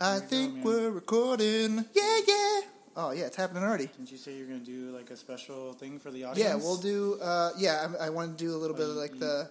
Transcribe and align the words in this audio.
I 0.00 0.14
we 0.16 0.20
go, 0.20 0.26
think 0.26 0.64
we're 0.64 0.90
recording. 0.90 1.84
Yeah, 1.94 2.18
yeah. 2.26 2.60
Oh 2.96 3.10
yeah, 3.12 3.24
it's 3.26 3.36
happening 3.36 3.62
already. 3.62 3.86
Didn't 3.86 4.10
you 4.12 4.18
say 4.18 4.36
you're 4.36 4.46
gonna 4.46 4.58
do 4.60 4.90
like 4.96 5.10
a 5.10 5.16
special 5.16 5.72
thing 5.72 5.98
for 5.98 6.10
the 6.10 6.24
audience? 6.24 6.38
Yeah, 6.48 6.54
we'll 6.56 6.76
do. 6.76 7.18
Uh, 7.20 7.50
yeah, 7.58 7.88
I, 8.00 8.06
I 8.06 8.10
want 8.10 8.36
to 8.38 8.44
do 8.44 8.54
a 8.54 8.58
little 8.58 8.76
bit 8.76 8.88
of 8.88 8.96
like 8.96 9.14
you- 9.14 9.20
the. 9.20 9.48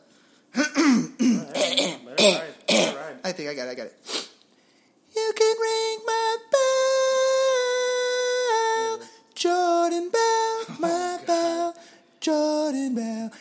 All 0.56 0.64
right, 0.64 0.70
let 1.20 2.20
it 2.20 2.22
ride, 2.22 2.54
let 2.70 2.70
it 2.70 2.96
ride. 2.96 3.16
I 3.24 3.32
think 3.32 3.50
I 3.50 3.54
got 3.56 3.68
it. 3.68 3.72
I 3.72 3.76
got 3.76 3.88
it. 3.88 4.30
You 5.16 5.34
can 5.36 5.56
ring 5.62 6.00
my 6.06 6.38
bell, 9.00 9.08
Jordan 9.36 10.10
Bell, 10.10 10.66
my 10.80 11.18
God. 11.20 11.26
bell, 11.28 11.76
Jordan 12.20 12.96
Bell. 12.96 13.32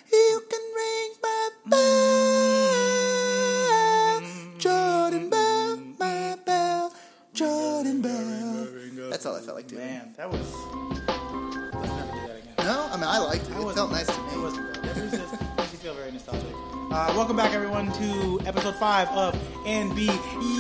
Doing. 9.73 9.87
Man, 9.87 10.15
that 10.17 10.31
was. 10.31 10.41
Let's 10.41 11.89
never 11.89 12.13
do 12.13 12.27
that 12.27 12.39
again. 12.39 12.55
No, 12.59 12.89
I 12.91 12.97
mean 12.97 13.05
I 13.05 13.19
liked 13.19 13.45
it. 13.45 13.51
It 13.51 13.75
felt 13.75 13.91
nice 13.91 14.07
to 14.07 14.23
me. 14.23 14.35
It 14.35 14.39
wasn't 14.39 14.75
bad. 14.75 14.85
That 14.85 15.03
was 15.03 15.13
just 15.13 15.33
makes 15.57 15.73
you 15.73 15.79
feel 15.79 15.95
very 15.95 16.13
nostalgic. 16.13 16.55
Uh, 16.91 17.13
welcome 17.17 17.37
back, 17.37 17.55
everyone, 17.55 17.91
to 17.93 18.41
episode 18.45 18.77
five 18.77 19.09
of 19.09 19.35
NB. 19.65 20.07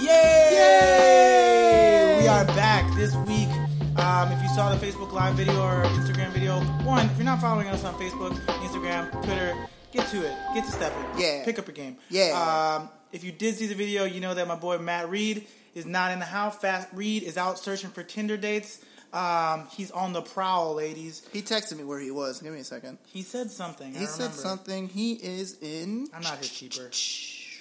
Yay! 0.02 0.48
Yay! 0.56 2.18
We 2.22 2.26
are 2.26 2.46
back 2.46 2.90
this 2.96 3.14
week. 3.26 3.48
Um, 3.98 4.32
if 4.32 4.42
you 4.42 4.48
saw 4.54 4.74
the 4.74 4.84
Facebook 4.84 5.12
Live 5.12 5.34
video 5.34 5.62
or 5.62 5.84
Instagram 5.84 6.30
video, 6.30 6.60
one, 6.84 7.04
if 7.06 7.16
you're 7.18 7.26
not 7.26 7.40
following 7.40 7.68
us 7.68 7.84
on 7.84 7.94
Facebook, 7.94 8.32
Instagram, 8.64 9.10
Twitter, 9.24 9.54
get 9.92 10.08
to 10.08 10.26
it. 10.26 10.34
Get 10.54 10.64
to 10.64 10.70
stepping. 10.72 11.04
Yeah. 11.20 11.44
Pick 11.44 11.58
up 11.58 11.66
your 11.66 11.74
game. 11.74 11.98
Yeah. 12.08 12.78
Um, 12.80 12.88
if 13.12 13.22
you 13.24 13.32
did 13.32 13.56
see 13.56 13.66
the 13.66 13.74
video, 13.74 14.04
you 14.04 14.20
know 14.20 14.32
that 14.32 14.48
my 14.48 14.54
boy 14.54 14.78
Matt 14.78 15.10
Reed 15.10 15.46
is 15.74 15.84
not 15.84 16.12
in 16.12 16.18
the 16.18 16.24
house. 16.24 16.56
Fast 16.56 16.88
Reed 16.94 17.22
is 17.22 17.36
out 17.36 17.58
searching 17.58 17.90
for 17.90 18.02
Tinder 18.02 18.38
dates. 18.38 18.82
Um, 19.12 19.66
he's 19.76 19.90
on 19.90 20.12
the 20.12 20.22
prowl, 20.22 20.74
ladies. 20.74 21.22
He 21.32 21.42
texted 21.42 21.76
me 21.76 21.84
where 21.84 22.00
he 22.00 22.10
was. 22.10 22.40
Give 22.40 22.52
me 22.52 22.60
a 22.60 22.64
second. 22.64 22.98
He 23.06 23.22
said 23.22 23.50
something. 23.50 23.92
He 23.92 24.04
I 24.04 24.06
said 24.06 24.22
remember. 24.24 24.36
something. 24.42 24.88
He 24.88 25.12
is 25.12 25.58
in. 25.60 26.08
I'm 26.14 26.22
not 26.22 26.38
his 26.38 26.50
keeper. 26.50 26.90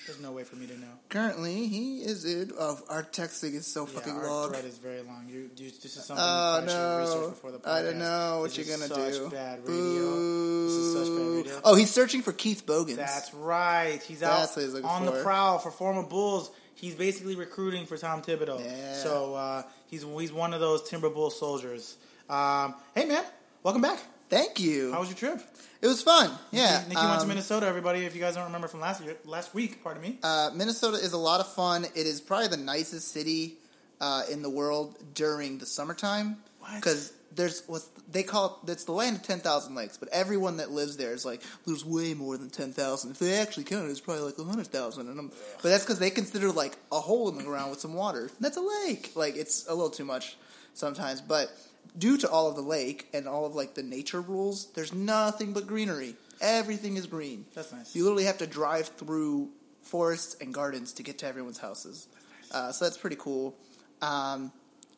There's 0.07 0.19
no 0.19 0.31
way 0.31 0.43
for 0.43 0.55
me 0.55 0.65
to 0.65 0.77
know. 0.79 0.87
Currently, 1.09 1.67
he 1.67 1.99
is 1.99 2.25
in. 2.25 2.51
Oh, 2.59 2.79
our 2.89 3.03
texting 3.03 3.53
is 3.53 3.67
so 3.67 3.85
Yeah, 3.85 3.93
fucking 3.93 4.13
our 4.13 4.27
long. 4.27 4.49
thread 4.49 4.65
is 4.65 4.77
very 4.77 5.01
long. 5.03 5.27
You, 5.29 5.49
you 5.55 5.69
this 5.69 5.95
is 5.95 6.05
something 6.05 6.25
Oh 6.27 6.59
you 6.61 6.65
probably 6.65 6.69
should 6.73 6.99
research 7.01 7.21
no! 7.21 7.29
before 7.29 7.51
the 7.51 7.57
podcast. 7.59 7.67
I 7.71 7.81
don't 7.83 7.99
know 7.99 8.39
what 8.39 8.49
This 8.49 8.57
you're 8.67 8.75
is 8.75 8.87
gonna 8.89 9.11
such 9.11 9.19
do. 9.19 9.29
Bad 9.29 9.59
radio. 9.59 10.63
This 10.65 10.73
is 10.73 10.93
such 10.93 11.07
bad 11.07 11.15
Boo. 11.17 11.37
radio. 11.37 11.61
Oh, 11.63 11.75
he's 11.75 11.91
searching 11.91 12.21
for 12.23 12.31
Keith 12.33 12.65
Bogans. 12.65 12.97
That's 12.97 13.33
right. 13.33 14.01
He's 14.01 14.19
That's 14.21 14.57
out 14.57 14.61
he's 14.63 14.73
looking 14.73 14.89
on 14.89 15.05
the 15.05 15.21
prowl 15.23 15.59
for 15.59 15.69
former 15.71 16.03
Bulls. 16.03 16.49
He's 16.81 16.95
basically 16.95 17.35
recruiting 17.35 17.85
for 17.85 17.95
Tom 17.95 18.23
Thibodeau. 18.23 18.59
Yeah. 18.59 18.95
So 18.95 19.35
uh, 19.35 19.63
he's 19.85 20.03
he's 20.03 20.33
one 20.33 20.51
of 20.51 20.59
those 20.59 20.89
Timber 20.89 21.11
Bull 21.11 21.29
soldiers. 21.29 21.95
Um, 22.27 22.73
hey 22.95 23.05
man, 23.05 23.23
welcome 23.61 23.83
back. 23.83 23.99
Thank 24.29 24.59
you. 24.59 24.91
How 24.91 24.99
was 24.99 25.09
your 25.09 25.17
trip? 25.17 25.45
it 25.79 25.87
was 25.87 26.01
fun. 26.01 26.31
Yeah. 26.51 26.83
Nikki 26.87 26.95
went 26.95 27.17
to 27.17 27.21
um, 27.21 27.27
Minnesota. 27.27 27.67
Everybody, 27.67 28.05
if 28.05 28.15
you 28.15 28.21
guys 28.21 28.33
don't 28.33 28.45
remember 28.45 28.67
from 28.67 28.79
last 28.79 29.03
year, 29.03 29.15
last 29.25 29.53
week, 29.53 29.83
pardon 29.83 30.01
me. 30.01 30.17
Uh, 30.23 30.49
Minnesota 30.55 30.97
is 30.97 31.13
a 31.13 31.17
lot 31.17 31.39
of 31.39 31.53
fun. 31.53 31.85
It 31.85 32.07
is 32.07 32.19
probably 32.19 32.47
the 32.47 32.57
nicest 32.57 33.09
city 33.09 33.57
uh, 33.99 34.23
in 34.31 34.41
the 34.41 34.49
world 34.49 34.97
during 35.13 35.59
the 35.59 35.67
summertime 35.67 36.37
because 36.75 37.13
there's 37.35 37.63
what 37.67 37.81
they 38.11 38.23
call 38.23 38.59
it, 38.63 38.71
it's 38.71 38.85
the 38.85 38.91
land 38.91 39.17
of 39.17 39.23
ten 39.23 39.39
thousand 39.39 39.75
lakes. 39.75 39.97
But 39.97 40.09
everyone 40.09 40.57
that 40.57 40.71
lives 40.71 40.97
there 40.97 41.13
is 41.13 41.25
like 41.25 41.41
there's 41.65 41.85
way 41.85 42.13
more 42.13 42.37
than 42.37 42.49
ten 42.49 42.73
thousand. 42.73 43.11
If 43.11 43.19
they 43.19 43.37
actually 43.37 43.65
count 43.65 43.87
it, 43.87 43.91
it's 43.91 43.99
probably 43.99 44.23
like 44.23 44.37
hundred 44.37 44.67
thousand. 44.67 45.09
And 45.09 45.19
I'm, 45.19 45.29
but 45.29 45.69
that's 45.69 45.83
because 45.83 45.99
they 45.99 46.09
consider 46.09 46.51
like 46.51 46.75
a 46.91 46.99
hole 46.99 47.29
in 47.29 47.37
the 47.37 47.43
ground 47.43 47.71
with 47.71 47.79
some 47.79 47.93
water. 47.93 48.29
That's 48.39 48.57
a 48.57 48.85
lake. 48.85 49.11
Like 49.15 49.35
it's 49.35 49.67
a 49.67 49.73
little 49.73 49.89
too 49.89 50.05
much 50.05 50.37
sometimes, 50.73 51.21
but. 51.21 51.51
Due 51.97 52.15
to 52.19 52.29
all 52.29 52.47
of 52.47 52.55
the 52.55 52.61
lake 52.61 53.09
and 53.11 53.27
all 53.27 53.45
of 53.45 53.53
like 53.53 53.73
the 53.73 53.83
nature 53.83 54.21
rules, 54.21 54.71
there's 54.75 54.93
nothing 54.93 55.51
but 55.51 55.67
greenery. 55.67 56.15
Everything 56.39 56.95
is 56.95 57.05
green. 57.05 57.45
That's 57.53 57.73
nice. 57.73 57.93
You 57.93 58.03
literally 58.03 58.25
have 58.25 58.37
to 58.37 58.47
drive 58.47 58.87
through 58.87 59.49
forests 59.81 60.37
and 60.39 60.53
gardens 60.53 60.93
to 60.93 61.03
get 61.03 61.17
to 61.17 61.27
everyone's 61.27 61.57
houses. 61.57 62.07
Uh, 62.51 62.71
so 62.71 62.85
that's 62.85 62.97
pretty 62.97 63.17
cool. 63.17 63.57
Um, 64.01 64.53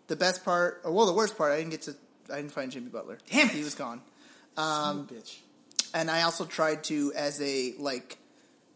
the 0.08 0.16
best 0.16 0.46
part, 0.46 0.82
or 0.84 0.92
well, 0.92 1.08
the 1.08 1.14
worst 1.14 1.36
part, 1.36 1.52
I 1.52 1.58
didn't 1.58 1.72
get 1.72 1.82
to. 1.84 1.96
I 2.32 2.38
didn't 2.38 2.52
find 2.52 2.72
Jimmy 2.72 2.90
Butler. 2.90 3.18
Damn 3.30 3.48
it. 3.48 3.54
he 3.54 3.64
was 3.64 3.76
gone. 3.76 4.02
A 4.58 4.62
bitch. 4.62 5.38
And 5.94 6.10
I 6.10 6.24
also 6.24 6.46
tried 6.46 6.84
to, 6.86 7.14
as 7.16 7.42
a 7.42 7.74
like 7.78 8.18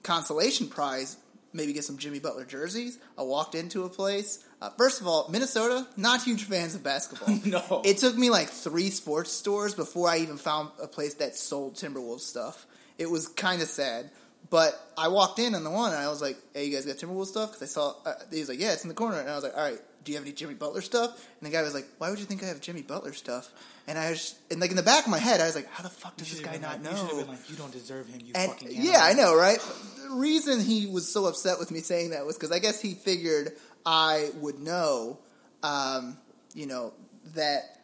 consolation 0.03 0.67
prize, 0.67 1.17
maybe 1.53 1.73
get 1.73 1.83
some 1.83 1.97
Jimmy 1.97 2.19
Butler 2.19 2.45
jerseys. 2.45 2.99
I 3.17 3.23
walked 3.23 3.55
into 3.55 3.83
a 3.83 3.89
place. 3.89 4.43
Uh, 4.61 4.69
first 4.71 5.01
of 5.01 5.07
all, 5.07 5.27
Minnesota, 5.29 5.87
not 5.97 6.23
huge 6.23 6.43
fans 6.45 6.75
of 6.75 6.83
basketball. 6.83 7.35
No. 7.45 7.81
It 7.85 7.97
took 7.97 8.15
me 8.15 8.29
like 8.29 8.49
three 8.49 8.89
sports 8.89 9.31
stores 9.31 9.73
before 9.73 10.09
I 10.09 10.17
even 10.17 10.37
found 10.37 10.69
a 10.81 10.87
place 10.87 11.15
that 11.15 11.35
sold 11.35 11.75
Timberwolves 11.75 12.21
stuff. 12.21 12.65
It 12.97 13.09
was 13.09 13.27
kind 13.27 13.61
of 13.61 13.67
sad. 13.67 14.09
But 14.49 14.79
I 14.97 15.09
walked 15.09 15.39
in 15.39 15.55
on 15.55 15.63
the 15.63 15.69
one 15.69 15.91
and 15.91 16.01
I 16.01 16.09
was 16.09 16.21
like, 16.21 16.37
hey, 16.53 16.65
you 16.65 16.73
guys 16.73 16.85
got 16.85 16.95
Timberwolves 16.97 17.27
stuff? 17.27 17.51
Because 17.51 17.63
I 17.63 17.65
saw, 17.71 17.93
uh, 18.05 18.13
he 18.31 18.39
was 18.39 18.49
like, 18.49 18.59
yeah, 18.59 18.73
it's 18.73 18.83
in 18.83 18.89
the 18.89 18.95
corner. 18.95 19.19
And 19.19 19.29
I 19.29 19.35
was 19.35 19.43
like, 19.43 19.57
all 19.57 19.63
right, 19.63 19.79
do 20.07 20.13
you 20.13 20.17
have 20.17 20.25
any 20.25 20.33
Jimmy 20.33 20.53
Butler 20.53 20.81
stuff? 20.81 21.11
And 21.39 21.47
the 21.47 21.51
guy 21.53 21.61
was 21.61 21.73
like, 21.73 21.85
why 21.97 22.09
would 22.09 22.17
you 22.17 22.25
think 22.25 22.41
I 22.41 22.47
have 22.47 22.61
Jimmy 22.61 22.81
Butler 22.81 23.11
stuff? 23.11 23.51
And 23.87 23.97
I 23.99 24.09
was, 24.11 24.35
and 24.49 24.61
like 24.61 24.69
in 24.71 24.77
the 24.77 24.83
back 24.83 25.03
of 25.03 25.11
my 25.11 25.19
head, 25.19 25.41
I 25.41 25.45
was 25.45 25.55
like, 25.55 25.69
how 25.69 25.83
the 25.83 25.89
fuck 25.89 26.15
does 26.15 26.31
this 26.31 26.39
guy 26.39 26.57
not 26.57 26.81
like, 26.81 26.91
You 26.91 26.97
should 26.97 26.97
have 26.97 27.11
know? 27.11 27.17
been 27.19 27.27
like, 27.27 27.49
you 27.49 27.55
don't 27.57 27.71
deserve 27.73 28.07
him, 28.07 28.21
you 28.23 28.31
And 28.33 28.51
fucking 28.51 28.69
yeah, 28.71 28.99
I 29.01 29.13
know, 29.13 29.35
right? 29.35 29.59
The 30.03 30.15
reason 30.15 30.61
he 30.61 30.87
was 30.87 31.11
so 31.11 31.25
upset 31.25 31.59
with 31.59 31.69
me 31.71 31.81
saying 31.81 32.11
that 32.11 32.25
was 32.25 32.37
because 32.37 32.51
I 32.53 32.59
guess 32.59 32.81
he 32.81 32.93
figured 32.93 33.51
I 33.85 34.29
would 34.35 34.59
know, 34.59 35.19
um, 35.61 36.17
you 36.53 36.67
know, 36.67 36.93
that 37.35 37.76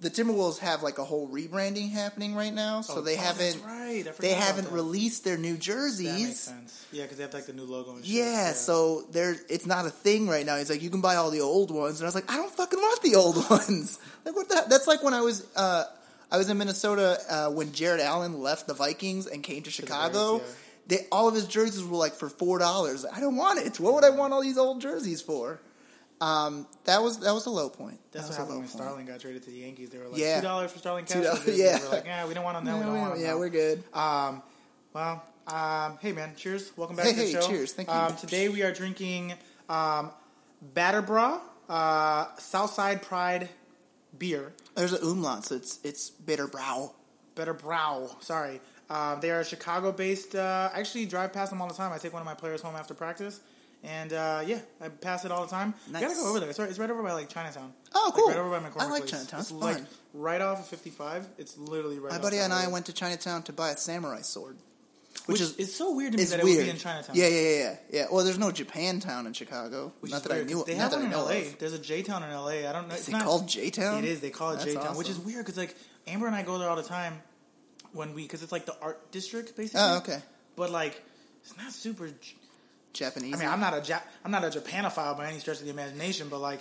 the 0.00 0.10
Timberwolves 0.10 0.58
have 0.58 0.82
like 0.82 0.98
a 0.98 1.04
whole 1.04 1.28
rebranding 1.28 1.90
happening 1.90 2.34
right 2.34 2.52
now, 2.52 2.80
so 2.82 2.96
Oh, 2.96 3.00
they 3.00 3.14
oh, 3.16 3.20
haven't 3.20 3.62
right. 3.64 4.04
They 4.18 4.32
haven't 4.34 4.64
that. 4.64 4.72
released 4.72 5.24
their 5.24 5.36
new 5.38 5.52
That 5.52 5.52
makes 5.52 5.66
jerseys. 5.66 6.40
sense. 6.40 6.86
Yeah, 6.92 7.02
because 7.04 7.16
they 7.18 7.22
have 7.24 7.32
like 7.34 7.46
the 7.46 7.52
new 7.52 7.64
logo 7.64 7.96
and 7.96 8.04
shit. 8.04 8.14
Yeah, 8.14 8.52
so 8.52 9.02
there 9.12 9.36
it's 9.48 9.66
not 9.66 9.86
a 9.86 9.90
thing 9.90 10.28
right 10.28 10.44
now. 10.44 10.56
He's 10.56 10.68
like, 10.70 10.82
you 10.82 10.90
can 10.90 11.00
buy 11.00 11.16
all 11.16 11.30
the 11.30 11.40
old 11.40 11.70
ones, 11.70 12.00
and 12.00 12.06
I 12.06 12.08
was 12.08 12.14
like, 12.14 12.30
I 12.30 12.36
don't 12.36 12.50
fucking 12.52 12.78
want 12.78 13.02
the 13.02 13.14
old 13.16 13.36
ones. 13.50 13.98
like 14.24 14.34
what 14.36 14.48
the? 14.48 14.64
That's 14.68 14.86
like 14.86 15.02
when 15.02 15.14
I 15.14 15.20
was 15.22 15.46
uh, 15.56 15.84
I 16.30 16.36
was 16.38 16.50
in 16.50 16.58
Minnesota 16.58 17.18
uh, 17.30 17.50
when 17.50 17.72
Jared 17.72 18.00
Allen 18.00 18.40
left 18.40 18.66
the 18.66 18.74
Vikings 18.74 19.26
and 19.26 19.42
came 19.42 19.62
to 19.62 19.70
Chicago. 19.70 20.38
Bears, 20.38 20.56
They 20.88 20.98
all 21.12 21.28
of 21.28 21.34
his 21.34 21.46
jerseys 21.46 21.82
were 21.84 21.96
like 21.96 22.12
for 22.14 22.28
four 22.28 22.58
dollars. 22.58 23.06
I 23.06 23.20
don't 23.20 23.36
want 23.36 23.60
it. 23.64 23.80
What 23.80 23.94
would 23.94 24.04
I 24.04 24.10
want 24.10 24.32
all 24.34 24.42
these 24.42 24.58
old 24.58 24.80
jerseys 24.82 25.22
for? 25.22 25.60
Um, 26.24 26.66
that 26.84 27.02
was 27.02 27.18
that 27.20 27.32
was 27.34 27.46
a 27.46 27.50
low 27.50 27.68
point. 27.68 28.00
That's 28.12 28.28
that 28.28 28.32
what 28.32 28.38
happened 28.38 28.58
when 28.60 28.68
point. 28.68 28.82
Starlin 28.82 29.06
got 29.06 29.20
traded 29.20 29.42
to 29.44 29.50
the 29.50 29.58
Yankees. 29.58 29.90
They 29.90 29.98
were 29.98 30.08
like 30.08 30.18
Yeah. 30.20 30.36
two 30.40 30.46
dollars 30.46 30.72
for 30.72 30.78
Starlin 30.78 31.04
Castro. 31.04 31.22
yeah. 31.52 31.78
They 31.78 31.84
were 31.84 31.90
like, 31.90 32.04
yeah, 32.06 32.26
we 32.26 32.34
don't 32.34 32.44
want 32.44 32.56
them 32.56 32.64
now. 32.64 32.72
No, 32.72 32.78
we 32.78 32.84
don't 32.84 33.00
want 33.00 33.14
don't- 33.14 33.22
yeah, 33.22 33.30
now. 33.32 33.38
we're 33.38 33.48
good. 33.50 33.82
Um, 33.92 34.42
well, 34.92 35.22
um, 35.46 35.98
hey 36.00 36.12
man, 36.12 36.32
cheers. 36.36 36.72
Welcome 36.76 36.96
back 36.96 37.06
Hey, 37.06 37.12
to 37.12 37.18
the 37.18 37.24
hey, 37.26 37.32
show. 37.32 37.46
cheers. 37.48 37.72
Thank 37.72 37.88
you. 37.88 37.94
Um, 37.94 38.16
today 38.16 38.48
we 38.48 38.62
are 38.62 38.72
drinking 38.72 39.34
um, 39.68 40.10
Baderbräu 40.74 41.40
uh, 41.68 42.26
Southside 42.38 43.02
Pride 43.02 43.48
beer. 44.18 44.52
There's 44.76 44.92
an 44.92 45.02
umlaut, 45.02 45.44
so 45.46 45.56
it's 45.56 45.78
it's 45.84 46.10
bitter 46.10 46.46
brow. 46.46 46.94
Better 47.34 47.52
Brow. 47.54 48.16
Sorry. 48.20 48.60
Um, 48.88 49.18
they 49.20 49.30
are 49.30 49.40
a 49.40 49.44
Chicago 49.44 49.90
based. 49.90 50.36
Uh, 50.36 50.70
I 50.72 50.78
actually 50.78 51.04
drive 51.06 51.32
past 51.32 51.50
them 51.50 51.60
all 51.60 51.66
the 51.68 51.74
time. 51.74 51.92
I 51.92 51.98
take 51.98 52.12
one 52.12 52.22
of 52.22 52.26
my 52.26 52.34
players 52.34 52.62
home 52.62 52.76
after 52.76 52.94
practice. 52.94 53.40
And 53.84 54.12
uh, 54.14 54.42
yeah, 54.46 54.60
I 54.80 54.88
pass 54.88 55.24
it 55.26 55.30
all 55.30 55.44
the 55.44 55.50
time. 55.50 55.74
You 55.86 55.92
gotta 55.92 56.14
go 56.14 56.30
over 56.30 56.40
there. 56.40 56.48
It's 56.48 56.58
right, 56.58 56.70
it's 56.70 56.78
right 56.78 56.90
over 56.90 57.02
by 57.02 57.12
like 57.12 57.28
Chinatown. 57.28 57.72
Oh, 57.94 58.04
Like, 58.06 58.14
cool. 58.14 58.28
right 58.28 58.36
over 58.38 58.48
by 58.50 58.58
McCormick 58.60 58.80
I 58.82 58.90
like 58.90 59.00
Place. 59.02 59.10
Chinatown. 59.10 59.40
It's 59.40 59.50
It's 59.50 59.60
like 59.60 59.82
right 60.14 60.40
off 60.40 60.60
of 60.60 60.66
55. 60.66 61.28
It's 61.36 61.58
literally 61.58 61.98
right. 61.98 62.12
My 62.12 62.18
buddy 62.18 62.38
and 62.38 62.52
I 62.52 62.68
went 62.68 62.86
to 62.86 62.94
Chinatown 62.94 63.42
to 63.42 63.52
buy 63.52 63.70
a 63.72 63.76
samurai 63.76 64.22
sword, 64.22 64.56
which, 65.26 65.34
which, 65.34 65.40
is 65.42 65.56
it's 65.58 65.74
so 65.74 65.94
weird 65.94 66.12
to 66.12 66.18
me 66.18 66.24
that 66.24 66.40
it 66.40 66.44
would 66.44 66.64
be 66.64 66.70
in 66.70 66.78
Chinatown. 66.78 67.14
Yeah, 67.14 67.26
yeah, 67.26 67.40
yeah, 67.40 67.48
yeah, 67.58 67.76
yeah. 67.90 68.06
Well, 68.10 68.24
there's 68.24 68.38
no 68.38 68.50
Japantown 68.50 69.26
in 69.26 69.34
Chicago. 69.34 69.92
Which 70.00 70.12
not 70.12 70.22
that 70.22 70.32
I 70.32 70.44
knew. 70.44 70.64
They 70.66 70.74
not 70.76 70.80
have 70.80 70.90
that 70.92 70.96
one 71.02 71.12
in 71.12 71.12
LA. 71.12 71.48
of. 71.48 71.58
There's 71.58 71.74
a 71.74 71.78
J 71.78 72.02
Town 72.02 72.22
in 72.22 72.30
LA. 72.32 72.46
I 72.68 72.72
don't 72.72 72.88
know. 72.88 72.94
Is 72.94 73.00
It's 73.00 73.08
it 73.08 73.12
not 73.12 73.24
called 73.24 73.46
J-Town? 73.48 73.98
It 73.98 74.06
is. 74.06 74.20
They 74.20 74.30
call 74.30 74.52
it 74.52 74.60
That's 74.60 74.64
J 74.72 74.74
Town, 74.76 74.96
which 74.96 75.10
is 75.10 75.18
weird 75.18 75.44
because 75.44 75.58
like 75.58 75.76
Amber 76.06 76.26
and 76.26 76.34
I 76.34 76.42
go 76.42 76.56
there 76.58 76.70
all 76.70 76.76
the 76.76 76.82
time 76.82 77.20
when 77.92 78.14
we 78.14 78.22
because 78.22 78.42
it's 78.42 78.50
like 78.52 78.64
the 78.64 78.76
art 78.80 79.12
district 79.12 79.56
basically. 79.58 79.80
Oh, 79.82 79.98
okay. 79.98 80.20
But 80.56 80.70
like 80.70 81.02
it's 81.42 81.54
not 81.58 81.70
super. 81.72 82.08
Japanese. 82.94 83.34
I 83.34 83.38
mean, 83.38 83.48
I'm 83.48 83.60
not 83.60 83.74
a 83.74 83.82
ja- 83.86 84.00
I'm 84.24 84.30
not 84.30 84.44
a 84.44 84.48
Japanophile 84.48 85.16
by 85.16 85.28
any 85.28 85.38
stretch 85.40 85.58
of 85.58 85.64
the 85.64 85.70
imagination, 85.70 86.28
but 86.30 86.38
like 86.40 86.60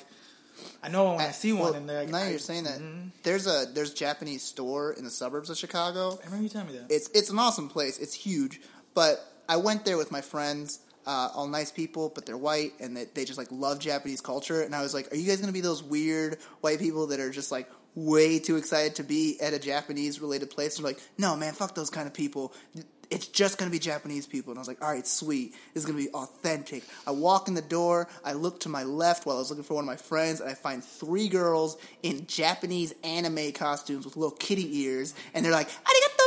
I 0.83 0.89
know 0.89 1.11
when 1.11 1.21
I 1.21 1.31
see 1.31 1.53
one 1.53 1.61
Well, 1.63 1.73
and 1.75 1.87
like, 1.87 2.09
now 2.09 2.17
I, 2.19 2.29
you're 2.29 2.39
saying 2.39 2.65
that 2.65 2.79
Mhm. 2.79 3.11
there's 3.23 3.47
a 3.47 3.65
there's 3.73 3.91
a 3.91 3.95
Japanese 3.95 4.43
store 4.43 4.93
in 4.93 5.03
the 5.03 5.09
suburbs 5.11 5.49
of 5.49 5.57
Chicago. 5.57 6.19
I 6.21 6.25
remember 6.25 6.43
you 6.43 6.49
telling 6.49 6.67
me 6.67 6.73
that. 6.77 6.91
It's 6.91 7.09
it's 7.13 7.29
an 7.29 7.39
awesome 7.39 7.69
place. 7.69 7.97
It's 7.97 8.13
huge, 8.13 8.61
but 8.93 9.25
I 9.47 9.57
went 9.57 9.85
there 9.85 9.97
with 9.97 10.11
my 10.11 10.21
friends. 10.21 10.79
Uh, 11.05 11.27
all 11.35 11.47
nice 11.49 11.69
people, 11.69 12.09
but 12.15 12.25
they're 12.25 12.37
white 12.37 12.71
and 12.79 12.95
they, 12.95 13.03
they 13.13 13.25
just 13.25 13.37
like 13.37 13.49
love 13.51 13.77
Japanese 13.77 14.21
culture. 14.21 14.61
And 14.61 14.73
I 14.73 14.81
was 14.81 14.93
like, 14.93 15.11
"Are 15.11 15.17
you 15.17 15.27
guys 15.27 15.41
gonna 15.41 15.51
be 15.51 15.59
those 15.59 15.83
weird 15.83 16.37
white 16.61 16.79
people 16.79 17.07
that 17.07 17.19
are 17.19 17.29
just 17.29 17.51
like 17.51 17.69
way 17.93 18.39
too 18.39 18.55
excited 18.55 18.95
to 18.95 19.03
be 19.03 19.37
at 19.41 19.53
a 19.53 19.59
Japanese 19.59 20.21
related 20.21 20.49
place?" 20.49 20.77
They're 20.77 20.85
like, 20.85 21.01
"No, 21.17 21.35
man, 21.35 21.55
fuck 21.55 21.75
those 21.75 21.89
kind 21.89 22.07
of 22.07 22.13
people. 22.13 22.53
It's 23.13 23.27
just 23.27 23.57
gonna 23.57 23.71
be 23.71 23.79
Japanese 23.79 24.25
people. 24.25 24.51
And 24.51 24.57
I 24.57 24.61
was 24.61 24.67
like, 24.67 24.81
all 24.81 24.91
right, 24.91 25.05
sweet. 25.05 25.53
This 25.73 25.83
is 25.83 25.85
gonna 25.85 26.03
be 26.03 26.09
authentic. 26.09 26.83
I 27.05 27.11
walk 27.11 27.47
in 27.47 27.53
the 27.53 27.61
door. 27.61 28.07
I 28.25 28.33
look 28.33 28.61
to 28.61 28.69
my 28.69 28.83
left 28.83 29.25
while 29.25 29.35
I 29.35 29.39
was 29.39 29.49
looking 29.49 29.63
for 29.63 29.75
one 29.75 29.83
of 29.83 29.87
my 29.87 29.95
friends, 29.95 30.41
and 30.41 30.49
I 30.49 30.55
find 30.55 30.83
three 30.83 31.29
girls 31.29 31.77
in 32.01 32.25
Japanese 32.25 32.93
anime 33.03 33.51
costumes 33.51 34.05
with 34.05 34.17
little 34.17 34.35
kitty 34.35 34.81
ears, 34.81 35.13
and 35.33 35.45
they're 35.45 35.51
like, 35.51 35.69
"Arigato 35.69 36.23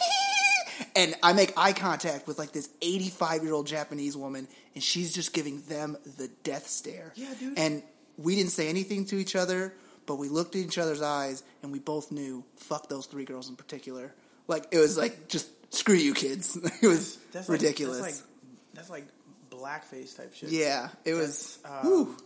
And 0.94 1.14
I 1.22 1.32
make 1.32 1.52
eye 1.56 1.72
contact 1.72 2.26
with 2.26 2.38
like 2.38 2.52
this 2.52 2.68
85 2.82 3.42
year 3.42 3.52
old 3.52 3.66
Japanese 3.66 4.16
woman, 4.16 4.46
and 4.74 4.82
she's 4.82 5.12
just 5.14 5.32
giving 5.32 5.62
them 5.62 5.96
the 6.18 6.28
death 6.42 6.66
stare. 6.66 7.12
Yeah, 7.16 7.32
dude. 7.38 7.58
And 7.58 7.82
we 8.16 8.36
didn't 8.36 8.50
say 8.50 8.68
anything 8.68 9.06
to 9.06 9.16
each 9.16 9.34
other, 9.36 9.74
but 10.06 10.16
we 10.16 10.28
looked 10.28 10.56
at 10.56 10.62
each 10.62 10.78
other's 10.78 11.02
eyes, 11.02 11.42
and 11.62 11.72
we 11.72 11.78
both 11.78 12.10
knew, 12.12 12.44
fuck 12.56 12.88
those 12.88 13.06
three 13.06 13.24
girls 13.24 13.48
in 13.48 13.56
particular. 13.56 14.12
Like, 14.46 14.66
it 14.70 14.78
was 14.78 14.96
like, 14.96 15.28
just 15.28 15.48
screw 15.70 15.94
you 15.94 16.14
kids. 16.14 16.56
it 16.82 16.86
was 16.86 17.16
That's 17.32 17.48
like- 17.48 17.60
ridiculous. 17.60 18.00
that's 18.00 18.18
like 18.20 18.26
that's 18.74 18.90
like 18.90 19.06
blackface 19.50 20.16
type 20.16 20.34
shit. 20.34 20.50
yeah, 20.50 20.88
it 21.04 21.14
was. 21.14 21.58
Uh. 21.64 21.80
Oh 21.84 22.16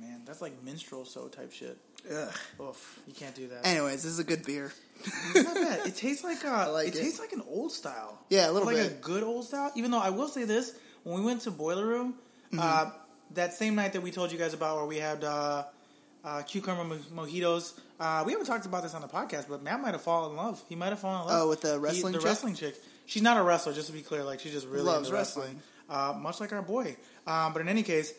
man, 0.00 0.22
that's 0.24 0.40
like 0.42 0.62
minstrel 0.64 1.04
show 1.04 1.28
type 1.28 1.52
shit. 1.52 1.76
Ugh. 2.10 2.32
Oof, 2.60 3.00
you 3.06 3.14
can't 3.14 3.34
do 3.34 3.48
that. 3.48 3.66
Anyways, 3.66 4.02
this 4.02 4.12
is 4.12 4.18
a 4.18 4.24
good 4.24 4.44
beer. 4.46 4.72
It's 5.34 5.34
not 5.44 5.54
bad. 5.54 5.86
It 5.86 5.96
tastes 5.96 6.22
like 6.24 6.44
uh, 6.44 6.70
like 6.72 6.88
it, 6.88 6.94
it. 6.96 7.00
tastes 7.00 7.18
like 7.18 7.32
an 7.32 7.42
old 7.48 7.72
style. 7.72 8.18
Yeah, 8.30 8.48
a 8.48 8.52
little 8.52 8.68
bit 8.68 8.78
like 8.78 8.90
a 8.92 8.94
good 8.94 9.22
old 9.22 9.46
style. 9.46 9.72
Even 9.74 9.90
though 9.90 9.98
I 10.00 10.10
will 10.10 10.28
say 10.28 10.44
this, 10.44 10.72
when 11.02 11.16
we 11.18 11.24
went 11.24 11.42
to 11.42 11.50
Boiler 11.50 11.86
Room, 11.86 12.14
Mm-hmm. 12.52 12.60
uh, 12.62 12.90
that 13.32 13.54
same 13.54 13.74
night 13.74 13.94
that 13.94 14.02
we 14.02 14.12
told 14.12 14.30
you 14.30 14.38
guys 14.38 14.54
about, 14.54 14.76
where 14.76 14.86
we 14.86 14.98
had 14.98 15.24
uh, 15.24 15.64
uh, 16.24 16.42
cucumber 16.42 16.84
mo- 16.84 17.24
mojitos. 17.26 17.72
Uh, 17.98 18.22
we 18.26 18.32
haven't 18.32 18.46
talked 18.46 18.66
about 18.66 18.82
this 18.82 18.94
on 18.94 19.00
the 19.00 19.08
podcast, 19.08 19.48
but 19.48 19.62
Matt 19.62 19.80
might 19.80 19.92
have 19.92 20.02
fallen 20.02 20.32
in 20.32 20.36
love. 20.36 20.62
He 20.68 20.74
might 20.76 20.88
have 20.90 20.98
fallen 20.98 21.22
in 21.22 21.28
love. 21.28 21.42
Oh, 21.42 21.48
with 21.48 21.62
the 21.62 21.72
He- 21.72 21.78
wrestling 21.78 22.12
the 22.12 22.18
chick? 22.18 22.26
wrestling 22.26 22.54
chick. 22.54 22.74
She's 23.06 23.22
not 23.22 23.36
a 23.38 23.42
wrestler, 23.42 23.72
just 23.72 23.86
to 23.86 23.92
be 23.92 24.02
clear. 24.02 24.22
Like 24.24 24.40
she's 24.40 24.52
just 24.52 24.66
really 24.66 24.84
Loves 24.84 25.08
into 25.08 25.16
wrestling, 25.18 25.60
wrestling. 25.88 26.14
Uh, 26.16 26.18
much 26.18 26.40
like 26.40 26.52
our 26.52 26.62
boy. 26.62 26.96
Um, 27.26 27.52
but 27.52 27.60
in 27.62 27.68
any 27.68 27.82
case, 27.82 28.12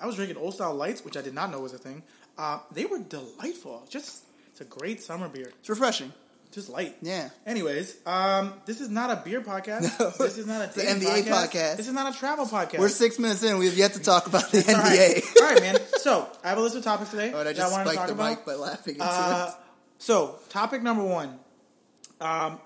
I 0.00 0.06
was 0.06 0.16
drinking 0.16 0.36
old 0.38 0.54
style 0.54 0.74
lights, 0.74 1.04
which 1.04 1.16
I 1.16 1.22
did 1.22 1.34
not 1.34 1.50
know 1.50 1.60
was 1.60 1.74
a 1.74 1.78
thing. 1.78 2.02
Uh, 2.38 2.60
they 2.72 2.84
were 2.86 2.98
delightful. 3.00 3.84
Just 3.90 4.24
it's 4.50 4.60
a 4.60 4.64
great 4.64 5.02
summer 5.02 5.28
beer. 5.28 5.52
It's 5.60 5.68
refreshing. 5.68 6.12
Just 6.52 6.68
light. 6.68 6.96
Yeah. 7.00 7.30
Anyways, 7.46 7.96
um, 8.06 8.52
this 8.66 8.80
is 8.82 8.90
not 8.90 9.10
a 9.10 9.22
beer 9.24 9.40
podcast. 9.40 9.98
No. 9.98 10.10
This 10.10 10.36
is 10.38 10.46
not 10.46 10.60
a 10.60 10.72
dating 10.78 11.00
NBA 11.02 11.22
podcast. 11.24 11.78
This 11.78 11.88
is 11.88 11.94
not 11.94 12.14
a 12.14 12.18
travel 12.18 12.44
podcast. 12.46 12.78
We're 12.78 12.88
six 12.88 13.18
minutes 13.18 13.42
in. 13.42 13.58
We 13.58 13.66
have 13.66 13.74
yet 13.76 13.94
to 13.94 14.00
talk 14.00 14.26
about 14.26 14.50
the 14.52 14.58
All 14.68 14.74
right. 14.74 14.98
NBA. 15.22 15.40
All 15.40 15.48
right, 15.50 15.60
man. 15.62 15.78
So 15.98 16.28
I 16.44 16.50
have 16.50 16.58
a 16.58 16.60
list 16.60 16.76
of 16.76 16.84
topics 16.84 17.10
today 17.10 17.32
Oh, 17.34 17.38
and 17.40 17.48
I 17.48 17.52
that 17.52 17.56
just 17.56 17.72
I 17.72 17.76
wanted 17.76 17.84
to 17.84 17.90
spiked 17.94 18.08
the 18.08 18.14
about. 18.14 18.30
mic 18.30 18.44
by 18.44 18.54
laughing 18.54 18.94
into 18.96 19.06
Uh, 19.06 19.46
it. 19.48 19.54
so 19.98 20.38
topic 20.50 20.82
number 20.82 21.02
one, 21.04 21.38
um, 22.20 22.60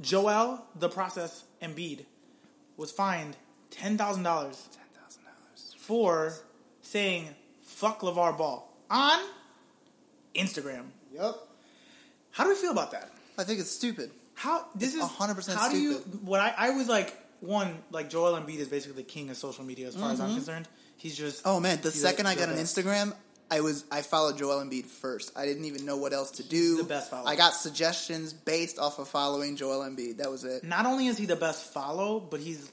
Joel 0.00 0.64
the 0.78 0.88
Process 0.88 1.44
Embiid 1.62 2.04
was 2.78 2.90
fined 2.90 3.36
ten 3.70 3.98
thousand 3.98 4.22
dollars 4.22 4.68
for 5.78 6.32
saying 6.82 7.28
"fuck 7.62 8.00
LaVar 8.00 8.38
Ball" 8.38 8.66
on 8.90 9.18
Instagram. 10.34 10.84
Yep. 11.12 11.34
How 12.36 12.44
do 12.44 12.50
we 12.50 12.56
feel 12.56 12.70
about 12.70 12.90
that? 12.92 13.10
I 13.38 13.44
think 13.44 13.60
it's 13.60 13.70
stupid. 13.70 14.10
How 14.34 14.66
this 14.74 14.94
is 14.94 15.02
100% 15.02 15.42
stupid. 15.42 15.56
How 15.58 15.70
do 15.70 15.78
you? 15.78 15.94
stupid. 15.94 16.26
What 16.26 16.40
I, 16.40 16.52
I 16.56 16.70
was 16.70 16.86
like 16.86 17.16
one 17.40 17.82
like 17.90 18.10
Joel 18.10 18.38
Embiid 18.38 18.58
is 18.58 18.68
basically 18.68 19.02
the 19.02 19.08
king 19.08 19.30
of 19.30 19.38
social 19.38 19.64
media 19.64 19.88
as 19.88 19.96
far 19.96 20.12
as 20.12 20.20
I'm 20.20 20.34
concerned. 20.34 20.68
He's 20.98 21.16
just 21.16 21.42
Mm-hmm. 21.44 21.56
Oh 21.56 21.60
man, 21.60 21.78
the 21.80 21.90
he's 21.90 22.02
second 22.02 22.26
I 22.26 22.34
got 22.34 22.48
the 22.50 22.54
best. 22.54 22.76
Instagram, 22.76 23.14
I 23.50 23.60
was 23.60 23.84
I 23.90 24.02
followed 24.02 24.36
Joel 24.36 24.62
Embiid 24.62 24.84
first. 24.84 25.32
I 25.34 25.46
didn't 25.46 25.64
even 25.64 25.86
know 25.86 25.96
what 25.96 26.12
else 26.12 26.32
to 26.32 26.42
do. 26.42 26.76
the 26.76 26.84
best 26.84 27.10
follower. 27.10 27.26
I 27.26 27.36
got 27.36 27.54
suggestions 27.54 28.34
based 28.34 28.78
off 28.78 28.98
of 28.98 29.08
following 29.08 29.56
Joel 29.56 29.80
Embiid. 29.88 30.18
That 30.18 30.30
was 30.30 30.44
it. 30.44 30.62
Not 30.62 30.84
only 30.84 31.06
is 31.06 31.16
he 31.16 31.24
the 31.24 31.36
best 31.36 31.72
follow, 31.72 32.20
but 32.20 32.40
he's 32.40 32.70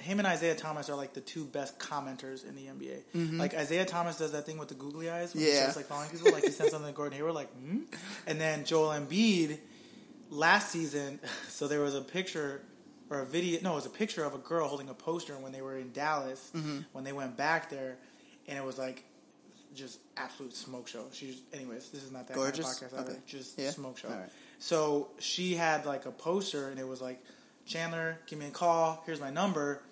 him 0.00 0.18
and 0.18 0.26
Isaiah 0.26 0.54
Thomas 0.54 0.88
are 0.90 0.96
like 0.96 1.12
the 1.14 1.20
two 1.20 1.44
best 1.44 1.78
commenters 1.78 2.46
in 2.48 2.56
the 2.56 2.66
NBA. 2.66 3.38
Like 3.38 3.54
Isaiah 3.54 3.84
Thomas 3.84 4.16
does 4.18 4.32
that 4.32 4.46
thing 4.46 4.58
with 4.58 4.68
the 4.68 4.74
googly 4.74 5.10
eyes 5.10 5.34
when 5.34 5.42
he 5.44 5.48
Mm-hmm. 5.50 5.56
Yeah. 5.56 5.60
starts 5.70 5.76
like 5.76 5.86
following 5.86 6.10
people. 6.10 6.32
Like 6.32 6.44
he 6.44 6.50
sent 6.50 6.70
something 6.70 6.90
to 6.92 6.96
Gordon 6.96 7.16
Hayward, 7.18 7.34
like, 7.34 7.52
hmm? 7.54 7.80
and 8.26 8.40
then 8.40 8.64
Joel 8.64 8.88
Embiid 8.98 9.58
last 10.30 10.70
season. 10.70 11.20
So 11.48 11.68
there 11.68 11.80
was 11.80 11.94
a 11.94 12.00
picture 12.00 12.62
or 13.10 13.20
a 13.20 13.26
video. 13.26 13.60
No, 13.62 13.72
it 13.72 13.76
was 13.76 13.86
a 13.86 13.90
picture 13.90 14.24
of 14.24 14.34
a 14.34 14.38
girl 14.38 14.66
holding 14.68 14.88
a 14.88 14.94
poster 14.94 15.34
when 15.34 15.52
they 15.52 15.60
were 15.62 15.76
in 15.76 15.92
Dallas 15.92 16.50
Mm-hmm. 16.56 16.78
when 16.92 17.04
they 17.04 17.12
went 17.12 17.36
back 17.36 17.68
there, 17.70 17.96
and 18.48 18.56
it 18.58 18.64
was 18.64 18.78
like 18.78 19.04
just 19.74 19.98
absolute 20.16 20.54
smoke 20.54 20.88
show. 20.88 21.04
She's 21.12 21.42
anyways. 21.52 21.90
This 21.90 22.02
is 22.02 22.10
not 22.12 22.28
that 22.28 22.34
Gorgeous? 22.36 22.78
kind 22.78 22.92
of 22.92 22.98
podcast. 22.98 23.02
Okay. 23.02 23.10
Either. 23.12 23.22
Just 23.26 23.58
Yeah? 23.58 23.70
smoke 23.70 23.98
show. 23.98 24.08
Right. 24.08 24.28
So 24.58 25.08
she 25.18 25.54
had 25.54 25.84
like 25.86 26.06
a 26.06 26.10
poster, 26.12 26.68
and 26.70 26.78
it 26.80 26.88
was 26.88 27.00
like, 27.02 27.22
Chandler, 27.66 28.18
give 28.26 28.38
me 28.38 28.46
a 28.46 28.50
call. 28.50 29.02
Here's 29.06 29.20
my 29.20 29.30
number. 29.30 29.82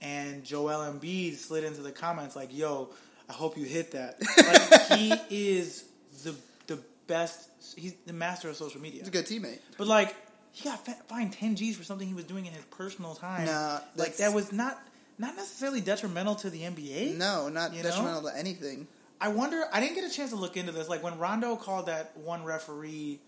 And 0.00 0.44
Joel 0.44 0.80
Embiid 0.92 1.34
slid 1.36 1.64
into 1.64 1.80
the 1.80 1.92
comments 1.92 2.36
like, 2.36 2.54
"Yo, 2.56 2.90
I 3.28 3.32
hope 3.32 3.56
you 3.56 3.64
hit 3.64 3.92
that." 3.92 4.20
like 4.90 4.98
he 4.98 5.12
is 5.56 5.84
the 6.22 6.34
the 6.66 6.78
best. 7.06 7.48
He's 7.76 7.94
the 8.06 8.12
master 8.12 8.48
of 8.48 8.56
social 8.56 8.80
media. 8.80 9.00
He's 9.00 9.08
a 9.08 9.10
good 9.10 9.26
teammate. 9.26 9.58
But 9.78 9.86
like, 9.86 10.14
he 10.52 10.64
got 10.68 10.86
fined 11.08 11.32
ten 11.32 11.56
G's 11.56 11.76
for 11.76 11.84
something 11.84 12.06
he 12.06 12.14
was 12.14 12.24
doing 12.24 12.46
in 12.46 12.52
his 12.52 12.64
personal 12.66 13.14
time. 13.14 13.46
Nah, 13.46 13.80
like 13.96 14.18
that 14.18 14.34
was 14.34 14.52
not 14.52 14.78
not 15.18 15.34
necessarily 15.34 15.80
detrimental 15.80 16.34
to 16.36 16.50
the 16.50 16.60
NBA. 16.60 17.16
No, 17.16 17.48
not 17.48 17.72
You 17.72 17.82
know? 17.82 17.88
detrimental 17.88 18.22
to 18.30 18.36
anything. 18.36 18.86
I 19.18 19.28
wonder. 19.28 19.64
I 19.72 19.80
didn't 19.80 19.94
get 19.94 20.04
a 20.04 20.14
chance 20.14 20.30
to 20.30 20.36
look 20.36 20.58
into 20.58 20.72
this. 20.72 20.88
Like 20.90 21.02
when 21.02 21.18
Rondo 21.18 21.56
called 21.56 21.86
that 21.86 22.14
one 22.18 22.44
referee 22.44 23.18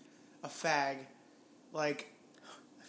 a 0.43 0.47
fag, 0.47 0.97
like 1.73 2.07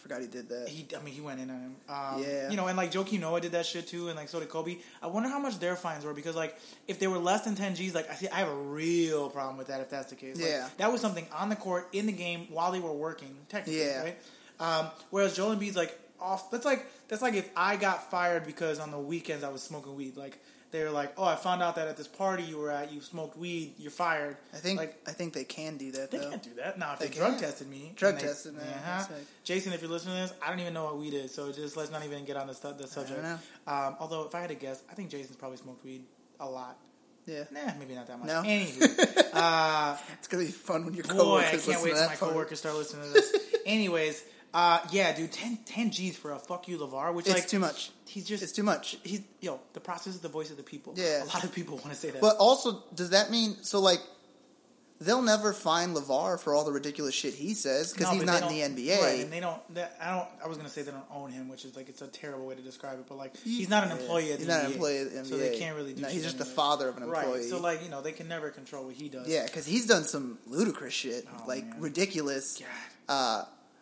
forgot 0.01 0.21
he 0.21 0.27
did 0.27 0.49
that. 0.49 0.67
he. 0.67 0.85
I 0.95 1.01
mean, 1.01 1.13
he 1.13 1.21
went 1.21 1.39
in 1.39 1.49
on 1.49 1.55
him. 1.61 1.75
Um, 1.89 2.21
Yeah. 2.23 2.49
You 2.49 2.57
know, 2.57 2.67
and 2.67 2.75
like 2.77 2.91
Joakim 2.91 3.19
Noah 3.19 3.39
did 3.41 3.53
that 3.53 3.65
shit 3.65 3.87
too, 3.87 4.07
and 4.07 4.15
like 4.17 4.29
so 4.29 4.39
did 4.39 4.49
Kobe. 4.49 4.77
I 5.01 5.07
wonder 5.07 5.29
how 5.29 5.39
much 5.39 5.59
their 5.59 5.75
fines 5.75 6.03
were 6.05 6.13
because 6.13 6.35
like 6.35 6.57
if 6.87 6.99
they 6.99 7.07
were 7.07 7.17
less 7.19 7.41
than 7.45 7.55
ten 7.55 7.75
G's, 7.75 7.93
like 7.95 8.09
I 8.09 8.15
see, 8.15 8.27
I 8.29 8.35
have 8.39 8.49
a 8.49 8.55
real 8.55 9.29
problem 9.29 9.57
with 9.57 9.67
that 9.67 9.81
if 9.81 9.89
that's 9.89 10.09
the 10.09 10.15
case. 10.15 10.37
Like, 10.37 10.45
Yeah. 10.49 10.67
That 10.77 10.91
was 10.91 11.01
something 11.01 11.25
on 11.33 11.49
the 11.49 11.55
court 11.55 11.87
in 11.93 12.05
the 12.05 12.11
game 12.13 12.47
while 12.49 12.71
they 12.71 12.79
were 12.79 12.91
working, 12.93 13.35
technically, 13.49 13.81
Yeah. 13.85 14.01
right? 14.03 14.17
Um, 14.59 14.87
whereas 15.09 15.35
Joel 15.35 15.55
Embiid's 15.55 15.75
like 15.75 15.97
off. 16.19 16.51
That's 16.51 16.65
like 16.65 16.85
that's 17.07 17.21
like 17.21 17.33
if 17.33 17.49
I 17.55 17.75
got 17.77 18.09
fired 18.11 18.45
because 18.45 18.79
on 18.79 18.91
the 18.91 18.99
weekends 18.99 19.43
I 19.43 19.49
was 19.49 19.61
smoking 19.63 19.95
weed. 19.95 20.15
Like 20.17 20.37
they 20.71 20.83
were 20.83 20.89
like, 20.89 21.13
"Oh, 21.17 21.25
I 21.25 21.35
found 21.35 21.61
out 21.61 21.75
that 21.75 21.87
at 21.87 21.97
this 21.97 22.07
party 22.07 22.43
you 22.43 22.57
were 22.57 22.71
at, 22.71 22.91
you 22.91 23.01
smoked 23.01 23.37
weed. 23.37 23.73
You're 23.77 23.91
fired." 23.91 24.37
I 24.53 24.57
think 24.57 24.79
like 24.79 24.95
I 25.07 25.11
think 25.11 25.33
they 25.33 25.43
can 25.43 25.77
do 25.77 25.91
that 25.91 26.11
they 26.11 26.17
though. 26.17 26.29
can't 26.29 26.43
do 26.43 26.53
that. 26.55 26.79
Now, 26.79 26.93
if 26.93 26.99
They 26.99 27.07
they, 27.07 27.15
drug 27.15 27.39
tested 27.39 27.69
me, 27.69 27.91
Drug 27.95 28.15
they- 28.15 28.21
tested, 28.21 28.53
man, 28.55 28.63
uh-huh. 28.67 29.05
right. 29.13 29.23
Jason, 29.43 29.73
if 29.73 29.81
you're 29.81 29.91
listening 29.91 30.15
to 30.15 30.21
this, 30.21 30.33
I 30.41 30.49
don't 30.49 30.59
even 30.59 30.73
know 30.73 30.85
what 30.85 30.97
weed 30.97 31.13
is, 31.13 31.33
so 31.33 31.51
just 31.51 31.75
let's 31.77 31.91
not 31.91 32.05
even 32.05 32.23
get 32.25 32.37
on 32.37 32.47
the, 32.47 32.53
stu- 32.53 32.73
the 32.77 32.87
subject. 32.87 33.19
Um, 33.67 33.95
although, 33.99 34.23
if 34.25 34.33
I 34.33 34.39
had 34.41 34.49
to 34.49 34.55
guess, 34.55 34.81
I 34.89 34.93
think 34.93 35.09
Jason's 35.09 35.35
probably 35.37 35.57
smoked 35.57 35.83
weed 35.83 36.03
a 36.39 36.49
lot. 36.49 36.77
Yeah. 37.27 37.43
Nah, 37.51 37.71
maybe 37.77 37.93
not 37.93 38.07
that 38.07 38.17
much. 38.17 38.27
No? 38.27 38.41
Anywho, 38.41 39.29
uh, 39.33 39.97
It's 40.13 40.27
gonna 40.27 40.43
be 40.43 40.49
fun 40.51 40.85
when 40.85 40.93
your 40.95 41.03
boy, 41.03 41.37
I 41.39 41.57
can't 41.57 41.83
wait 41.83 41.93
till 41.93 42.01
my 42.01 42.15
part. 42.15 42.17
coworkers 42.19 42.59
start 42.59 42.75
listening 42.75 43.05
to 43.07 43.13
this. 43.13 43.35
Anyways, 43.65 44.23
uh, 44.53 44.79
yeah, 44.91 45.15
dude, 45.15 45.31
10, 45.31 45.59
10 45.65 45.91
G's 45.91 46.17
for 46.17 46.31
a 46.31 46.39
fuck 46.39 46.67
you, 46.67 46.77
LaVar, 46.79 47.13
which 47.13 47.27
It's 47.27 47.35
like 47.35 47.47
too 47.47 47.59
much. 47.59 47.91
He's 48.13 48.25
just 48.27 48.43
It's 48.43 48.51
too 48.51 48.63
much. 48.63 48.97
He's 49.03 49.21
yo, 49.39 49.59
the 49.73 49.79
process 49.79 50.13
is 50.15 50.19
the 50.21 50.29
voice 50.29 50.51
of 50.51 50.57
the 50.57 50.63
people. 50.63 50.93
Yeah. 50.97 51.23
a 51.23 51.25
lot 51.25 51.43
of 51.43 51.53
people 51.53 51.77
want 51.77 51.89
to 51.91 51.95
say 51.95 52.09
that. 52.11 52.21
But 52.21 52.35
also, 52.37 52.83
does 52.93 53.11
that 53.11 53.31
mean 53.31 53.55
so? 53.61 53.79
Like, 53.79 54.01
they'll 54.99 55.21
never 55.21 55.51
find 55.53 55.95
LaVar 55.95 56.39
for 56.39 56.53
all 56.53 56.63
the 56.63 56.71
ridiculous 56.71 57.15
shit 57.15 57.33
he 57.33 57.53
says 57.55 57.91
because 57.91 58.07
No, 58.09 58.13
he's 58.13 58.23
not 58.25 58.43
in 58.43 58.75
the 58.75 58.83
NBA. 58.87 59.01
Right, 59.01 59.19
and 59.21 59.31
they 59.33 59.39
don't. 59.39 59.73
That, 59.75 59.97
I 60.01 60.11
don't. 60.15 60.27
I 60.43 60.47
was 60.47 60.57
gonna 60.57 60.69
say 60.69 60.81
they 60.83 60.91
don't 60.91 61.03
own 61.11 61.31
him, 61.31 61.47
which 61.49 61.65
is 61.65 61.75
like 61.75 61.89
it's 61.89 62.01
a 62.01 62.07
terrible 62.07 62.45
way 62.45 62.55
to 62.55 62.61
describe 62.61 62.99
it. 62.99 63.05
But 63.07 63.17
like 63.17 63.35
he's 63.37 63.69
not 63.69 63.83
an 63.85 63.91
employee 63.91 64.31
at 64.33 64.39
He's 64.39 64.47
the 64.47 64.53
not 64.53 64.61
NBA, 64.63 64.65
an 64.67 64.71
employee 64.73 64.97
at 64.99 65.11
the 65.13 65.19
NBA. 65.19 65.25
so 65.27 65.37
they 65.37 65.57
can't 65.57 65.75
really 65.75 65.93
do. 65.93 66.01
No, 66.03 66.07
he's 66.09 66.23
just 66.23 66.37
the 66.37 66.45
father 66.45 66.89
of 66.89 66.97
an 66.97 67.03
employee. 67.03 67.31
Right. 67.39 67.43
So 67.45 67.59
like 67.59 67.81
you 67.83 67.89
know 67.89 68.01
they 68.01 68.11
can 68.11 68.27
never 68.27 68.49
control 68.51 68.85
what 68.85 68.95
he 68.95 69.09
does. 69.09 69.27
yeah, 69.27 69.45
because 69.45 69.65
he's 69.65 69.87
done 69.87 70.03
some 70.03 70.37
ludicrous 70.47 70.93
shit, 70.93 71.25
Oh, 71.39 71.43
like 71.47 71.65
man. 71.65 71.79
ridiculous. 71.81 72.59
God. 72.59 72.67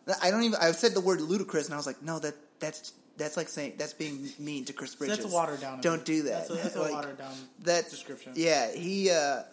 Uh, 0.07 0.13
I 0.23 0.31
don't 0.31 0.43
even. 0.43 0.57
I 0.61 0.71
said 0.71 0.93
the 0.93 1.01
word 1.01 1.19
ludicrous, 1.21 1.65
and 1.65 1.73
I 1.73 1.77
was 1.77 1.85
like, 1.87 2.01
no, 2.01 2.19
that 2.19 2.35
that's 2.59 2.93
that's 3.19 3.37
like 3.37 3.49
saying 3.49 3.73
that's 3.77 3.93
being 3.93 4.29
mean 4.39 4.65
to 4.65 4.73
Chris 4.73 4.95
Bridges. 4.95 5.19
that's 5.19 5.31
watered 5.31 5.61
down. 5.61 5.81
Don't 5.81 6.03
do 6.03 6.23
that. 6.23 6.47
That's 6.47 6.49
a, 6.49 6.53
that's 6.55 6.75
a 6.75 6.81
Like, 6.81 6.91
watered 6.93 7.17
down. 7.17 7.33
That's 7.59 7.91
description. 7.91 8.33
Yeah, 8.35 8.71
he 8.71 9.11
uh, 9.11 9.43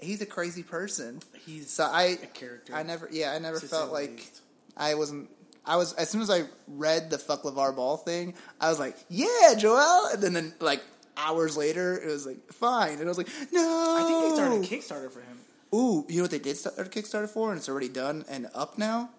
he's 0.00 0.22
a 0.22 0.26
crazy 0.26 0.62
person. 0.62 1.20
He's 1.44 1.70
So 1.70 1.84
I 1.84 2.18
a 2.22 2.26
character. 2.28 2.74
I 2.74 2.82
never. 2.82 3.08
Yeah, 3.12 3.32
I 3.32 3.38
never 3.38 3.60
felt 3.60 3.92
like 3.92 4.10
least. 4.10 4.40
I 4.76 4.94
wasn't. 4.94 5.28
I 5.66 5.76
was 5.76 5.92
as 5.94 6.08
soon 6.08 6.22
as 6.22 6.30
I 6.30 6.44
read 6.66 7.10
the 7.10 7.18
fuck 7.18 7.42
LaVar 7.42 7.76
Ball 7.76 7.96
thing, 7.96 8.34
I 8.60 8.70
was 8.70 8.78
like, 8.78 8.96
yeah, 9.08 9.54
Joel. 9.58 10.08
And 10.12 10.22
then, 10.22 10.32
then 10.32 10.54
like 10.60 10.82
hours 11.16 11.56
later, 11.56 12.00
it 12.00 12.06
was 12.06 12.26
like 12.26 12.52
fine, 12.52 12.94
and 12.94 13.02
I 13.02 13.08
was 13.08 13.18
like, 13.18 13.28
no. 13.52 13.96
I 13.98 14.04
think 14.06 14.30
they 14.30 14.34
started 14.34 14.64
a 14.64 14.82
Kickstarter 14.82 15.12
for 15.12 15.20
him. 15.20 15.38
Ooh, 15.74 16.04
you 16.08 16.16
know 16.16 16.24
what 16.24 16.30
they 16.30 16.38
did 16.38 16.56
start 16.56 16.78
a 16.78 16.84
Kickstarter 16.84 17.28
for, 17.28 17.50
and 17.50 17.58
it's 17.58 17.68
already 17.68 17.88
done 17.88 18.24
and 18.28 18.48
up 18.54 18.78
now. 18.78 19.10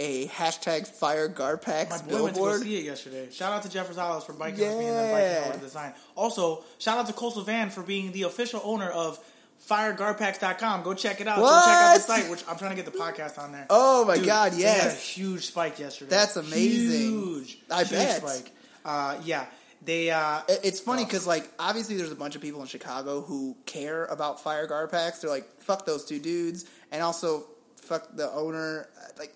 A 0.00 0.26
hashtag 0.26 0.88
Fire 0.88 1.28
My 1.28 1.34
Garpax 1.34 1.88
boy 2.08 2.22
went 2.24 2.34
to 2.34 2.40
go 2.40 2.46
billboard. 2.46 2.62
see 2.62 2.76
it 2.78 2.84
yesterday. 2.84 3.28
Shout 3.30 3.52
out 3.52 3.62
to 3.62 3.68
Jeffers 3.70 3.96
Isles 3.96 4.24
for 4.24 4.32
biking 4.32 4.58
with 4.60 4.78
me 4.78 4.86
and 4.86 4.96
then 4.96 5.12
biking 5.12 5.30
Yeah. 5.30 5.44
over 5.48 5.58
to 5.58 5.64
the 5.64 5.70
sign. 5.70 5.94
Also, 6.16 6.64
shout 6.78 6.98
out 6.98 7.06
to 7.06 7.12
Coastal 7.12 7.42
Van 7.42 7.70
for 7.70 7.82
being 7.82 8.10
the 8.12 8.22
official 8.24 8.60
owner 8.64 8.90
of 8.90 9.20
firegarpax.com. 9.68 10.82
Go 10.82 10.94
check 10.94 11.20
it 11.20 11.28
out. 11.28 11.36
Go 11.38 11.44
check 11.44 11.68
out 11.68 11.94
the 11.94 12.00
site, 12.00 12.30
which 12.30 12.42
I'm 12.48 12.56
trying 12.58 12.76
to 12.76 12.82
get 12.82 12.86
the 12.90 12.98
podcast 12.98 13.38
on 13.38 13.52
there. 13.52 13.66
Oh 13.70 14.04
my 14.04 14.16
Dude, 14.16 14.26
God, 14.26 14.52
they 14.52 14.62
had 14.62 14.88
a 14.90 14.94
huge 14.94 15.46
spike 15.46 15.78
yesterday. 15.78 16.10
That's 16.10 16.36
amazing. 16.36 17.10
Huge. 17.10 17.58
I 17.70 17.78
huge 17.84 17.90
bet. 17.90 18.16
Spike. 18.26 18.52
Uh, 18.84 19.16
yeah. 19.24 19.46
They, 19.82 20.10
uh, 20.10 20.40
It's 20.48 20.80
funny 20.80 21.02
Oh. 21.02 21.04
because, 21.04 21.26
like, 21.26 21.48
obviously, 21.58 21.96
there's 21.96 22.10
a 22.12 22.16
bunch 22.16 22.36
of 22.36 22.42
people 22.42 22.60
in 22.62 22.66
Chicago 22.66 23.20
who 23.20 23.56
care 23.66 24.06
about 24.06 24.42
fire 24.42 24.66
guard 24.66 24.90
packs. 24.90 25.18
They're 25.20 25.30
like, 25.30 25.60
"Fuck 25.62 25.84
those 25.84 26.04
two 26.06 26.18
dudes," 26.18 26.64
and 26.90 27.02
also 27.02 27.44
fuck 27.76 28.08
the 28.16 28.30
owner. 28.32 28.88
Like, 29.18 29.34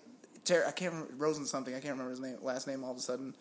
Ter- 0.49 0.65
I 0.67 0.71
can't 0.71 0.93
remember 0.93 1.13
Rosen 1.17 1.45
something. 1.45 1.73
I 1.73 1.79
can't 1.79 1.91
remember 1.93 2.11
his 2.11 2.19
name, 2.19 2.37
last 2.41 2.67
name. 2.67 2.83
All 2.83 2.91
of 2.91 2.97
a 2.97 3.01
sudden, 3.01 3.35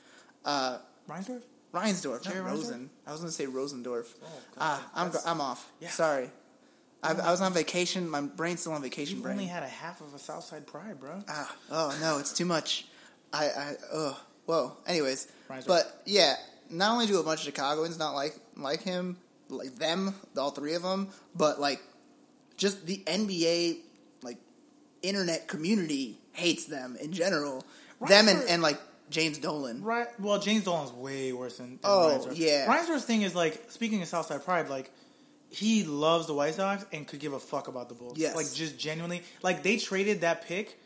uh, 0.45 0.79
Reinsdorf? 1.09 1.43
Reinsdorf, 1.73 2.25
not 2.25 2.35
Jerry 2.35 2.37
Reinsdorf? 2.45 2.51
Rosen. 2.51 2.91
I 3.07 3.13
was 3.13 3.21
going 3.21 3.31
to 3.31 3.35
say 3.35 3.47
Rosendorf. 3.47 4.07
Oh, 4.23 4.27
God. 4.27 4.59
ah, 4.59 4.91
I'm 4.95 5.11
go- 5.11 5.19
I'm 5.27 5.41
off. 5.41 5.71
Yeah. 5.81 5.89
Sorry, 5.91 6.31
I, 7.03 7.13
I 7.15 7.31
was 7.31 7.41
on 7.41 7.53
vacation. 7.55 8.09
My 8.09 8.21
brain's 8.21 8.61
still 8.61 8.73
on 8.73 8.83
vacation. 8.83 9.21
Brain. 9.21 9.33
only 9.35 9.47
had 9.47 9.63
a 9.63 9.69
half 9.69 10.01
of 10.01 10.13
a 10.15 10.19
Southside 10.19 10.67
Pride, 10.67 10.99
bro. 11.01 11.23
Ah, 11.29 11.57
oh 11.71 11.97
no, 12.01 12.19
it's 12.19 12.33
too 12.33 12.45
much. 12.45 12.87
I, 13.33 13.45
I, 13.47 13.75
ugh. 13.93 14.17
Whoa. 14.47 14.73
Anyways, 14.87 15.29
Right, 15.51 15.63
but 15.67 16.03
yeah, 16.07 16.35
not 16.71 16.93
only 16.93 17.07
do 17.07 17.21
a 17.21 17.23
bunch 17.23 17.41
of 17.41 17.47
Chicagoans 17.47 17.99
not 17.99 18.13
like 18.15 18.35
like 18.57 18.83
him, 18.83 19.17
like 19.49 19.75
them, 19.77 20.15
all 20.37 20.51
three 20.51 20.75
of 20.75 20.83
them, 20.83 21.09
but 21.35 21.61
like 21.61 21.81
just 22.57 22.87
the 22.87 22.99
NBA 23.07 23.81
like 24.23 24.39
internet 25.03 25.49
community 25.49 26.19
hates 26.39 26.65
them 26.67 26.97
in 27.01 27.13
general. 27.13 27.65
Them 28.07 28.29
and, 28.29 28.43
and 28.49 28.63
like 28.63 28.81
James 29.11 29.39
Dolan. 29.39 29.83
Right. 29.83 30.07
Well, 30.21 30.39
James 30.39 30.65
Dolan's 30.65 30.93
way 30.93 31.33
worse 31.33 31.57
than, 31.59 31.71
than 31.71 31.79
Oh, 31.85 32.25
Reinsdorf. 32.25 32.39
yeah. 32.39 32.67
Reinsdorf's 32.73 33.05
thing 33.05 33.23
is 33.23 33.35
like 33.35 33.71
speaking 33.71 34.01
of 34.03 34.09
Southside 34.09 34.45
Pride, 34.45 34.69
like 34.69 34.91
he 35.51 35.85
loves 35.85 36.27
the 36.27 36.35
White 36.35 36.55
Sox 36.55 36.85
and 36.93 37.07
could 37.07 37.21
give 37.21 37.33
a 37.33 37.41
fuck 37.41 37.69
about 37.69 37.89
the 37.89 37.95
Bulls. 37.95 38.19
Yes. 38.19 38.37
Like 38.37 38.53
just 38.53 38.79
genuinely, 38.79 39.23
like 39.43 39.63
they 39.63 39.79
traded 39.79 40.21
that 40.21 40.47
pick 40.47 40.79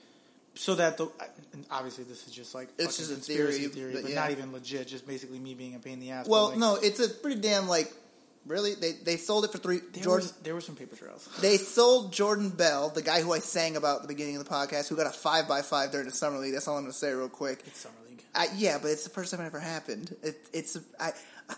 so 0.55 0.75
that 0.77 0.97
the 0.99 1.09
and 1.53 1.67
obviously 1.71 2.05
this 2.05 2.27
is 2.27 2.33
just 2.33 2.55
like 2.55 2.69
It's 2.79 2.97
just 2.99 3.11
a 3.11 3.15
conspiracy 3.15 3.67
theory, 3.69 3.71
theory, 3.71 3.93
but 3.95 4.03
but, 4.03 4.11
yeah. 4.11 4.21
not 4.21 4.31
even 4.31 4.53
legit. 4.53 4.87
Just 4.87 5.07
basically 5.07 5.39
me 5.39 5.55
being 5.55 5.75
a 5.75 5.79
pain 5.79 5.95
in 5.95 6.01
the 6.01 6.11
ass. 6.13 6.29
Well, 6.29 6.51
like, 6.51 6.59
no, 6.59 6.77
it's 6.77 7.01
a 7.01 7.09
pretty 7.09 7.41
damn 7.41 7.69
like 7.69 7.93
really 8.47 8.75
they 8.75 8.93
they 8.93 9.17
sold 9.17 9.45
it 9.45 9.53
for 9.53 9.59
three. 9.59 9.79
there 9.93 10.03
Jordan 10.03 10.27
was 10.27 10.33
there 10.43 10.55
were 10.55 10.61
some 10.61 10.77
paper 10.77 10.97
trails. 10.97 11.29
They 11.41 11.57
sold 11.57 12.13
Jordan 12.13 12.51
Bell, 12.51 12.89
the 12.91 13.03
guy 13.03 13.23
who 13.23 13.33
I 13.33 13.39
sang 13.39 13.77
about 13.77 13.97
at 13.97 14.03
the 14.03 14.09
beginning 14.09 14.37
of 14.37 14.45
the 14.45 14.51
podcast, 14.51 14.89
who 14.89 14.97
got 14.97 15.07
a 15.07 15.11
five 15.11 15.47
by 15.49 15.63
five 15.63 15.91
during 15.93 16.07
the 16.07 16.13
summer 16.15 16.39
league. 16.39 16.53
That's 16.53 16.67
all 16.69 16.77
I'm 16.77 16.83
going 16.83 16.93
to 16.93 16.99
say 16.99 17.13
real 17.13 17.29
quick. 17.29 17.63
It's 17.67 17.81
summer 17.81 17.95
league. 18.09 18.23
I, 18.35 18.49
yeah, 18.57 18.79
but 18.81 18.91
it's 18.91 19.05
the 19.05 19.11
first 19.11 19.31
time 19.31 19.41
it 19.43 19.47
ever 19.47 19.61
happened. 19.61 20.17
It, 20.23 20.49
it's 20.53 20.79
I, 20.99 21.13
I, 21.49 21.55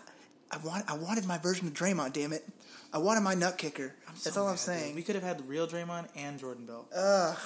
I 0.51 0.57
want 0.57 0.89
I 0.89 0.95
wanted 0.97 1.25
my 1.25 1.37
version 1.37 1.67
of 1.67 1.73
Draymond. 1.73 2.13
Damn 2.13 2.33
it, 2.33 2.45
I 2.93 2.97
wanted 2.97 3.21
my 3.21 3.33
nut 3.33 3.57
kicker. 3.57 3.93
That's 4.07 4.33
So 4.33 4.41
all 4.41 4.47
I'm 4.47 4.53
mad, 4.53 4.57
dude. 4.57 4.59
saying. 4.59 4.95
We 4.95 5.01
could 5.01 5.15
have 5.15 5.23
had 5.23 5.39
the 5.39 5.43
real 5.43 5.67
Draymond 5.67 6.07
and 6.15 6.39
Jordan 6.39 6.65
Bell. 6.65 6.85
Ugh. 6.95 7.37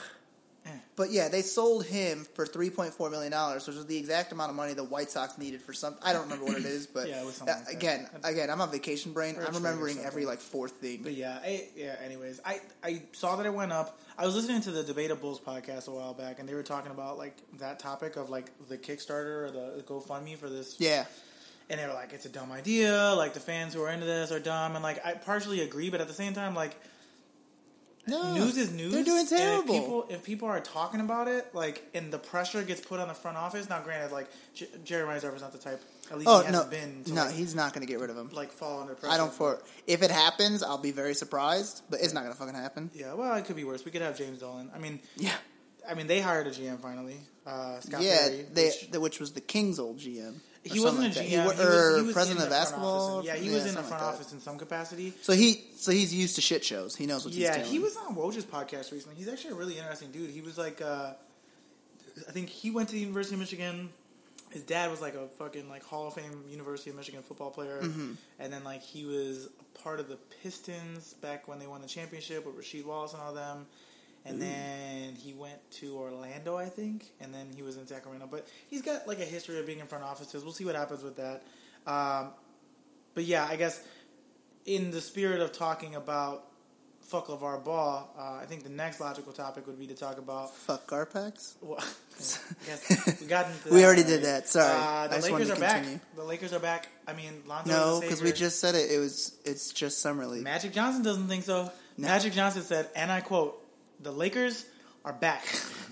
But 0.96 1.12
yeah, 1.12 1.30
they 1.30 1.42
sold 1.42 1.86
him 1.86 2.28
for 2.34 2.46
three 2.46 2.70
point 2.70 2.94
four 2.94 3.10
million 3.10 3.32
dollars, 3.32 3.66
which 3.66 3.78
was 3.78 3.86
the 3.86 3.98
exact 3.98 4.34
amount 4.34 4.50
of 4.50 4.58
money 4.58 4.74
the 4.74 4.84
White 4.84 5.10
Sox 5.10 5.38
needed 5.38 5.62
for 5.62 5.72
some. 5.72 5.96
I 6.04 6.12
don't 6.12 6.24
remember 6.24 6.44
what 6.44 6.58
it 6.58 6.66
is, 6.66 6.88
but 6.88 7.08
Yeah, 7.08 7.22
it 7.22 7.22
uh, 7.22 7.25
like 7.25 7.46
that. 7.46 7.74
again, 7.74 8.10
again, 8.24 8.50
I'm 8.50 8.60
on 8.60 8.70
vacation 8.70 9.13
brain. 9.13 9.38
I'm 9.39 9.54
remembering 9.54 10.00
every 10.00 10.25
like 10.25 10.39
fourth 10.39 10.74
thing. 10.74 11.00
But 11.04 11.13
yeah, 11.13 11.39
I, 11.42 11.70
yeah. 11.75 11.96
Anyways, 12.04 12.42
I 12.46 12.60
I 12.84 13.04
saw 13.13 13.38
that 13.38 13.46
it 13.46 13.54
went 13.54 13.72
up. 13.72 13.98
I 14.18 14.25
was 14.25 14.36
listening 14.36 14.60
to 14.63 14.72
the 14.72 14.84
Debatables 14.84 15.42
podcast 15.42 15.88
a 15.88 15.92
while 15.92 16.13
back, 16.13 16.39
and 16.39 16.50
they 16.50 16.54
were 16.54 16.63
talking 16.63 16.92
about 16.92 17.18
like 17.18 17.38
that 17.60 17.80
topic 17.80 18.18
of 18.18 18.30
like 18.30 18.51
the 18.68 18.78
Kickstarter 18.78 19.48
or 19.48 19.51
the 19.51 19.84
GoFundMe 19.88 20.38
for 20.38 20.50
this. 20.50 20.75
Yeah, 20.80 21.06
And 21.70 21.80
they 21.80 21.88
were 21.88 21.94
like, 21.94 22.12
it's 22.12 22.25
a 22.25 22.30
dumb 22.30 22.51
idea. 22.51 23.13
Like 23.16 23.34
the 23.34 23.39
fans 23.39 23.74
who 23.74 23.82
are 23.84 23.89
into 23.89 24.06
this 24.06 24.34
are 24.34 24.39
dumb, 24.42 24.75
and 24.75 24.84
like 24.84 25.06
I 25.06 25.13
partially 25.13 25.62
agree, 25.62 25.89
but 25.89 26.01
at 26.01 26.10
the 26.10 26.13
same 26.13 26.34
time, 26.34 26.56
like 26.56 26.75
no, 28.10 28.34
news 28.34 28.58
is 28.58 28.72
news. 28.72 28.92
They're 28.92 29.04
doing 29.04 29.25
terrible. 29.28 29.74
if 29.75 29.82
people 29.82 30.06
if 30.10 30.24
people 30.24 30.48
are 30.48 30.60
talking 30.60 31.00
about 31.00 31.28
it, 31.28 31.54
like, 31.54 31.84
and 31.94 32.12
the 32.12 32.20
pressure 32.20 32.63
gets 32.63 32.82
put 32.82 33.00
on 33.00 33.08
the 33.08 33.13
front 33.13 33.38
office. 33.38 33.70
Now, 33.70 33.82
granted, 33.82 34.12
like 34.12 34.28
J- 34.54 34.68
Jerry 34.84 35.08
Reinsdorf 35.08 35.36
is 35.36 35.42
not 35.42 35.51
the 35.51 35.58
type. 35.58 35.82
At 36.12 36.18
least 36.18 36.28
Oh 36.30 36.39
he 36.42 36.51
no, 36.51 36.63
hasn't 36.63 36.72
been. 36.72 37.04
To, 37.06 37.13
no, 37.13 37.25
like, 37.25 37.36
he's 37.36 37.54
not 37.56 37.74
going 37.74 37.86
to 37.86 37.92
get 37.92 38.00
rid 38.00 38.10
of 38.10 38.18
him. 38.18 38.30
like 38.34 38.51
fall 38.51 38.82
under 38.82 38.96
pressure. 38.96 39.13
I 39.13 39.18
don't 39.18 39.32
for 39.34 39.62
if 39.88 40.01
it 40.01 40.12
happens, 40.12 40.63
I'll 40.63 40.78
be 40.78 40.92
very 40.92 41.13
surprised, 41.13 41.84
but 41.89 42.00
it's 42.01 42.13
not 42.13 42.22
going 42.22 42.34
to 42.34 42.39
fucking 42.39 42.56
happen. 42.56 42.89
Yeah, 42.94 43.13
well, 43.13 43.36
it 43.38 43.46
could 43.46 43.56
be 43.56 43.63
worse. 43.63 43.86
We 43.86 43.92
could 43.92 44.01
have 44.01 44.18
James 44.18 44.39
Dolan. 44.39 44.72
I 44.75 44.80
mean, 44.80 45.00
Yeah, 45.18 45.34
I 45.89 45.94
mean, 45.94 46.08
they 46.08 46.20
hired 46.22 46.48
a 46.48 46.51
GM 46.51 46.80
finally, 46.82 47.18
uh, 47.46 47.80
Scott 47.80 48.01
yeah, 48.01 48.18
Perry. 48.28 48.46
they, 48.54 48.66
which- 48.66 48.92
the- 48.92 49.00
which 49.00 49.20
was 49.20 49.32
the 49.34 49.42
King's 49.42 49.80
old 49.80 49.98
GM. 50.00 50.36
He 50.63 50.80
wasn't 50.80 51.16
a 51.16 51.20
GM. 51.20 51.22
like 51.22 51.25
he, 51.28 51.36
that. 51.38 51.48
was, 51.48 51.60
or 51.60 51.98
he 51.98 52.04
was 52.04 52.13
president 52.13 52.44
of 52.44 52.50
basketball. 52.50 53.24
Yeah, 53.24 53.36
he 53.36 53.50
was 53.50 53.66
in 53.66 53.75
the 53.75 53.82
front 53.82 53.92
like 53.92 54.00
that. 54.01 54.06
office 54.16 54.34
in 54.34 54.39
some 54.39 54.58
capacity. 54.58 55.13
So 55.22 55.34
he, 55.34 55.63
so 55.78 55.92
he's 55.92 56.13
used 56.13 56.36
to 56.36 56.42
shit 56.42 56.63
shows. 56.66 56.96
He 56.96 57.06
knows 57.06 57.25
what 57.25 57.34
Yeah, 57.34 57.48
he's 57.48 57.56
doing. 57.56 57.66
Yeah, 57.68 57.72
he 57.72 57.80
was 57.80 57.98
on 57.98 58.16
Woj's 58.16 58.46
podcast 58.46 58.92
recently. 58.92 59.16
He's 59.18 59.28
actually 59.30 59.51
a 59.51 59.56
really 59.56 59.78
interesting 59.78 60.12
dude. 60.12 60.30
He 60.30 60.42
was 60.42 60.58
like, 60.58 60.82
uh, 60.82 61.13
I 62.28 62.32
think 62.32 62.50
he 62.50 62.72
went 62.72 62.89
to 62.89 62.96
the 62.96 63.01
University 63.01 63.36
of 63.36 63.39
Michigan. 63.39 63.89
His 64.51 64.63
dad 64.63 64.89
was 64.89 65.00
like 65.00 65.13
a 65.13 65.28
fucking 65.38 65.70
like 65.70 65.84
Hall 65.84 66.08
of 66.08 66.16
Fame 66.16 66.44
University 66.50 66.89
of 66.89 66.96
Michigan 66.96 67.22
football 67.22 67.51
player, 67.51 67.82
Mm-hmm. 67.84 68.13
and 68.39 68.51
then 68.51 68.63
like 68.63 68.82
he 68.82 69.06
was 69.06 69.46
a 69.46 69.80
part 69.84 70.00
of 70.00 70.10
the 70.10 70.18
Pistons 70.44 71.13
back 71.22 71.48
when 71.48 71.60
they 71.60 71.68
won 71.68 71.82
the 71.82 71.88
championship 71.88 72.46
with 72.46 72.58
Rasheed 72.58 72.84
Wallace 72.86 73.13
and 73.13 73.22
all 73.22 73.34
them. 73.34 73.68
And 74.26 74.42
then 74.42 75.16
he 75.16 75.34
went 75.34 75.60
to 75.80 75.98
Orlando, 75.98 76.58
I 76.58 76.66
think, 76.66 77.06
and 77.20 77.34
then 77.34 77.48
he 77.56 77.64
was 77.64 77.78
in 77.78 77.88
Sacramento. 77.88 78.28
But 78.30 78.48
he's 78.70 78.82
got 78.82 79.08
like 79.08 79.20
a 79.20 79.26
history 79.26 79.60
of 79.60 79.66
being 79.66 79.80
in 79.80 79.88
front 79.88 80.04
offices. 80.04 80.44
We'll 80.44 80.54
see 80.54 80.66
what 80.66 80.76
happens 80.76 81.04
with 81.04 81.16
that. 81.18 81.44
Um, 81.88 82.30
but 83.16 83.24
yeah, 83.24 83.46
I 83.50 83.56
guess 83.56 83.82
in 84.66 84.92
the 84.92 85.02
spirit 85.02 85.42
of 85.42 85.52
talking 85.52 85.96
about 85.96 86.46
fuck 87.02 87.28
LaVar 87.28 87.64
Ball, 87.64 88.08
uh, 88.18 88.40
I 88.40 88.46
think 88.46 88.64
the 88.64 88.70
next 88.70 89.00
logical 89.00 89.34
topic 89.34 89.66
would 89.66 89.80
be 89.80 89.88
to 89.88 89.96
talk 89.96 90.20
about. 90.20 90.54
Fuck 90.56 90.86
Garpax. 90.88 91.56
Well, 91.62 91.80
we 93.22 93.26
got 93.26 93.48
We 93.66 93.84
already 93.84 94.02
already. 94.02 94.04
did 94.04 94.24
that. 94.24 94.48
Sorry. 94.48 94.68
Uh, 94.72 94.78
I 94.78 95.08
the 95.08 95.16
just 95.16 95.32
Lakers 95.32 95.50
are 95.50 95.60
back. 95.60 95.76
continue. 95.76 96.00
The 96.16 96.24
Lakers 96.24 96.54
are 96.54 96.60
back. 96.60 96.88
I 97.08 97.14
mean, 97.14 97.42
Lonzo. 97.48 97.72
No, 97.72 98.00
because 98.02 98.22
we 98.22 98.32
just 98.32 98.60
said 98.60 98.76
it. 98.76 98.92
It 98.92 99.00
was. 99.00 99.36
It's 99.44 99.72
just 99.74 100.02
summer 100.02 100.28
league. 100.28 100.44
Magic 100.44 100.72
Johnson 100.72 101.02
doesn't 101.02 101.28
think 101.28 101.46
so. 101.46 101.72
No. 101.98 102.08
Magic 102.08 102.34
Johnson 102.34 102.62
said, 102.62 102.90
and 102.96 103.12
I 103.12 103.22
quote: 103.22 103.60
"The 104.01 104.12
Lakers 104.12 104.65
are 105.06 105.13
back." 105.13 105.44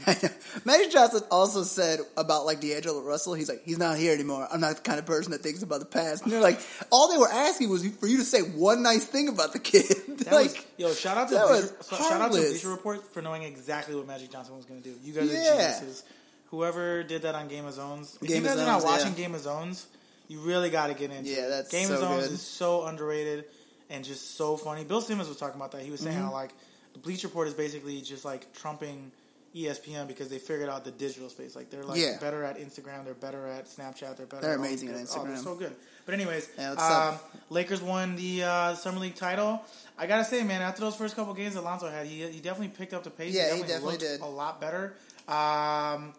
Magic 0.66 0.92
Johnson 0.92 1.22
also 1.32 1.64
said 1.64 2.00
about 2.16 2.46
like 2.46 2.60
D'Angelo 2.62 3.02
Russell. 3.02 3.34
He's 3.34 3.50
like, 3.50 3.64
he's 3.66 3.78
not 3.78 3.98
here 3.98 4.14
anymore. 4.14 4.48
I'm 4.52 4.60
not 4.62 4.76
the 4.78 4.82
kind 4.82 5.00
of 5.00 5.06
person 5.06 5.32
that 5.32 5.42
thinks 5.42 5.64
about 5.64 5.80
the 5.80 5.86
past. 5.86 6.24
And 6.24 6.32
they're 6.32 6.42
like, 6.42 6.60
all 6.92 7.12
they 7.12 7.18
were 7.18 7.30
asking 7.32 7.70
was 7.70 7.86
for 7.96 8.08
you 8.08 8.18
to 8.18 8.24
say 8.24 8.42
one 8.42 8.84
nice 8.84 9.06
thing 9.06 9.28
about 9.28 9.54
the 9.54 9.60
kid. 9.60 9.86
Like, 10.28 10.34
was, 10.52 10.66
yo, 10.78 10.94
shout 10.94 11.18
out 11.18 11.30
to 11.30 11.36
Bleacher, 11.36 11.74
shout 12.04 12.22
out 12.22 12.32
to. 12.34 12.38
Bleacher 12.38 12.70
Report 12.70 13.14
for 13.14 13.22
knowing 13.22 13.44
exactly 13.44 13.96
what 13.96 14.06
Magic 14.08 14.30
Johnson 14.32 14.56
was 14.58 14.66
going 14.66 14.82
to 14.82 14.90
do. 14.90 14.96
You 15.02 15.14
guys 15.14 15.32
Yeah. 15.32 15.40
are 15.54 15.56
geniuses. 15.80 16.04
Whoever 16.48 17.04
did 17.04 17.22
that 17.24 17.34
on 17.36 17.48
Game 17.48 17.66
of 17.66 17.74
Zones, 17.74 18.18
if 18.22 18.28
Game 18.28 18.44
you 18.44 18.50
guys 18.50 18.58
are 18.60 18.66
not 18.66 18.84
watching 18.84 19.12
yeah. 19.14 19.18
Game 19.18 19.36
of 19.36 19.42
Zones, 19.42 19.88
you 20.28 20.40
really 20.42 20.70
got 20.70 20.88
to 20.88 20.94
get 20.94 21.12
into 21.12 21.30
Yeah, 21.30 21.48
that's 21.48 21.70
Game 21.70 21.90
of 21.92 22.00
Zones 22.00 22.24
good. 22.26 22.34
is 22.34 22.42
so 22.42 22.86
underrated 22.86 23.46
and 23.90 24.04
just 24.04 24.36
so 24.36 24.58
funny. 24.58 24.84
Bill 24.84 25.02
Simmons 25.02 25.30
was 25.30 25.38
talking 25.38 25.56
about 25.56 25.72
that. 25.74 25.82
He 25.82 25.92
was 25.92 26.02
saying 26.02 26.16
Mm-hmm. 26.18 26.26
how 26.28 26.34
like 26.34 26.52
the 26.98 27.04
Bleacher 27.04 27.28
Report 27.28 27.48
is 27.48 27.54
basically 27.54 28.02
just 28.02 28.26
like 28.26 28.52
trumping 28.54 29.12
ESPN 29.56 30.08
because 30.08 30.30
they 30.30 30.38
figured 30.40 30.70
out 30.70 30.84
the 30.86 30.92
digital 30.92 31.30
space. 31.30 31.56
Like 31.56 31.70
they're 31.70 31.84
like 31.84 32.00
Yeah. 32.00 32.18
better 32.20 32.44
at 32.44 32.60
Instagram, 32.60 33.06
they're 33.06 33.14
better 33.14 33.48
at 33.48 33.66
Snapchat, 33.68 34.18
they're 34.18 34.26
better. 34.26 34.42
They're 34.42 34.56
amazing 34.56 34.90
at 34.90 34.96
good- 34.96 35.08
Oh, 35.16 35.24
they're 35.24 35.34
Instagram. 35.36 35.44
so 35.44 35.56
good. 35.56 35.76
But 36.06 36.14
anyways, 36.14 36.48
Yeah, 36.58 36.72
um. 36.74 37.20
Lakers 37.50 37.82
won 37.82 38.16
the 38.16 38.44
uh, 38.44 38.76
summer 38.76 39.00
league 39.00 39.16
title. 39.16 39.62
I 39.98 40.08
gotta 40.08 40.24
say, 40.26 40.44
man, 40.44 40.62
after 40.62 40.82
those 40.82 40.96
first 40.96 41.16
couple 41.16 41.34
games 41.34 41.56
that 41.56 41.64
Lonzo 41.64 41.90
had, 41.90 42.06
he 42.08 42.26
he 42.30 42.40
definitely 42.40 42.70
picked 42.70 42.94
up 42.94 43.04
the 43.04 43.10
pace. 43.10 43.34
Yeah, 43.34 43.52
he 43.52 43.58
he 43.58 43.62
definitely 43.64 43.92
looked 43.94 44.02
did. 44.02 44.22
a 44.22 44.26
lot 44.26 44.62
better. 44.62 44.94
Um, 45.28 46.14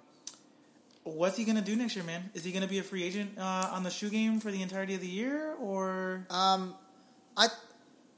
what's 1.04 1.36
he 1.36 1.44
gonna 1.44 1.62
do 1.62 1.74
next 1.76 1.96
year, 1.96 2.04
man? 2.04 2.30
Is 2.34 2.44
he 2.44 2.52
gonna 2.52 2.66
be 2.68 2.78
a 2.78 2.82
free 2.82 3.02
agent 3.04 3.38
uh, 3.38 3.70
on 3.72 3.82
the 3.82 3.90
shoe 3.90 4.10
game 4.10 4.40
for 4.40 4.50
the 4.50 4.60
entirety 4.62 4.94
of 4.94 5.00
the 5.00 5.06
year, 5.08 5.54
or 5.54 6.26
um, 6.30 6.74
I 7.36 7.48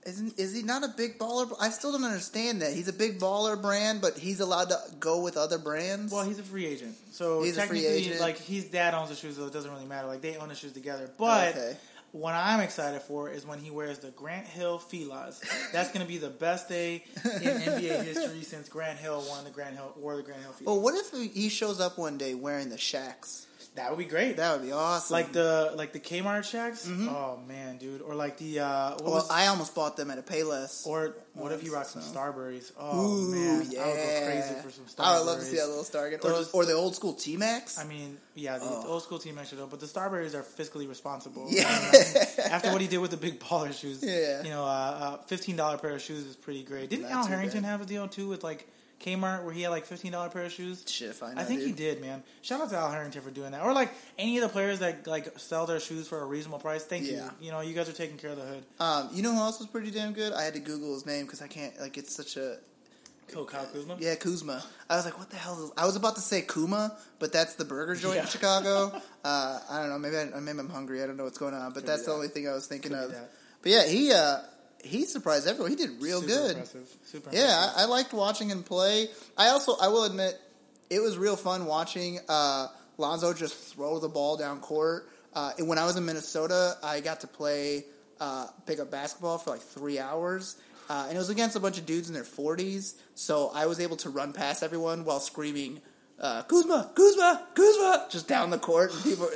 isn't 0.07 0.39
is 0.39 0.55
he 0.55 0.63
not 0.63 0.83
a 0.85 0.89
big 0.89 1.19
baller? 1.19 1.53
I 1.61 1.71
still 1.71 1.93
don't 1.93 2.05
understand 2.05 2.63
that. 2.63 2.73
He's 2.73 2.89
a 2.89 2.93
big 2.93 3.19
baller 3.19 3.61
brand, 3.61 4.01
but 4.01 4.17
he's 4.19 4.41
allowed 4.41 4.69
to 4.71 4.79
go 4.99 5.21
with 5.23 5.37
other 5.37 5.59
brands. 5.59 6.13
well, 6.13 6.25
he's 6.25 6.39
a 6.39 6.43
free 6.43 6.67
agent, 6.67 6.97
so 7.11 7.43
He's 7.43 7.57
a 7.59 7.63
free 7.63 7.81
technically, 7.83 7.97
agent. 8.07 8.21
like 8.21 8.39
his 8.39 8.65
dad 8.67 8.95
owns 8.95 9.11
the 9.11 9.17
shoes, 9.17 9.37
so 9.37 9.47
it 9.47 9.53
doesn't 9.53 9.71
really 9.71 9.87
matter. 9.87 10.07
Like 10.09 10.23
they 10.23 10.37
own 10.37 10.49
the 10.49 10.55
shoes 10.55 10.73
together, 10.73 11.11
but. 11.19 11.57
Okay. 11.57 11.77
What 12.13 12.35
I'm 12.35 12.59
excited 12.59 13.03
for 13.03 13.31
is 13.31 13.47
when 13.47 13.61
he 13.61 13.71
wears 13.71 14.01
the 14.01 14.11
Grant 14.11 14.45
Hill 14.45 14.81
Filas. 14.81 15.41
That's 15.71 15.93
going 15.93 16.05
to 16.05 16.09
be 16.09 16.19
the 16.19 16.29
best 16.29 16.69
day 16.69 17.05
in 17.25 17.31
NBA 17.31 18.03
history 18.05 18.43
since 18.43 18.69
Grant 18.69 18.99
Hill 18.99 19.25
won 19.29 19.45
the 19.45 19.51
Grant 19.51 19.77
Hill 19.77 19.93
wore 19.97 20.17
the 20.17 20.25
Grant 20.25 20.43
Hill 20.43 20.51
Filas. 20.51 20.65
Well, 20.67 20.81
what 20.81 20.97
if 20.97 21.33
he 21.33 21.49
shows 21.49 21.79
up 21.79 21.99
one 21.99 22.19
day 22.19 22.35
wearing 22.35 22.69
the 22.69 22.75
Shaqs? 22.75 23.47
That 23.77 23.91
would 23.91 23.99
be 24.01 24.05
great. 24.05 24.37
That 24.39 24.59
would 24.59 24.67
be 24.67 24.73
awesome. 24.73 25.15
like 25.15 25.33
the 25.33 25.73
like 25.77 25.93
the 25.93 26.01
Kmart 26.01 26.41
Shaqs. 26.41 26.89
Oh 27.09 27.39
man, 27.47 27.79
dude. 27.79 28.03
Or 28.03 28.17
like 28.17 28.37
the 28.37 28.59
uh, 28.61 28.91
what 28.95 29.05
well, 29.05 29.13
was, 29.15 29.31
I 29.31 29.47
almost 29.47 29.77
bought 29.77 29.97
them 29.97 30.11
at 30.11 30.19
a 30.19 30.23
Payless. 30.23 30.85
or 30.87 31.15
what 31.35 31.53
if 31.53 31.63
you 31.63 31.73
rock 31.73 31.85
so. 31.87 32.01
some 32.01 32.13
Starburys? 32.15 32.73
Oh 32.79 33.07
Ooh, 33.07 33.31
man, 33.31 33.67
yeah. 33.71 33.83
I 33.83 33.87
would 33.87 33.97
go 33.97 34.27
crazy 34.27 34.55
for 34.63 34.71
some 34.71 34.85
Starburys. 34.87 35.05
I 35.05 35.19
would 35.19 35.27
love 35.27 35.39
to 35.39 35.45
see 35.45 35.57
that 35.57 35.69
little 35.69 35.85
Stargate. 35.85 36.25
Or, 36.25 36.45
or 36.63 36.65
the 36.67 36.73
old 36.73 36.97
school 36.97 37.15
T 37.15 37.37
Max. 37.37 37.79
I 37.79 37.85
mean, 37.85 38.19
yeah, 38.35 38.59
the 38.59 38.65
Oh. 38.65 38.85
old 38.89 39.03
school 39.05 39.21
team 39.21 39.39
actually 39.39 39.59
don't, 39.59 39.71
but 39.71 39.79
the 39.81 39.87
Starburys 39.87 40.35
are 40.35 40.43
fiscally 40.43 40.89
responsible. 40.89 41.47
Yeah. 41.49 41.69
I 41.69 41.93
mean, 41.93 42.25
after 42.51 42.73
what 42.73 42.81
he 42.81 42.89
did 42.89 42.99
with 42.99 43.13
the 43.13 43.17
big 43.17 43.39
baller 43.39 43.73
shoes, 43.73 44.03
Yeah. 44.03 44.43
you 44.43 44.51
know, 44.51 44.65
uh, 44.65 44.67
uh, 44.67 45.17
fifteen 45.29 45.55
dollar 45.55 45.79
pair 45.79 45.91
of 45.95 46.03
shoes 46.03 46.27
is 46.27 46.35
pretty 46.35 46.65
great. 46.65 46.91
Didn't 46.91 47.05
Not 47.05 47.13
Al 47.13 47.27
Harrington 47.29 47.63
bad. 47.63 47.69
have 47.69 47.81
a 47.83 47.87
deal 47.87 48.09
too 48.09 48.27
with 48.29 48.43
like 48.43 48.67
Kmart 49.01 49.45
where 49.45 49.53
he 49.55 49.63
had 49.63 49.71
like 49.71 49.87
fifteen 49.87 50.13
dollar 50.13 50.29
pair 50.29 50.45
of 50.45 50.53
shoes? 50.53 50.85
Shit, 50.87 51.09
if 51.11 51.23
I 51.23 51.33
know, 51.33 51.41
I 51.41 51.45
think 51.45 51.63
he 51.63 51.73
did, 51.73 52.01
man. 52.01 52.23
Shout 52.43 52.61
out 52.61 52.69
to 52.71 52.77
Al 52.77 52.91
Harrington 52.91 53.23
for 53.23 53.31
doing 53.31 53.53
that, 53.53 53.63
or 53.63 53.73
like 53.73 53.91
any 54.19 54.37
of 54.39 54.43
the 54.43 54.49
players 54.51 54.81
that 54.81 55.07
like 55.07 55.39
sell 55.39 55.65
their 55.67 55.81
shoes 55.81 56.07
for 56.07 56.21
a 56.21 56.25
reasonable 56.27 56.59
price. 56.59 56.85
Thank 56.85 57.07
Yeah. 57.07 57.25
you. 57.41 57.47
You 57.47 57.51
know, 57.53 57.61
you 57.61 57.73
guys 57.75 57.89
are 57.89 57.93
taking 57.95 58.19
care 58.19 58.31
of 58.31 58.37
the 58.37 58.45
hood. 58.45 58.65
Um, 58.79 59.09
you 59.13 59.23
know 59.23 59.33
who 59.33 59.39
else 59.41 59.59
was 59.59 59.69
pretty 59.69 59.91
damn 59.91 60.13
good? 60.13 60.33
I 60.33 60.43
had 60.43 60.55
to 60.55 60.61
Google 60.61 60.95
his 60.95 61.07
name 61.07 61.25
because 61.25 61.41
I 61.43 61.47
can't. 61.49 61.79
Like, 61.81 61.97
it's 61.99 62.15
such 62.15 62.37
a 62.37 62.59
Oh, 63.37 63.45
Kyle 63.45 63.65
Kuzma. 63.73 63.97
yeah, 64.01 64.17
Kuzma. 64.17 64.61
I 64.89 64.97
was 64.97 65.05
like, 65.05 65.17
what 65.17 65.31
the 65.31 65.37
hell? 65.37 65.65
Is, 65.65 65.71
I 65.77 65.87
was 65.87 65.95
about 65.95 66.17
to 66.17 66.21
say 66.21 66.43
Kuma, 66.43 66.97
but 67.21 67.33
that's 67.33 67.55
the 67.55 67.65
burger 67.65 67.95
joint 67.95 68.17
Yeah. 68.17 68.23
in 68.23 68.27
Chicago. 68.29 68.93
uh, 69.25 69.61
I 69.71 69.79
don't 69.81 69.89
know. 69.89 69.99
Maybe 70.01 70.17
I, 70.19 70.41
maybe 70.41 70.59
I'm 70.59 70.69
hungry. 70.69 71.01
I 71.03 71.07
don't 71.07 71.17
know 71.17 71.25
what's 71.25 71.39
going 71.39 71.55
on, 71.55 71.69
but 71.73 71.81
Could 71.81 71.87
that's 71.87 72.07
the 72.07 72.11
only 72.13 72.27
thing 72.29 72.49
I 72.49 72.53
was 72.53 72.67
thinking 72.67 72.91
Could 72.91 72.99
of. 73.13 73.15
But 73.63 73.71
yeah, 73.73 73.87
he 73.87 74.13
uh, 74.13 74.39
he 74.85 75.05
surprised 75.05 75.47
everyone. 75.47 75.71
He 75.71 75.77
did 75.77 76.01
real 76.01 76.21
Super 76.21 76.33
good. 76.33 76.51
Impressive. 76.53 76.97
Super. 77.05 77.31
Yeah, 77.33 77.65
impressive. 77.65 77.75
I, 77.77 77.83
I 77.83 77.85
liked 77.87 78.13
watching 78.13 78.51
him 78.51 78.63
play. 78.63 79.09
I 79.37 79.49
also, 79.49 79.77
I 79.81 79.89
will 79.89 80.05
admit, 80.05 80.39
it 80.89 81.01
was 81.01 81.17
real 81.17 81.37
fun 81.37 81.67
watching 81.67 82.19
uh, 82.29 82.69
Lonzo 82.99 83.33
just 83.33 83.75
throw 83.75 83.99
the 83.99 84.09
ball 84.09 84.37
down 84.37 84.61
court. 84.61 85.09
Uh, 85.33 85.53
and 85.59 85.69
when 85.69 85.79
I 85.79 85.85
was 85.85 85.97
in 85.97 86.05
Minnesota, 86.05 86.77
I 86.83 87.01
got 87.01 87.21
to 87.21 87.27
play 87.27 87.85
uh, 88.21 88.47
pick 88.67 88.79
up 88.79 88.91
basketball 88.91 89.39
for 89.39 89.51
like 89.51 89.61
three 89.61 89.99
hours. 89.99 90.57
Uh, 90.89 91.07
and 91.09 91.17
it 91.17 91.19
was 91.19 91.31
against 91.31 91.57
a 91.57 91.61
bunch 91.61 91.79
of 91.79 91.87
dudes 91.87 92.09
in 92.09 92.15
their 92.15 92.25
40s, 92.25 92.95
so 93.15 93.53
I 93.55 93.67
was 93.67 93.79
able 93.79 93.97
to 93.99 94.11
run 94.11 94.33
past 94.33 94.65
everyone 94.65 95.05
while 95.05 95.21
screaming, 95.21 95.81
uh, 96.19 96.43
Kuzma, 96.43 96.91
Kuzma, 96.97 97.47
Kuzma, 97.55 98.09
just 98.11 98.27
down 98.27 98.51
the 98.51 98.59
court. 98.59 98.93
And 98.93 99.03
people, 99.05 99.29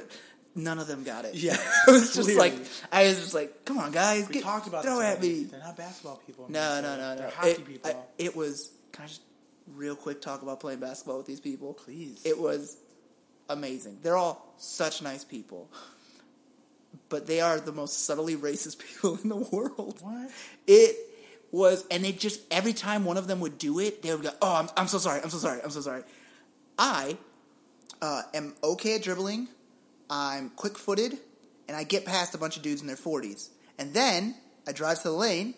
none 0.54 0.78
of 0.78 0.86
them 0.86 1.02
got 1.04 1.24
it. 1.24 1.34
Yeah, 1.34 1.56
it 1.88 1.90
was 1.90 2.14
just 2.14 2.28
clearly. 2.28 2.34
like, 2.36 2.54
I 2.92 3.04
was 3.08 3.18
just 3.20 3.34
like, 3.34 3.64
come 3.64 3.78
on, 3.78 3.92
guys, 3.92 4.28
we 4.28 4.34
get, 4.34 4.42
talked 4.44 4.66
about 4.66 4.84
throw 4.84 4.98
this 4.98 5.04
at 5.16 5.20
me. 5.22 5.44
They're 5.44 5.60
not 5.60 5.76
basketball 5.76 6.20
people. 6.26 6.46
No, 6.48 6.80
no, 6.80 6.96
no, 6.96 7.14
no. 7.14 7.16
They're 7.16 7.30
hockey 7.30 7.50
It, 7.50 7.64
people. 7.66 7.90
I- 7.90 8.22
it 8.22 8.36
was. 8.36 8.72
Can 8.92 9.04
I 9.04 9.08
just 9.08 9.22
real 9.74 9.96
quick 9.96 10.20
talk 10.20 10.42
about 10.42 10.60
playing 10.60 10.80
basketball 10.80 11.18
with 11.18 11.26
these 11.26 11.40
people? 11.40 11.74
Please. 11.74 12.22
It 12.24 12.38
was 12.38 12.76
amazing. 13.48 13.98
They're 14.02 14.16
all 14.16 14.54
such 14.58 15.02
nice 15.02 15.24
people, 15.24 15.68
but 17.08 17.26
they 17.26 17.40
are 17.40 17.58
the 17.58 17.72
most 17.72 18.04
subtly 18.06 18.36
racist 18.36 18.78
people 18.86 19.18
in 19.22 19.28
the 19.28 19.36
world. 19.36 19.98
what? 20.00 20.30
It 20.66 20.96
was, 21.50 21.84
and 21.90 22.04
it 22.04 22.18
just 22.18 22.40
every 22.50 22.72
time 22.72 23.04
one 23.04 23.16
of 23.16 23.26
them 23.26 23.40
would 23.40 23.58
do 23.58 23.78
it, 23.80 24.02
they 24.02 24.12
would 24.12 24.22
go, 24.22 24.30
"Oh, 24.42 24.54
I'm, 24.56 24.68
I'm 24.76 24.88
so 24.88 24.98
sorry. 24.98 25.20
I'm 25.22 25.30
so 25.30 25.38
sorry. 25.38 25.60
I'm 25.62 25.70
so 25.70 25.80
sorry." 25.80 26.02
I 26.78 27.16
uh, 28.02 28.22
am 28.34 28.54
okay 28.62 28.96
at 28.96 29.02
dribbling. 29.02 29.48
I'm 30.10 30.50
quick 30.50 30.76
footed, 30.78 31.18
and 31.68 31.76
I 31.76 31.84
get 31.84 32.04
past 32.04 32.34
a 32.34 32.38
bunch 32.38 32.56
of 32.56 32.62
dudes 32.62 32.80
in 32.80 32.86
their 32.86 32.96
40s. 32.96 33.48
And 33.78 33.92
then 33.94 34.34
I 34.68 34.72
drive 34.72 34.98
to 34.98 35.08
the 35.08 35.14
lane. 35.14 35.54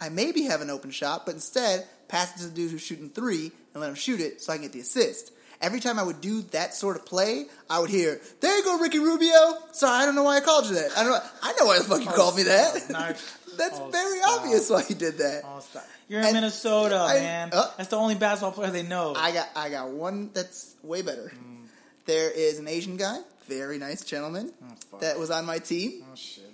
I 0.00 0.08
maybe 0.08 0.42
have 0.44 0.60
an 0.60 0.70
open 0.70 0.90
shot, 0.90 1.24
but 1.26 1.34
instead 1.34 1.86
pass 2.08 2.34
it 2.34 2.38
to 2.40 2.48
the 2.48 2.54
dude 2.54 2.70
who's 2.72 2.82
shooting 2.82 3.08
three 3.10 3.52
and 3.72 3.80
let 3.80 3.88
him 3.88 3.94
shoot 3.94 4.20
it 4.20 4.42
so 4.42 4.52
I 4.52 4.56
can 4.56 4.62
get 4.64 4.72
the 4.72 4.80
assist. 4.80 5.30
Every 5.60 5.80
time 5.80 5.98
I 5.98 6.02
would 6.02 6.20
do 6.20 6.42
that 6.50 6.74
sort 6.74 6.96
of 6.96 7.06
play, 7.06 7.46
I 7.70 7.78
would 7.78 7.88
hear, 7.88 8.20
"There 8.40 8.58
you 8.58 8.64
go, 8.64 8.78
Ricky 8.78 8.98
Rubio." 8.98 9.56
Sorry, 9.72 10.02
I 10.02 10.04
don't 10.04 10.14
know 10.16 10.24
why 10.24 10.36
I 10.36 10.40
called 10.40 10.66
you 10.66 10.74
that. 10.74 10.90
I 10.96 11.04
don't. 11.04 11.12
Know, 11.12 11.20
I 11.42 11.52
know 11.58 11.66
why 11.66 11.78
the 11.78 11.84
fuck 11.84 12.00
you 12.02 12.08
Oh, 12.10 12.12
called 12.12 12.36
me 12.36 12.42
that. 12.42 12.90
Not- 12.90 13.16
That's 13.56 13.78
oh, 13.78 13.88
very 13.88 14.18
stop. 14.18 14.40
obvious 14.40 14.68
why 14.68 14.84
you 14.88 14.96
did 14.96 15.16
that. 15.18 15.42
Oh, 15.46 15.60
stop. 15.60 15.84
You're 16.08 16.20
in 16.20 16.26
And- 16.26 16.34
Minnesota, 16.34 16.98
I- 16.98 17.14
man. 17.20 17.50
uh, 17.52 17.70
That's 17.78 17.88
the 17.88 17.96
only 17.96 18.16
basketball 18.16 18.50
player 18.50 18.72
they 18.72 18.82
know. 18.82 19.14
I 19.16 19.30
got 19.32 19.48
I 19.54 19.70
got 19.70 19.88
one 19.90 20.30
that's 20.34 20.74
way 20.82 21.02
better. 21.02 21.32
Mm. 21.34 21.66
There 22.06 22.30
is 22.30 22.58
an 22.58 22.66
Asian 22.68 22.96
guy, 22.98 23.18
very 23.48 23.78
nice 23.78 24.02
gentleman, 24.04 24.52
Oh, 24.92 24.98
that 24.98 25.18
was 25.18 25.30
on 25.30 25.44
my 25.46 25.58
team. 25.58 26.04
oh 26.10 26.14
shit. 26.14 26.44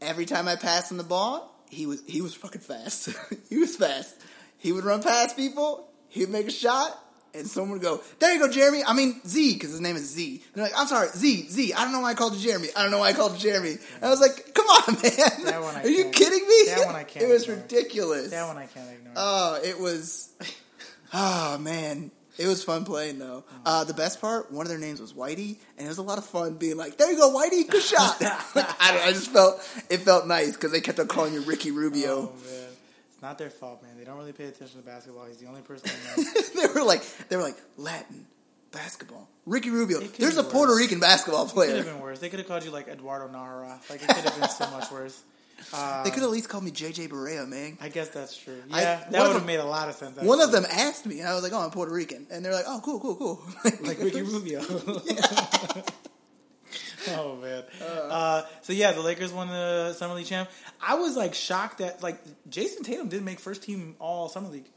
Every 0.00 0.24
time 0.26 0.48
I 0.48 0.56
passed 0.56 0.90
him 0.90 0.96
the 0.96 1.04
ball, 1.04 1.54
he 1.68 1.86
was 1.86 2.02
he 2.06 2.20
was 2.22 2.34
fucking 2.34 2.60
fast. 2.62 3.10
he 3.50 3.58
was 3.58 3.76
fast. 3.76 4.14
He 4.58 4.72
would 4.72 4.84
run 4.84 5.02
past 5.02 5.36
people. 5.36 5.88
He 6.08 6.20
would 6.20 6.30
make 6.30 6.48
a 6.48 6.50
shot, 6.50 6.98
and 7.34 7.46
someone 7.46 7.72
would 7.72 7.82
go, 7.82 8.00
"There 8.18 8.32
you 8.32 8.38
go, 8.40 8.48
Jeremy." 8.48 8.82
I 8.86 8.92
mean 8.94 9.20
Z, 9.26 9.54
because 9.54 9.70
his 9.70 9.80
name 9.80 9.96
is 9.96 10.08
Z. 10.10 10.42
They're 10.54 10.64
like, 10.64 10.72
"I'm 10.76 10.86
sorry, 10.86 11.08
Z, 11.14 11.48
Z. 11.50 11.72
I 11.74 11.84
don't 11.84 11.92
know 11.92 12.00
why 12.00 12.10
I 12.10 12.14
called 12.14 12.34
you 12.34 12.40
Jeremy. 12.48 12.68
I 12.76 12.82
don't 12.82 12.90
know 12.90 12.98
why 12.98 13.08
I 13.08 13.12
called 13.12 13.32
you 13.34 13.38
Jeremy." 13.50 13.76
And 13.96 14.04
I 14.04 14.08
was 14.10 14.20
like, 14.20 14.52
"Come 14.54 14.66
on, 14.66 14.94
man. 15.02 15.44
That 15.44 15.60
one 15.62 15.76
I 15.76 15.82
Are 15.82 15.88
you 15.88 16.06
kidding 16.10 16.46
me?" 16.48 16.64
that 16.74 16.86
one 16.86 16.96
I 16.96 17.04
can't 17.04 17.24
It 17.24 17.28
was 17.28 17.42
ignore. 17.42 17.58
ridiculous. 17.58 18.30
That 18.30 18.46
one 18.46 18.56
I 18.56 18.66
can't 18.66 18.90
ignore. 18.90 19.12
Oh, 19.16 19.60
it 19.62 19.78
was. 19.78 20.32
Oh 21.12 21.58
man, 21.58 22.12
it 22.40 22.46
was 22.46 22.64
fun 22.64 22.84
playing 22.84 23.18
though. 23.18 23.44
Uh, 23.64 23.84
the 23.84 23.94
best 23.94 24.20
part, 24.20 24.50
one 24.50 24.64
of 24.64 24.70
their 24.70 24.78
names 24.78 25.00
was 25.00 25.12
Whitey, 25.12 25.58
and 25.76 25.86
it 25.86 25.88
was 25.88 25.98
a 25.98 26.02
lot 26.02 26.18
of 26.18 26.24
fun 26.24 26.54
being 26.54 26.76
like, 26.76 26.96
"There 26.96 27.10
you 27.12 27.18
go, 27.18 27.30
Whitey, 27.32 27.68
good 27.68 27.82
shot." 27.82 28.16
I, 28.22 29.02
I 29.04 29.12
just 29.12 29.30
felt 29.30 29.56
it 29.90 29.98
felt 29.98 30.26
nice 30.26 30.52
because 30.54 30.72
they 30.72 30.80
kept 30.80 30.98
on 30.98 31.06
calling 31.06 31.34
you 31.34 31.42
Ricky 31.42 31.70
Rubio. 31.70 32.32
Oh 32.32 32.32
man, 32.46 32.68
it's 33.12 33.22
not 33.22 33.36
their 33.38 33.50
fault, 33.50 33.82
man. 33.82 33.92
They 33.98 34.04
don't 34.04 34.16
really 34.16 34.32
pay 34.32 34.46
attention 34.46 34.80
to 34.80 34.86
basketball. 34.86 35.26
He's 35.26 35.36
the 35.36 35.46
only 35.46 35.60
person 35.60 35.90
I 35.90 36.16
know. 36.22 36.24
they 36.66 36.72
were 36.80 36.84
like, 36.84 37.02
they 37.28 37.36
were 37.36 37.42
like 37.42 37.58
Latin 37.76 38.26
basketball, 38.72 39.28
Ricky 39.46 39.70
Rubio. 39.70 40.00
There's 40.00 40.38
a 40.38 40.42
been 40.42 40.52
Puerto 40.52 40.72
worse. 40.72 40.80
Rican 40.80 41.00
basketball 41.00 41.44
Could 41.44 41.54
player. 41.54 41.76
have 41.76 41.84
been 41.86 42.00
worse. 42.00 42.20
They 42.20 42.30
could 42.30 42.38
have 42.38 42.48
called 42.48 42.64
you 42.64 42.70
like 42.70 42.88
Eduardo 42.88 43.28
Nájera. 43.28 43.78
Like 43.90 44.02
it 44.02 44.08
could 44.08 44.24
have 44.24 44.40
been 44.40 44.48
so 44.48 44.70
much 44.70 44.90
worse. 44.90 45.20
Uh, 45.72 46.02
They 46.04 46.10
could 46.10 46.22
at 46.22 46.30
least 46.30 46.48
call 46.48 46.60
me 46.60 46.70
JJ 46.70 47.08
Barea, 47.08 47.46
man. 47.48 47.78
I 47.80 47.88
guess 47.88 48.08
that's 48.08 48.36
true. 48.36 48.62
Yeah, 48.68 49.02
one 49.02 49.12
that 49.12 49.22
would 49.26 49.32
have 49.34 49.46
made 49.46 49.60
a 49.60 49.64
lot 49.64 49.88
of 49.88 49.94
sense. 49.94 50.16
One 50.18 50.40
of 50.40 50.52
them 50.52 50.64
asked 50.70 51.06
me, 51.06 51.20
and 51.20 51.28
I 51.28 51.34
was 51.34 51.42
like, 51.42 51.52
"Oh, 51.52 51.60
I'm 51.60 51.70
Puerto 51.70 51.92
Rican," 51.92 52.26
and 52.30 52.44
they're 52.44 52.52
like, 52.52 52.64
"Oh, 52.66 52.80
cool, 52.84 53.00
cool, 53.00 53.16
cool." 53.16 53.42
like 53.82 53.98
Ricky 54.00 54.22
Rubio. 54.22 54.60
oh 57.08 57.36
man. 57.36 57.64
Uh, 57.82 58.42
so 58.62 58.72
yeah, 58.72 58.92
the 58.92 59.00
Lakers 59.00 59.32
won 59.32 59.48
the 59.48 59.92
summer 59.94 60.14
league 60.14 60.26
champ. 60.26 60.48
I 60.80 60.94
was 60.96 61.16
like 61.16 61.34
shocked 61.34 61.78
that 61.78 62.02
like 62.02 62.20
Jayson 62.48 62.82
Tatum 62.84 63.08
didn't 63.08 63.24
make 63.24 63.40
first 63.40 63.62
team 63.62 63.96
all 63.98 64.28
summer 64.28 64.48
league. 64.48 64.68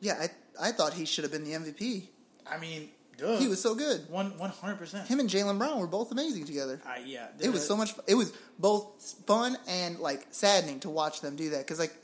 yeah, 0.00 0.14
I 0.20 0.68
I 0.68 0.72
thought 0.72 0.94
he 0.94 1.04
should 1.04 1.24
have 1.24 1.32
been 1.32 1.44
the 1.44 1.52
MVP. 1.52 2.04
I 2.50 2.58
mean, 2.58 2.88
He 3.18 3.48
was 3.48 3.60
so 3.60 3.74
good. 3.74 4.08
one 4.08 4.36
one 4.38 4.50
hundred 4.50 4.76
percent. 4.78 5.08
Him 5.08 5.18
and 5.20 5.28
Jaylen 5.28 5.58
Brown 5.58 5.80
were 5.80 5.86
both 5.88 6.12
amazing 6.12 6.44
together. 6.44 6.80
Uh, 6.86 7.00
yeah, 7.04 7.26
It 7.40 7.50
was 7.50 7.66
so 7.66 7.76
much. 7.76 7.92
It 8.06 8.14
was 8.14 8.32
both 8.58 9.14
fun 9.26 9.56
and 9.68 9.98
like 9.98 10.26
saddening 10.30 10.80
to 10.80 10.90
watch 10.90 11.20
them 11.20 11.34
do 11.34 11.50
that 11.50 11.58
because 11.66 11.78
like 11.80 11.96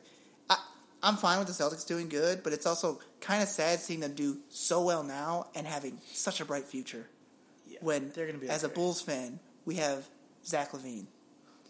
I, 0.51 0.57
I'm 1.03 1.17
fine 1.17 1.39
with 1.39 1.47
the 1.47 1.55
Celtics 1.55 1.87
doing 1.87 2.09
good, 2.09 2.43
but 2.43 2.53
it's 2.53 2.67
also 2.67 3.01
kind 3.21 3.43
of 3.43 3.49
sad 3.49 3.79
seeing 3.79 4.01
them 4.01 4.15
do 4.15 4.39
so 4.49 4.83
well 4.83 5.03
now 5.05 5.47
and 5.55 5.67
having 5.67 5.99
such 6.13 6.41
a 6.41 6.45
bright 6.45 6.65
future. 6.65 7.07
Yeah, 7.69 7.79
When 7.81 8.11
they're 8.11 8.27
gonna 8.27 8.39
be 8.39 8.49
as 8.49 8.65
a. 8.65 8.69
Bulls 8.69 9.01
fan, 9.01 9.39
we 9.65 9.77
have 9.77 10.05
Zach 10.45 10.73
LaVine, 10.73 11.07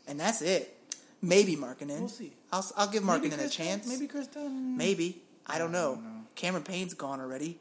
and 0.09 0.19
that's 0.19 0.41
it. 0.41 0.75
Maybe 1.21 1.55
Markkanen. 1.57 2.01
We'll 2.01 2.09
see. 2.09 2.33
I'll 2.51 2.65
I'll 2.77 2.89
give 2.89 3.03
Markkanen 3.03 3.45
a 3.45 3.49
chance. 3.49 3.87
Maybe 3.87 4.07
Kris 4.07 4.27
Dunn. 4.27 4.77
Maybe. 4.77 5.23
I 5.47 5.59
don't 5.59 5.75
I 5.75 5.79
don't 5.83 6.03
know. 6.03 6.21
Cameron 6.35 6.65
Payne's 6.65 6.95
gone 6.95 7.21
already. 7.21 7.59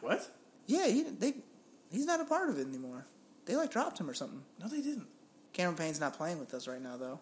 What? 0.00 0.28
Yeah, 0.68 0.86
he 0.86 1.02
they 1.02 1.34
he's 1.90 2.06
not 2.06 2.20
a 2.20 2.24
part 2.24 2.48
of 2.50 2.58
it 2.60 2.66
anymore. 2.68 3.04
They 3.46 3.56
like 3.56 3.70
dropped 3.72 3.98
him 3.98 4.08
or 4.08 4.14
something. 4.14 4.42
No, 4.60 4.68
they 4.68 4.80
didn't. 4.80 5.08
Cameron 5.54 5.76
Payne's 5.76 5.98
not 5.98 6.12
playing 6.16 6.38
with 6.38 6.54
us 6.54 6.68
right 6.68 6.80
now 6.80 6.96
though. 6.96 7.18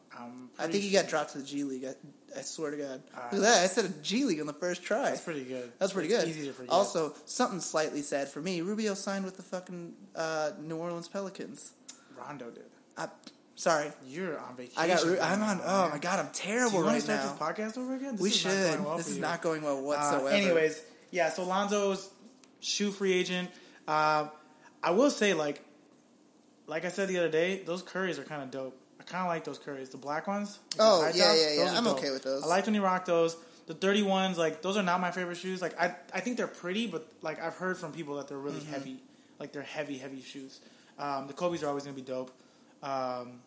I 0.58 0.66
think 0.66 0.82
he 0.84 0.90
got 0.90 1.08
dropped 1.08 1.32
to 1.32 1.38
the 1.38 1.44
G 1.44 1.64
League. 1.64 1.84
I, 1.86 1.94
I 2.38 2.42
swear 2.42 2.72
to 2.72 2.76
God. 2.76 3.02
Uh, 3.14 3.20
Look 3.32 3.34
at 3.34 3.40
that. 3.40 3.62
I 3.64 3.66
said 3.68 3.84
a 3.86 3.88
G 4.02 4.24
League 4.24 4.40
on 4.40 4.46
the 4.46 4.52
first 4.52 4.82
try. 4.82 5.04
That's 5.04 5.22
pretty 5.22 5.44
good. 5.44 5.72
That's 5.78 5.92
pretty 5.94 6.08
It's 6.12 6.24
good. 6.24 6.28
Easy 6.28 6.46
to 6.48 6.52
forget. 6.52 6.70
Also, 6.70 7.14
something 7.24 7.60
slightly 7.60 8.02
sad 8.02 8.28
for 8.28 8.40
me. 8.42 8.60
Rubio 8.60 8.92
signed 8.94 9.24
with 9.24 9.36
the 9.38 9.42
fucking 9.42 9.94
uh, 10.14 10.50
New 10.60 10.76
Orleans 10.76 11.08
Pelicans. 11.08 11.72
Rondo 12.18 12.50
did. 12.50 12.64
I, 12.98 13.08
sorry, 13.54 13.90
You're 14.06 14.38
on 14.38 14.56
vacation. 14.56 14.82
I 14.82 14.88
got. 14.88 15.04
Ru- 15.04 15.20
I'm 15.20 15.42
on. 15.42 15.60
Oh 15.64 15.88
my 15.90 15.98
god, 15.98 16.18
I'm 16.18 16.32
terrible 16.32 16.82
right 16.82 17.06
now. 17.06 17.22
this 17.22 17.32
podcast 17.38 17.78
over 17.78 17.94
again? 17.94 18.12
This 18.16 18.20
we 18.22 18.30
should. 18.30 18.84
Well 18.84 18.96
this 18.98 19.08
is 19.08 19.16
you. 19.16 19.22
not 19.22 19.40
going 19.40 19.62
well 19.62 19.78
Uh, 19.78 19.82
whatsoever. 19.82 20.28
anyways, 20.30 20.82
yeah. 21.12 21.30
So 21.30 21.44
Lonzo's 21.44 22.10
shoe 22.66 22.90
free 22.90 23.12
agent. 23.12 23.50
Uh, 23.86 24.28
I 24.82 24.90
will 24.90 25.10
say, 25.10 25.34
like, 25.34 25.62
like 26.66 26.84
I 26.84 26.88
said 26.88 27.08
the 27.08 27.18
other 27.18 27.28
day, 27.30 27.62
those 27.64 27.82
curries 27.82 28.18
are 28.18 28.24
kind 28.24 28.42
of 28.42 28.50
dope. 28.50 28.76
I 29.00 29.04
kind 29.04 29.22
of 29.22 29.28
like 29.28 29.44
those 29.44 29.58
curries, 29.58 29.90
the 29.90 29.96
black 29.98 30.26
ones. 30.26 30.58
like 30.76 30.80
Oh, 30.80 31.00
yeah, 31.14 31.24
tops, 31.24 31.40
yeah, 31.40 31.64
yeah. 31.64 31.74
I'm 31.78 31.84
dope. 31.84 31.98
okay 31.98 32.10
with 32.10 32.24
those. 32.24 32.42
I 32.42 32.46
liked 32.46 32.66
when 32.66 32.74
you 32.74 32.82
rocked 32.82 33.06
those. 33.06 33.36
The 33.66 33.74
thirty 33.74 34.02
ones, 34.02 34.38
like 34.38 34.62
those 34.62 34.76
are 34.76 34.82
not 34.82 35.00
my 35.00 35.10
favorite 35.10 35.36
shoes. 35.38 35.60
Like 35.60 35.80
I, 35.80 35.94
I 36.14 36.20
think 36.20 36.36
they're 36.36 36.46
pretty, 36.46 36.86
but 36.86 37.08
like 37.22 37.42
I've 37.42 37.54
heard 37.56 37.76
from 37.76 37.92
people 37.92 38.16
that 38.16 38.28
they're 38.28 38.38
really 38.38 38.60
Mm-hmm. 38.60 38.72
heavy. 38.72 38.96
Like 39.40 39.52
they're 39.52 39.62
heavy, 39.62 39.98
heavy 39.98 40.22
shoes. 40.22 40.60
Um, 40.98 41.26
the 41.26 41.32
Kobe's 41.32 41.62
are 41.64 41.68
always 41.68 41.82
gonna 41.84 41.96
be 41.96 42.02
dope. 42.02 42.30
Um, 42.82 43.40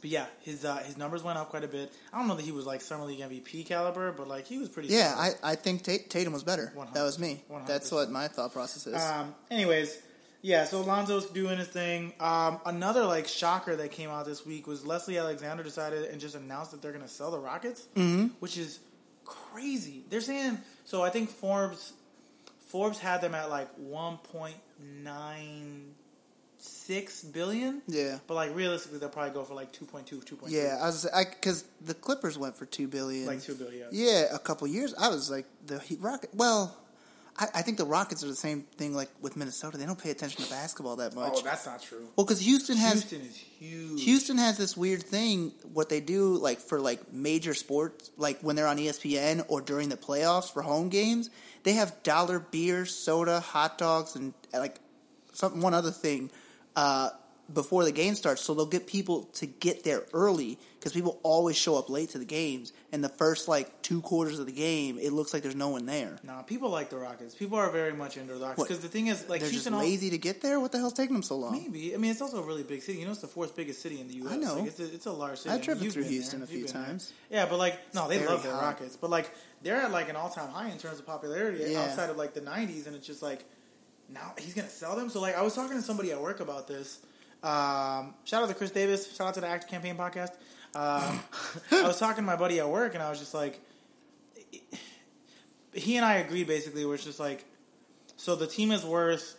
but 0.00 0.10
yeah, 0.10 0.26
his 0.40 0.64
uh, 0.64 0.78
his 0.78 0.96
numbers 0.96 1.22
went 1.22 1.38
up 1.38 1.50
quite 1.50 1.64
a 1.64 1.68
bit. 1.68 1.92
I 2.12 2.18
don't 2.18 2.28
know 2.28 2.34
that 2.34 2.44
he 2.44 2.52
was 2.52 2.66
like 2.66 2.80
summer 2.80 3.04
league 3.04 3.20
MVP 3.20 3.66
caliber, 3.66 4.12
but 4.12 4.28
like 4.28 4.46
he 4.46 4.58
was 4.58 4.68
pretty. 4.68 4.88
yeah, 4.88 5.14
solid. 5.14 5.34
I, 5.42 5.52
I 5.52 5.54
think 5.54 5.82
Tatum 5.82 6.32
was 6.32 6.44
better. 6.44 6.72
100. 6.74 6.94
That 6.94 7.02
was 7.02 7.18
me. 7.18 7.42
That's 7.66 7.90
100%. 7.90 7.92
what 7.92 8.10
my 8.10 8.28
thought 8.28 8.52
process 8.52 8.86
is. 8.86 8.94
Um, 8.94 9.34
anyways, 9.50 10.00
Yeah, 10.40 10.64
so 10.64 10.82
Lonzo's 10.82 11.26
doing 11.30 11.58
his 11.58 11.68
thing. 11.68 12.12
Um, 12.20 12.60
another 12.64 13.04
like 13.04 13.26
shocker 13.26 13.74
that 13.76 13.90
came 13.90 14.10
out 14.10 14.24
this 14.26 14.46
week 14.46 14.66
was 14.66 14.86
Leslie 14.86 15.18
Alexander 15.18 15.62
decided 15.62 16.04
and 16.04 16.20
just 16.20 16.34
announced 16.34 16.70
that 16.70 16.80
they're 16.80 16.92
going 16.92 17.04
to 17.04 17.10
sell 17.10 17.30
the 17.30 17.38
Rockets, 17.38 17.88
mm-hmm. 17.96 18.28
which 18.38 18.56
is 18.56 18.78
crazy. 19.24 20.04
They're 20.08 20.20
saying 20.20 20.58
so. 20.84 21.02
I 21.02 21.10
think 21.10 21.28
Forbes 21.30 21.92
Forbes 22.68 22.98
had 22.98 23.20
them 23.20 23.34
at 23.34 23.50
like 23.50 23.68
one 23.76 24.18
point 24.18 24.56
nine 24.80 25.94
six 26.58 27.22
billion. 27.22 27.82
Yeah. 27.86 28.18
But 28.26 28.34
like 28.34 28.54
realistically, 28.54 28.98
they'll 28.98 29.08
probably 29.08 29.32
go 29.32 29.44
for 29.44 29.54
like 29.54 29.72
2.2, 29.72 30.24
2.3. 30.24 30.38
Yeah, 30.48 30.78
I 30.80 30.86
was 30.86 31.08
because 31.12 31.64
the 31.80 31.94
Clippers 31.94 32.38
went 32.38 32.56
for 32.56 32.66
two 32.66 32.88
billion. 32.88 33.26
like 33.26 33.42
two 33.42 33.54
billion. 33.54 33.88
Yeah, 33.92 34.24
a 34.32 34.38
couple 34.38 34.66
years. 34.66 34.94
I 34.98 35.08
was 35.08 35.30
like 35.30 35.46
the 35.66 35.78
Heat 35.78 36.00
Rocket. 36.00 36.30
Well, 36.34 36.76
I, 37.38 37.46
I 37.54 37.62
think 37.62 37.78
the 37.78 37.84
Rockets 37.84 38.24
are 38.24 38.28
the 38.28 38.34
same 38.34 38.62
thing. 38.62 38.94
Like 38.94 39.10
with 39.20 39.36
Minnesota, 39.36 39.78
they 39.78 39.86
don't 39.86 40.00
pay 40.02 40.10
attention 40.10 40.42
to 40.44 40.50
basketball 40.50 40.96
that 40.96 41.14
much. 41.14 41.32
Oh, 41.36 41.42
that's 41.42 41.66
not 41.66 41.82
true. 41.82 42.06
well, 42.16 42.26
because 42.26 42.40
Houston 42.40 42.76
has 42.76 43.02
Houston 43.04 43.20
is 43.20 43.36
huge. 43.36 44.02
Houston 44.04 44.38
has 44.38 44.58
this 44.58 44.76
weird 44.76 45.02
thing. 45.02 45.52
What 45.72 45.88
they 45.88 46.00
do, 46.00 46.36
like 46.36 46.58
for 46.58 46.80
like 46.80 47.12
major 47.12 47.54
sports, 47.54 48.10
like 48.16 48.40
when 48.40 48.56
they're 48.56 48.66
on 48.66 48.78
ESPN 48.78 49.44
or 49.48 49.60
during 49.60 49.88
the 49.88 49.96
playoffs 49.96 50.52
for 50.52 50.62
home 50.62 50.88
games, 50.88 51.30
they 51.62 51.74
have 51.74 52.02
dollar 52.02 52.40
beer, 52.40 52.84
soda, 52.86 53.40
hot 53.40 53.78
dogs, 53.78 54.16
and 54.16 54.34
like 54.52 54.80
some 55.32 55.60
one 55.60 55.74
other 55.74 55.92
thing 55.92 56.30
uh, 56.78 57.10
before 57.52 57.82
the 57.84 57.92
game 57.92 58.14
starts. 58.14 58.42
So 58.42 58.52
they'll 58.54 58.66
get 58.66 58.86
people 58.86 59.24
to 59.40 59.46
get 59.46 59.82
there 59.82 60.02
early 60.12 60.58
because 60.78 60.92
people 60.92 61.18
always 61.22 61.56
show 61.56 61.76
up 61.76 61.88
late 61.88 62.10
to 62.10 62.18
the 62.18 62.26
games. 62.26 62.72
And 62.92 63.02
the 63.02 63.08
first 63.08 63.48
like 63.48 63.80
two 63.82 64.00
quarters 64.02 64.38
of 64.38 64.44
the 64.46 64.52
game, 64.52 64.98
it 64.98 65.12
looks 65.12 65.32
like 65.32 65.42
there's 65.42 65.56
no 65.56 65.70
one 65.70 65.86
there. 65.86 66.18
Nah, 66.22 66.42
people 66.42 66.68
like 66.68 66.90
the 66.90 66.98
Rockets. 66.98 67.34
People 67.34 67.56
are 67.58 67.70
very 67.70 67.94
much 67.94 68.16
into 68.18 68.34
the 68.34 68.40
Rockets 68.40 68.62
because 68.68 68.80
the 68.80 68.88
thing 68.88 69.06
is, 69.06 69.20
like 69.30 69.40
They're 69.40 69.48
just 69.48 69.52
Houston, 69.64 69.74
al- 69.74 69.80
lazy 69.80 70.10
to 70.10 70.18
get 70.18 70.42
there. 70.42 70.60
What 70.60 70.72
the 70.72 70.78
hell's 70.78 70.92
taking 70.92 71.14
them 71.14 71.22
so 71.22 71.36
long? 71.36 71.52
Maybe. 71.52 71.94
I 71.94 71.96
mean, 71.96 72.10
it's 72.10 72.20
also 72.20 72.42
a 72.42 72.46
really 72.46 72.64
big 72.64 72.82
city. 72.82 72.98
You 72.98 73.06
know, 73.06 73.12
it's 73.12 73.22
the 73.22 73.26
fourth 73.28 73.56
biggest 73.56 73.80
city 73.80 73.98
in 74.00 74.08
the 74.08 74.14
U.S. 74.16 74.32
I 74.34 74.36
know. 74.36 74.54
Like, 74.56 74.66
it's, 74.68 74.80
a, 74.80 74.94
it's 74.94 75.06
a 75.06 75.12
large 75.12 75.38
city. 75.38 75.50
I've 75.50 75.54
I 75.54 75.58
mean, 75.58 75.64
driven 75.64 75.90
through 75.90 76.04
Houston 76.04 76.40
there. 76.40 76.44
a 76.44 76.48
few 76.48 76.64
been 76.66 76.72
there. 76.74 76.84
times. 76.84 77.12
Yeah, 77.30 77.46
but 77.46 77.58
like, 77.58 77.94
no, 77.94 78.08
they 78.08 78.24
love 78.26 78.42
the. 78.42 78.50
Rockets. 78.50 78.96
But 78.96 79.08
like, 79.10 79.30
they're 79.62 79.76
at 79.80 79.90
like 79.90 80.10
an 80.10 80.16
all-time 80.16 80.50
high 80.50 80.68
in 80.68 80.76
terms 80.78 80.98
of 80.98 81.06
popularity 81.06 81.64
Yeah. 81.72 81.80
outside 81.84 82.10
of 82.10 82.16
like 82.18 82.34
the 82.34 82.40
¡90s, 82.42 82.86
and 82.86 82.94
it's 82.94 83.06
just 83.06 83.22
like 83.22 83.44
now 84.08 84.32
he's 84.38 84.54
gonna 84.54 84.68
sell 84.68 84.96
them. 84.96 85.08
So 85.10 85.20
like, 85.20 85.36
I 85.36 85.42
was 85.42 85.54
talking 85.54 85.76
to 85.76 85.82
somebody 85.82 86.12
at 86.12 86.20
work 86.20 86.40
about 86.40 86.66
this. 86.68 86.98
Um, 87.42 88.14
shout 88.24 88.42
out 88.42 88.48
to 88.48 88.54
Chris 88.54 88.70
Davis. 88.70 89.14
Shout 89.14 89.28
out 89.28 89.34
to 89.34 89.40
the 89.40 89.46
Act 89.46 89.68
Campaign 89.68 89.96
podcast. 89.96 90.32
Um, 90.74 91.20
I 91.72 91.86
was 91.86 91.98
talking 91.98 92.22
to 92.22 92.26
my 92.26 92.36
buddy 92.36 92.58
at 92.60 92.68
work, 92.68 92.94
and 92.94 93.02
I 93.02 93.10
was 93.10 93.18
just 93.18 93.34
like, 93.34 93.60
he 95.72 95.96
and 95.96 96.04
I 96.04 96.14
agreed 96.14 96.46
basically. 96.46 96.84
Where 96.84 96.94
it's 96.94 97.04
just 97.04 97.20
like, 97.20 97.44
so 98.16 98.34
the 98.34 98.46
team 98.46 98.72
is 98.72 98.84
worth 98.84 99.36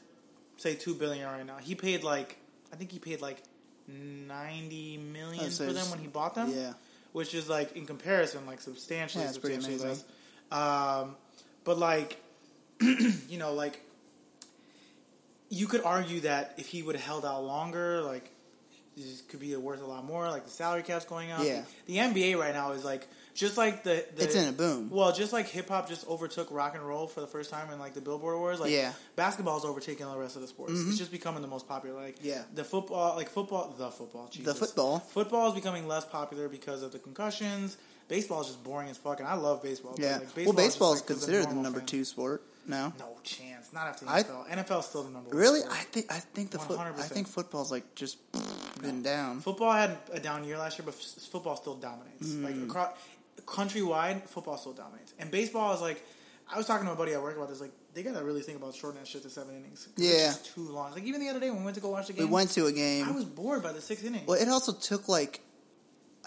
say 0.58 0.76
two 0.76 0.94
billion 0.94 1.26
right 1.28 1.46
now. 1.46 1.58
He 1.58 1.76
paid 1.76 2.04
like 2.04 2.38
I 2.72 2.76
think 2.76 2.92
he 2.92 3.00
paid 3.00 3.22
like 3.22 3.42
ninety 3.88 4.98
million 4.98 5.50
for 5.50 5.72
them 5.74 5.90
when 5.90 6.00
he 6.00 6.08
bought 6.08 6.36
them. 6.36 6.52
Yeah. 6.56 6.74
which 7.12 7.34
is 7.34 7.50
like 7.50 7.76
in 7.76 7.86
comparison 7.86 8.46
like 8.46 8.62
substantially, 8.62 9.24
Yeah, 9.24 9.30
it's 9.30 9.38
pretty 9.38 9.56
substantially 9.56 9.90
amazing. 9.92 10.06
less. 10.52 11.02
Um, 11.02 11.16
but 11.64 11.78
like, 11.80 12.22
you 12.82 13.38
know, 13.38 13.54
like 13.54 13.82
you 15.50 15.68
could 15.68 15.84
argue 15.84 16.22
that 16.22 16.54
if 16.58 16.68
he 16.68 16.84
would 16.84 16.96
have 16.96 17.06
held 17.06 17.26
out 17.26 17.44
longer, 17.44 18.02
like 18.02 18.32
this 18.96 19.22
could 19.30 19.40
be 19.40 19.56
worth 19.56 19.82
a 19.82 19.86
lot 19.86 20.06
more. 20.06 20.30
Like 20.30 20.44
the 20.46 20.50
salary 20.52 20.84
cap's 20.84 21.06
going 21.06 21.32
up. 21.32 21.44
Yeah. 21.44 21.64
The, 21.86 21.98
NBA 21.98 22.38
right 22.38 22.54
now 22.54 22.72
is 22.74 22.84
like 22.84 23.08
just 23.34 23.58
like 23.58 23.84
the, 23.84 24.06
the 24.16 24.24
It's 24.26 24.36
in 24.36 24.48
a 24.50 24.52
boom. 24.52 24.90
Well, 24.90 25.12
just 25.14 25.32
like 25.32 25.48
hip 25.48 25.70
hop 25.70 25.88
just 25.88 26.06
overtook 26.08 26.50
rock 26.52 26.76
and 26.76 26.84
roll 26.84 27.08
for 27.08 27.22
the 27.22 27.28
first 27.28 27.50
time 27.50 27.72
in 27.72 27.80
like 27.80 27.94
the 27.94 28.02
Billboard 28.02 28.36
Awards. 28.36 28.60
Like 28.60 28.72
Yeah. 28.72 28.92
basketball's 29.16 29.64
overtaking 29.66 30.06
the 30.06 30.18
rest 30.18 30.36
of 30.36 30.42
the 30.42 30.48
sports. 30.50 30.74
Mhm. 30.74 30.90
It's 30.90 30.98
just 30.98 31.12
becoming 31.12 31.42
the 31.42 31.48
most 31.48 31.68
popular. 31.68 32.00
Like 32.00 32.18
Yeah. 32.22 32.44
the 32.54 32.64
football, 32.64 33.16
like 33.16 33.30
football, 33.30 33.74
the 33.78 33.90
football, 33.90 34.28
Jesus. 34.30 34.58
football. 34.60 35.00
Football 35.00 35.48
is 35.50 35.56
becoming 35.56 35.88
less 35.88 36.06
popular 36.06 36.50
because 36.50 36.84
of 36.84 36.92
the 36.92 37.00
concussions. 37.00 37.78
Baseball 38.10 38.42
is 38.42 38.48
just 38.48 38.64
boring 38.64 38.90
as 38.90 38.98
fuck, 38.98 39.20
and 39.20 39.30
I 39.30 39.36
love 39.36 39.62
baseball. 39.62 39.96
Yeah. 39.98 40.18
like, 40.36 40.46
well, 40.46 40.54
baseball 40.54 40.94
is 40.94 41.00
like, 41.00 41.08
for 41.08 41.14
considered 41.14 41.48
the 41.50 41.54
number 41.56 41.80
two 41.80 42.04
sport 42.04 42.44
now. 42.70 42.94
No 43.00 43.18
chance. 43.24 43.74
Not 43.74 43.88
after 43.88 44.06
the 44.06 44.12
I- 44.12 44.24
NFL. 44.24 44.48
NFL 44.50 44.80
is 44.80 44.86
still 44.86 45.04
the 45.04 45.10
number 45.12 45.30
one. 45.30 45.38
Really, 45.38 45.60
sport. 45.62 45.74
I 45.74 45.84
think 45.84 46.06
I 46.12 46.20
think 46.20 46.52
the 46.52 46.60
foot, 46.60 46.80
I 46.80 46.92
think 46.94 47.28
football's 47.28 47.72
like 47.72 47.96
just 47.96 48.18
been 48.82 49.02
down. 49.04 49.42
Football 49.42 49.74
had 49.74 49.98
a 50.14 50.20
down 50.20 50.44
year 50.46 50.58
last 50.58 50.78
year, 50.80 50.86
but 50.86 50.94
f- 50.96 51.24
football 51.32 51.56
still 51.58 51.76
dominates. 51.76 52.30
Mm. 52.30 52.44
Like 52.44 52.56
across, 52.56 52.92
countrywide, 53.46 54.28
football 54.30 54.58
still 54.58 54.74
dominates. 54.74 55.14
And 55.20 55.32
baseball 55.32 55.74
is 55.74 55.82
like, 55.82 56.04
I 56.52 56.58
was 56.58 56.66
talking 56.66 56.86
to 56.88 56.94
a 56.94 56.96
buddy 56.96 57.14
at 57.14 57.22
work 57.22 57.36
about 57.36 57.50
this. 57.50 57.62
Like, 57.62 57.72
they 57.94 58.04
gotta 58.04 58.24
really 58.24 58.42
think 58.42 58.58
about 58.58 58.76
shortening 58.76 59.04
that 59.04 59.10
shit 59.10 59.24
to 59.24 59.30
seven 59.30 59.56
innings. 59.56 59.88
Yeah. 59.98 60.34
too 60.44 60.70
long. 60.70 60.92
Like 60.92 61.04
even 61.04 61.22
the 61.22 61.30
other 61.30 61.40
day 61.40 61.50
when 61.50 61.60
we 61.60 61.66
went 61.66 61.76
to 61.76 61.82
go 61.82 61.90
watch 61.90 62.08
the 62.08 62.14
game, 62.14 62.26
We 62.28 62.32
went 62.32 62.52
to 62.52 62.66
a 62.68 62.72
game. 62.72 63.08
I 63.08 63.12
was 63.12 63.26
bored 63.26 63.64
by 63.64 63.72
the 63.74 63.82
sixth 63.82 64.06
inning. 64.06 64.24
Well, 64.26 64.40
it 64.40 64.48
also 64.48 64.72
took 64.74 65.08
like, 65.10 65.42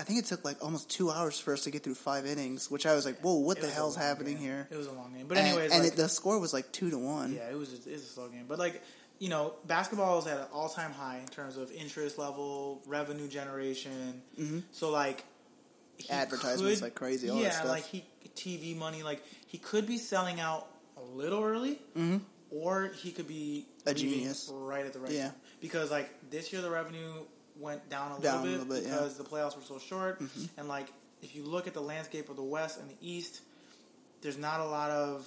I 0.03 0.05
think 0.05 0.19
it 0.19 0.25
took 0.27 0.45
like 0.45 0.61
almost 0.65 0.91
two 0.91 1.13
hours 1.13 1.39
for 1.39 1.53
us 1.55 1.63
to 1.63 1.71
get 1.71 1.85
through 1.85 1.95
five 1.95 2.27
innings, 2.27 2.69
which 2.69 2.87
I 2.87 2.95
was 2.97 3.05
like, 3.07 3.21
"Whoa, 3.21 3.35
what 3.37 3.59
It 3.59 3.61
the 3.61 3.67
was 3.69 3.77
hell's 3.77 3.95
happening 3.97 4.35
game. 4.35 4.43
here?" 4.43 4.69
It 4.69 4.77
was 4.77 4.89
a 4.89 4.93
long 4.93 5.13
game, 5.15 5.29
but 5.29 5.39
And- 5.39 5.47
anyways, 5.47 5.71
and 5.71 5.85
like, 5.85 5.93
it, 5.93 5.97
the 5.97 6.09
score 6.09 6.41
was 6.41 6.53
like 6.53 6.73
two 6.73 6.91
to 6.91 6.99
one. 6.99 7.35
Yeah, 7.35 7.49
it 7.49 7.55
was 7.57 7.69
just, 7.69 7.87
it's 7.87 8.03
a 8.03 8.07
slow 8.13 8.29
game, 8.29 8.47
but 8.49 8.59
like 8.59 8.83
you 9.21 9.29
know, 9.29 9.55
basketball 9.65 10.19
is 10.19 10.27
at 10.27 10.37
an 10.39 10.47
all 10.53 10.69
time 10.69 10.91
high 10.91 11.19
in 11.21 11.29
terms 11.29 11.57
of 11.57 11.71
interest 11.71 12.19
level, 12.19 12.83
revenue 12.87 13.29
generation. 13.29 14.21
Mhm. 14.37 14.65
So 14.73 14.91
like 14.91 15.25
Advertisements 16.11 16.81
could- 16.81 16.87
like 16.87 16.95
crazy, 16.97 17.31
all 17.31 17.37
that 17.37 17.43
yeah, 17.65 17.71
like 17.71 17.85
he 17.85 18.05
TV 18.35 18.75
money, 18.77 19.05
like 19.05 19.23
he 19.47 19.59
could 19.59 19.87
be 19.87 19.99
selling 19.99 20.41
out 20.41 20.67
a 20.97 21.03
little 21.03 21.43
early, 21.45 21.81
Mhm. 21.97 22.23
or 22.51 22.89
he 22.97 23.13
could 23.13 23.29
be 23.29 23.69
A 23.87 23.95
genius. 23.95 24.49
right 24.53 24.85
at 24.85 24.93
the 24.93 24.99
right 25.01 25.13
Yeah. 25.13 25.29
time. 25.29 25.37
Because 25.61 25.91
like 25.93 26.11
this 26.31 26.53
year, 26.53 26.61
the 26.63 26.71
revenue 26.71 27.25
went 27.59 27.89
down 27.91 28.13
a 28.13 28.17
little 28.17 28.33
Down 28.33 28.41
a 28.41 28.43
bit, 28.45 28.51
little 28.53 28.67
bit, 28.67 28.83
yeah. 28.85 28.89
Mm-hmm. 28.91 28.99
because 28.99 29.17
the 29.17 29.25
playoffs 29.25 29.57
were 29.57 29.63
so 29.63 29.79
short, 29.79 30.21
and 30.57 30.69
like 30.69 30.89
if 31.23 31.35
you 31.37 31.45
look 31.45 31.67
at 31.67 31.75
the 31.75 31.81
landscape 31.83 32.29
of 32.29 32.37
the 32.37 32.43
West 32.43 32.79
and 32.81 32.89
the 32.91 32.97
East, 33.01 33.41
there's 34.23 34.39
not 34.39 34.61
a 34.61 34.65
lot 34.67 34.91
of 34.91 35.27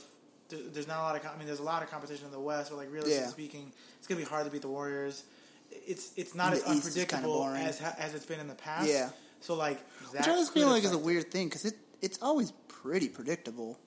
there's 0.50 0.88
not 0.88 1.00
a 1.00 1.02
lot 1.04 1.16
of 1.16 1.26
I 1.26 1.38
mean 1.38 1.48
there's 1.48 1.60
a 1.60 1.64
lot 1.64 1.82
of 1.84 1.90
competition 1.90 2.26
in 2.26 2.32
the 2.32 2.40
West, 2.40 2.70
but 2.70 2.78
like 2.78 2.92
realistically 2.92 3.24
Yeah. 3.26 3.30
speaking, 3.30 3.72
it's 3.98 4.08
gonna 4.08 4.20
be 4.20 4.26
hard 4.26 4.46
to 4.46 4.52
beat 4.52 4.62
the 4.62 4.68
Warriors. 4.70 5.24
It's 5.72 6.12
it's 6.16 6.36
not 6.36 6.54
And 6.54 6.56
as 6.56 6.64
the 6.64 6.74
East 6.74 6.84
kinda 7.10 7.28
unpredictable 7.28 7.48
as 7.50 7.82
as 7.82 8.14
it's 8.16 8.26
been 8.26 8.40
in 8.40 8.48
the 8.48 8.56
past. 8.56 8.88
Yeah. 8.90 9.10
So 9.42 9.56
like 9.56 9.80
Which 10.02 10.12
that 10.14 10.28
I 10.28 10.32
always 10.32 10.50
could 10.50 10.62
feel 10.62 10.70
like 10.70 10.84
is 10.84 10.92
a 10.92 10.98
weird 10.98 11.32
thing 11.32 11.48
because 11.50 11.66
it 11.66 11.78
it's 12.02 12.20
always 12.22 12.52
pretty 12.68 13.10
predictable. 13.10 13.80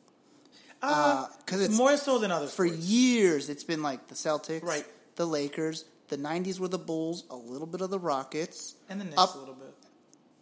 Uh, 0.82 1.26
'cause 1.46 1.60
it's- 1.60 1.76
more 1.76 1.96
so 1.96 2.18
than 2.18 2.30
other 2.30 2.46
For 2.46 2.66
sports. 2.68 2.84
years, 2.84 3.48
it's 3.48 3.64
been 3.64 3.82
like 3.82 4.06
the 4.08 4.14
Celtics, 4.14 4.62
Right. 4.62 4.86
The 5.16 5.26
Lakers. 5.26 5.84
The 6.08 6.16
'90s 6.18 6.58
were 6.58 6.68
the 6.68 6.78
Bulls. 6.78 7.24
A 7.30 7.36
little 7.36 7.66
bit 7.66 7.80
of 7.80 7.90
the 7.90 7.98
Rockets. 7.98 8.74
and 8.88 9.00
the 9.00 9.04
Knicks 9.04 9.18
up- 9.18 9.34
a 9.34 9.38
little 9.38 9.54
bit. 9.54 9.74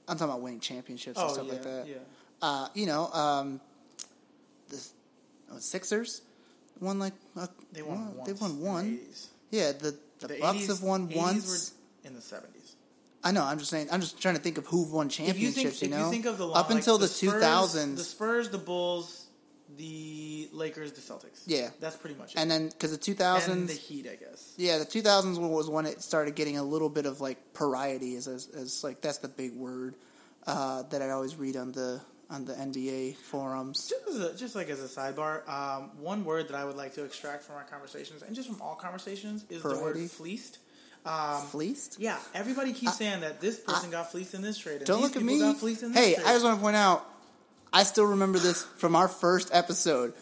I'm 0.08 0.16
talking 0.16 0.30
about 0.30 0.40
winning 0.42 0.60
championships 0.60 1.18
and 1.18 1.28
Oh 1.30 1.32
stuff 1.34 1.46
yeah, 1.46 1.52
like 1.52 1.62
that. 1.64 1.88
yeah. 1.88 1.94
Uh, 2.40 2.68
you 2.74 2.86
know, 2.86 3.08
um, 3.12 3.60
the 4.68 4.80
oh, 5.52 5.58
Sixers 5.58 6.22
won 6.80 6.98
like 7.00 7.12
uh, 7.36 7.46
They 7.72 7.82
won. 7.82 8.14
well, 8.16 8.24
They 8.24 8.32
won 8.32 8.60
one. 8.60 9.00
The 9.50 9.56
Yeah, 9.56 9.72
the 9.72 9.96
the, 10.20 10.28
The 10.28 10.38
Bucks 10.40 10.58
80s 10.58 10.66
have 10.68 10.82
won 10.82 11.08
80s 11.08 11.16
once. 11.16 11.72
were 12.04 12.08
in 12.08 12.14
the 12.14 12.20
seventies. 12.22 12.76
I 13.24 13.32
know. 13.32 13.42
I'm 13.42 13.58
just 13.58 13.70
saying. 13.70 13.88
I'm 13.90 14.00
just 14.00 14.20
trying 14.22 14.36
to 14.36 14.40
think 14.40 14.56
of 14.58 14.66
who 14.66 14.84
won 14.84 15.08
If 15.08 15.18
you 15.18 15.26
championships. 15.26 15.80
think, 15.80 15.90
you 15.92 15.98
know, 15.98 16.04
you 16.06 16.10
think 16.12 16.26
of 16.26 16.38
the 16.38 16.46
long, 16.46 16.56
up 16.56 16.68
like, 16.68 16.78
until 16.78 16.96
the, 16.98 17.08
Spurs, 17.08 17.42
2000s, 17.42 17.96
the 17.96 18.04
Spurs, 18.04 18.48
the 18.50 18.58
Bulls, 18.58 19.25
the 19.76 20.48
Lakers, 20.52 20.92
the 20.92 21.00
Celtics. 21.00 21.42
Yeah. 21.46 21.70
that's 21.80 21.96
pretty 21.96 22.16
much 22.16 22.34
it. 22.34 22.38
and 22.40 22.50
then 22.50 22.68
because 22.68 22.96
the 22.96 23.10
And 23.10 23.18
2000s, 23.18 23.66
the 23.68 23.72
Heat, 23.74 24.06
I 24.10 24.16
guess. 24.16 24.52
yeah, 24.56 24.78
the 24.78 24.84
2000s 24.86 25.38
was 25.38 25.68
when 25.68 25.86
it 25.86 26.02
started 26.02 26.34
getting 26.34 26.56
a 26.58 26.62
little 26.62 26.88
bit 26.88 27.06
of 27.06 27.20
like 27.20 27.38
variety, 27.56 28.16
as 28.16 28.28
as, 28.28 28.48
as 28.48 28.84
like 28.84 29.00
that's 29.00 29.18
the 29.18 29.28
big 29.28 29.54
word 29.54 29.94
uh, 30.46 30.82
that 30.90 31.02
I 31.02 31.10
always 31.10 31.34
read 31.36 31.56
on 31.56 31.72
the 31.72 32.00
on 32.28 32.44
the 32.44 32.54
NBA 32.54 33.16
forums. 33.16 33.88
Just, 33.88 34.08
as 34.08 34.20
a, 34.20 34.36
just 34.36 34.54
like 34.56 34.68
as 34.68 34.82
a 34.82 34.88
sidebar, 34.88 35.48
um, 35.48 35.90
one 36.00 36.24
word 36.24 36.48
that 36.48 36.56
I 36.56 36.64
would 36.64 36.76
like 36.76 36.94
to 36.94 37.04
extract 37.04 37.44
from 37.44 37.56
our 37.56 37.64
conversations, 37.64 38.22
and 38.22 38.34
just 38.34 38.48
from 38.48 38.60
all 38.62 38.74
conversations, 38.74 39.44
is 39.50 39.62
the 39.62 39.78
word 39.80 39.96
fleeced. 40.10 40.58
Um, 41.04 41.40
Fleeced. 41.52 41.98
yeah, 42.00 42.18
everybody 42.34 42.72
keeps 42.72 42.96
saying 42.96 43.20
that 43.20 43.40
this 43.40 43.60
person 43.60 43.92
got 43.92 44.10
fleeced 44.10 44.34
in 44.34 44.42
this 44.42 44.58
trade. 44.58 44.78
And 44.78 44.86
Don't 44.86 45.00
look 45.00 45.14
at 45.14 45.22
me. 45.22 45.38
Got 45.38 45.56
fleeced 45.58 45.84
in 45.84 45.92
this 45.92 46.04
Hey. 46.04 46.16
I 46.16 46.32
just 46.32 46.44
want 46.44 46.56
to 46.56 46.60
point 46.60 46.74
out, 46.74 47.08
I 47.76 47.82
still 47.82 48.06
remember 48.06 48.38
this 48.38 48.62
from 48.78 48.96
our 48.96 49.06
first 49.06 49.50
episode. 49.52 50.14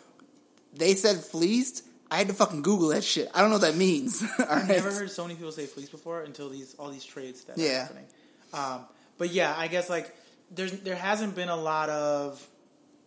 They 0.74 0.94
said 0.96 1.18
fleeced. 1.18 1.84
I 2.10 2.16
had 2.16 2.26
to 2.26 2.34
fucking 2.34 2.62
Google 2.62 2.88
that 2.88 3.04
shit. 3.04 3.30
I 3.32 3.40
don't 3.40 3.50
know 3.50 3.56
what 3.56 3.62
that 3.70 3.76
means. 3.76 4.22
I've 4.38 4.48
right. 4.48 4.68
never 4.68 4.90
heard 4.90 5.08
so 5.10 5.22
many 5.22 5.36
people 5.36 5.52
say 5.52 5.66
fleece 5.66 5.88
before 5.88 6.22
until 6.22 6.48
these 6.50 6.74
all 6.80 6.90
these 6.90 7.04
trades 7.04 7.44
that 7.44 7.56
are 7.56 7.60
Yeah. 7.60 7.82
happening. 7.82 8.06
Um, 8.52 8.80
but 9.18 9.30
yeah, 9.30 9.54
I 9.56 9.68
guess 9.68 9.88
like 9.88 10.12
there's 10.50 10.72
there 10.80 10.96
hasn't 10.96 11.36
been 11.36 11.48
a 11.48 11.56
lot 11.56 11.90
of 11.90 12.44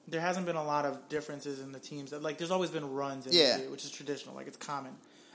there 0.07 0.21
hasn't 0.21 0.45
been 0.45 0.55
a 0.55 0.63
lot 0.63 0.85
of 0.85 1.09
differences 1.09 1.59
in 1.59 1.73
the 1.73 1.79
teams. 1.79 2.11
That, 2.11 2.21
like 2.23 2.37
there's 2.37 2.51
always 2.51 2.69
been 2.71 2.93
runs 2.93 3.27
in 3.27 3.33
Yeah. 3.33 3.57
which 3.69 3.83
is 3.83 3.91
traditional, 3.91 4.33
like 4.33 4.47
it's 4.47 4.55
common. 4.57 4.93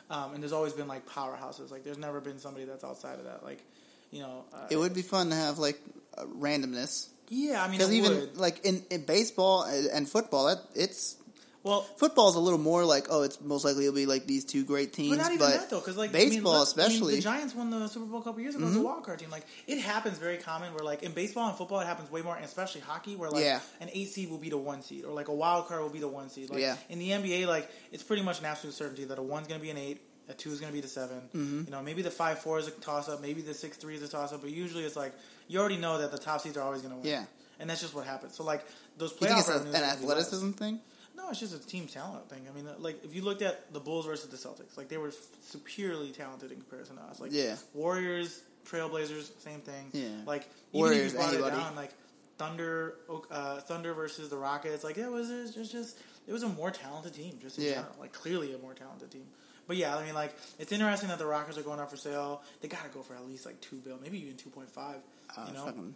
Um, 0.09 0.33
and 0.33 0.43
there's 0.43 0.53
always 0.53 0.73
been 0.73 0.89
like 0.89 1.07
powerhouses. 1.07 1.71
Like 1.71 1.85
there's 1.85 1.99
never 1.99 2.21
been 2.23 2.39
somebody 2.39 2.65
that's 2.65 2.85
outside 2.85 3.19
of 3.19 3.25
that. 3.27 3.45
Like 3.45 3.63
you 4.11 4.21
know, 4.23 4.45
uh, 4.55 4.69
It 4.71 4.77
would 4.79 4.95
be 4.95 5.03
fun 5.03 5.29
to 5.31 5.37
have 5.37 5.59
like 5.59 5.79
randomness 6.19 7.09
yeah. 7.29 7.63
I 7.63 7.69
mean, 7.69 7.79
because 7.79 7.93
even 7.93 8.13
would. 8.13 8.37
like 8.37 8.65
in, 8.65 8.85
in 8.91 9.05
baseball 9.05 9.65
and 9.65 10.09
football, 10.09 10.47
that 10.47 10.59
it's 10.75 11.17
Well, 11.63 11.83
Football's 11.97 12.35
a 12.35 12.41
little 12.41 12.59
more 12.59 12.85
like, 12.85 13.07
oh, 13.09 13.23
it's 13.23 13.41
most 13.41 13.65
likely 13.65 13.85
it'll 13.85 13.95
be 13.95 14.07
like 14.07 14.27
these 14.27 14.45
two 14.45 14.65
great 14.65 14.93
teams. 14.93 15.17
But 15.17 15.23
not 15.23 15.33
even 15.33 15.49
that 15.49 15.71
though, 15.71 15.79
because 15.79 15.97
like 15.97 16.11
I 16.11 16.19
mean, 16.19 16.29
baseball, 16.31 16.53
I 16.53 16.57
mean, 16.57 16.63
especially. 16.63 17.15
the 17.17 17.21
Giants 17.21 17.55
won 17.55 17.71
the 17.71 17.87
Super 17.89 18.07
Bowl 18.07 18.21
a 18.21 18.25
couple 18.25 18.41
years 18.41 18.57
ago 18.57 18.67
as 18.67 18.73
a 18.73 18.79
mm-hmm. 18.79 18.85
wild 18.85 19.05
card 19.05 19.21
team. 19.21 19.31
Like 19.31 19.47
it 19.67 19.79
happens 19.81 20.19
very 20.19 20.39
common 20.39 20.75
where 20.75 20.85
like 20.85 21.03
in 21.05 21.13
baseball 21.13 21.49
and 21.49 21.57
football 21.57 21.81
it 21.81 21.87
happens 21.87 22.11
way 22.11 22.23
more, 22.23 22.35
and 22.35 22.45
especially 22.45 22.81
hockey, 22.81 23.15
where 23.15 23.31
like 23.31 23.45
Yeah. 23.45 23.61
an 23.81 23.91
eight 23.93 24.09
seed 24.09 24.29
will 24.29 24.39
be 24.39 24.51
the 24.51 24.59
one 24.59 24.83
seed, 24.83 25.05
or 25.05 25.13
like 25.13 25.29
a 25.29 25.35
wild 25.35 25.69
card 25.69 25.83
will 25.83 25.89
be 25.89 26.01
the 26.01 26.09
one 26.09 26.29
seed. 26.31 26.51
Like 26.51 26.61
Yeah. 26.61 26.77
in 26.89 26.99
the 26.99 27.11
NBA, 27.11 27.47
like 27.47 27.71
it's 27.93 28.03
pretty 28.03 28.23
much 28.23 28.41
an 28.41 28.47
absolute 28.47 28.75
certainty 28.75 29.05
that 29.05 29.19
a 29.19 29.23
one's 29.23 29.47
going 29.47 29.61
to 29.61 29.65
be 29.65 29.71
an 29.71 29.79
eight. 29.79 30.01
A 30.29 30.35
two 30.35 30.51
is 30.51 30.61
going 30.61 30.71
to 30.73 30.75
be 30.75 30.81
the 30.81 30.89
7 30.89 31.17
Mm-hmm. 31.35 31.63
You 31.65 31.71
know, 31.71 31.83
maybe 31.83 32.03
the 32.03 32.11
five 32.11 32.39
four 32.39 32.59
is 32.59 32.69
a 32.69 32.71
toss 32.71 33.09
up. 33.09 33.21
Maybe 33.21 33.43
the 33.43 33.55
six 33.55 33.77
three 33.77 33.97
is 33.97 34.03
a 34.03 34.09
toss 34.09 34.33
up. 34.33 34.41
But 34.43 34.51
usually, 34.51 34.85
it's 34.85 34.97
like 34.97 35.13
you 35.49 35.59
already 35.59 35.77
know 35.79 35.99
that 35.99 36.13
the 36.13 36.19
top 36.19 36.41
seeds 36.41 36.57
are 36.57 36.63
always 36.63 36.83
going 36.83 36.95
to 36.95 37.01
win. 37.01 37.09
Yeah. 37.09 37.25
and 37.61 37.69
that's 37.69 37.81
just 37.81 37.95
what 37.95 38.07
happens. 38.07 38.35
So 38.35 38.45
like 38.45 38.65
those 38.99 39.11
you 39.13 39.19
think 39.27 39.33
playoff 39.33 39.39
it's 39.41 39.49
a, 39.49 39.53
revenues 39.53 39.75
an 39.75 39.83
are 39.83 39.87
gonna 39.87 40.01
be 40.01 40.07
less. 40.07 40.19
athleticism 40.19 40.51
thing? 40.53 40.81
No, 41.17 41.29
it's 41.31 41.41
just 41.41 41.55
a 41.55 41.67
team 41.67 41.87
talent 41.89 42.29
thing. 42.31 42.47
I 42.49 42.55
mean, 42.55 42.67
like 42.79 43.05
if 43.05 43.15
you 43.15 43.23
looked 43.23 43.43
at 43.43 43.73
the 43.73 43.81
Bulls 43.81 44.07
versus 44.07 44.29
the 44.31 44.37
Celtics, 44.37 44.77
like 44.77 44.89
they 44.89 44.97
were 44.97 45.13
superiorly 45.41 46.11
talented 46.11 46.51
in 46.53 46.59
comparison 46.59 46.97
to 46.97 47.03
us. 47.03 47.21
Like 47.21 47.33
Yeah. 47.33 47.57
Warriors, 47.75 48.43
Trailblazers, 48.65 49.31
same 49.41 49.61
thing. 49.61 49.91
Yeah. 49.93 50.09
Like 50.25 50.49
Warriors, 50.73 51.13
even 51.15 51.27
if 51.27 51.33
you 51.33 51.39
brought 51.39 51.51
anybody. 51.51 51.57
it 51.57 51.65
down, 51.65 51.77
like 51.77 51.93
Thunder, 52.39 52.95
uh, 53.31 53.61
Thunder 53.61 53.93
versus 53.93 54.29
the 54.31 54.37
Rockets, 54.37 54.85
like 54.85 54.97
it 54.99 55.11
was 55.11 55.31
it 55.31 55.43
was 55.43 55.55
just, 55.55 55.73
just 55.73 55.99
it 56.27 56.33
was 56.33 56.43
a 56.45 56.49
more 56.49 56.71
talented 56.71 57.13
team, 57.15 57.39
just 57.43 57.59
in 57.59 57.65
Yeah. 57.65 57.71
general. 57.75 57.97
Like 58.01 58.13
clearly 58.13 58.55
a 58.55 58.59
more 58.59 58.75
talented 58.75 59.11
team. 59.11 59.27
But 59.67 59.77
yeah, 59.77 59.97
I 59.97 60.05
mean, 60.05 60.15
like 60.15 60.35
it's 60.59 60.73
interesting 60.73 61.09
that 61.09 61.19
the 61.19 61.27
Rockets 61.27 61.57
are 61.59 61.63
going 61.63 61.81
up 61.81 61.91
for 61.91 61.97
sale. 61.97 62.43
They 62.61 62.69
got 62.69 62.85
to 62.85 62.91
go 62.91 63.03
for 63.03 63.15
at 63.15 63.27
least 63.27 63.47
like 63.47 63.61
two 63.61 63.77
bill, 63.77 63.99
maybe 64.03 64.19
even 64.23 64.37
two 64.37 64.51
point 64.51 64.71
five. 64.71 64.97
Uh, 65.37 65.45
you 65.49 65.55
know, 65.55 65.65
fucking, 65.67 65.95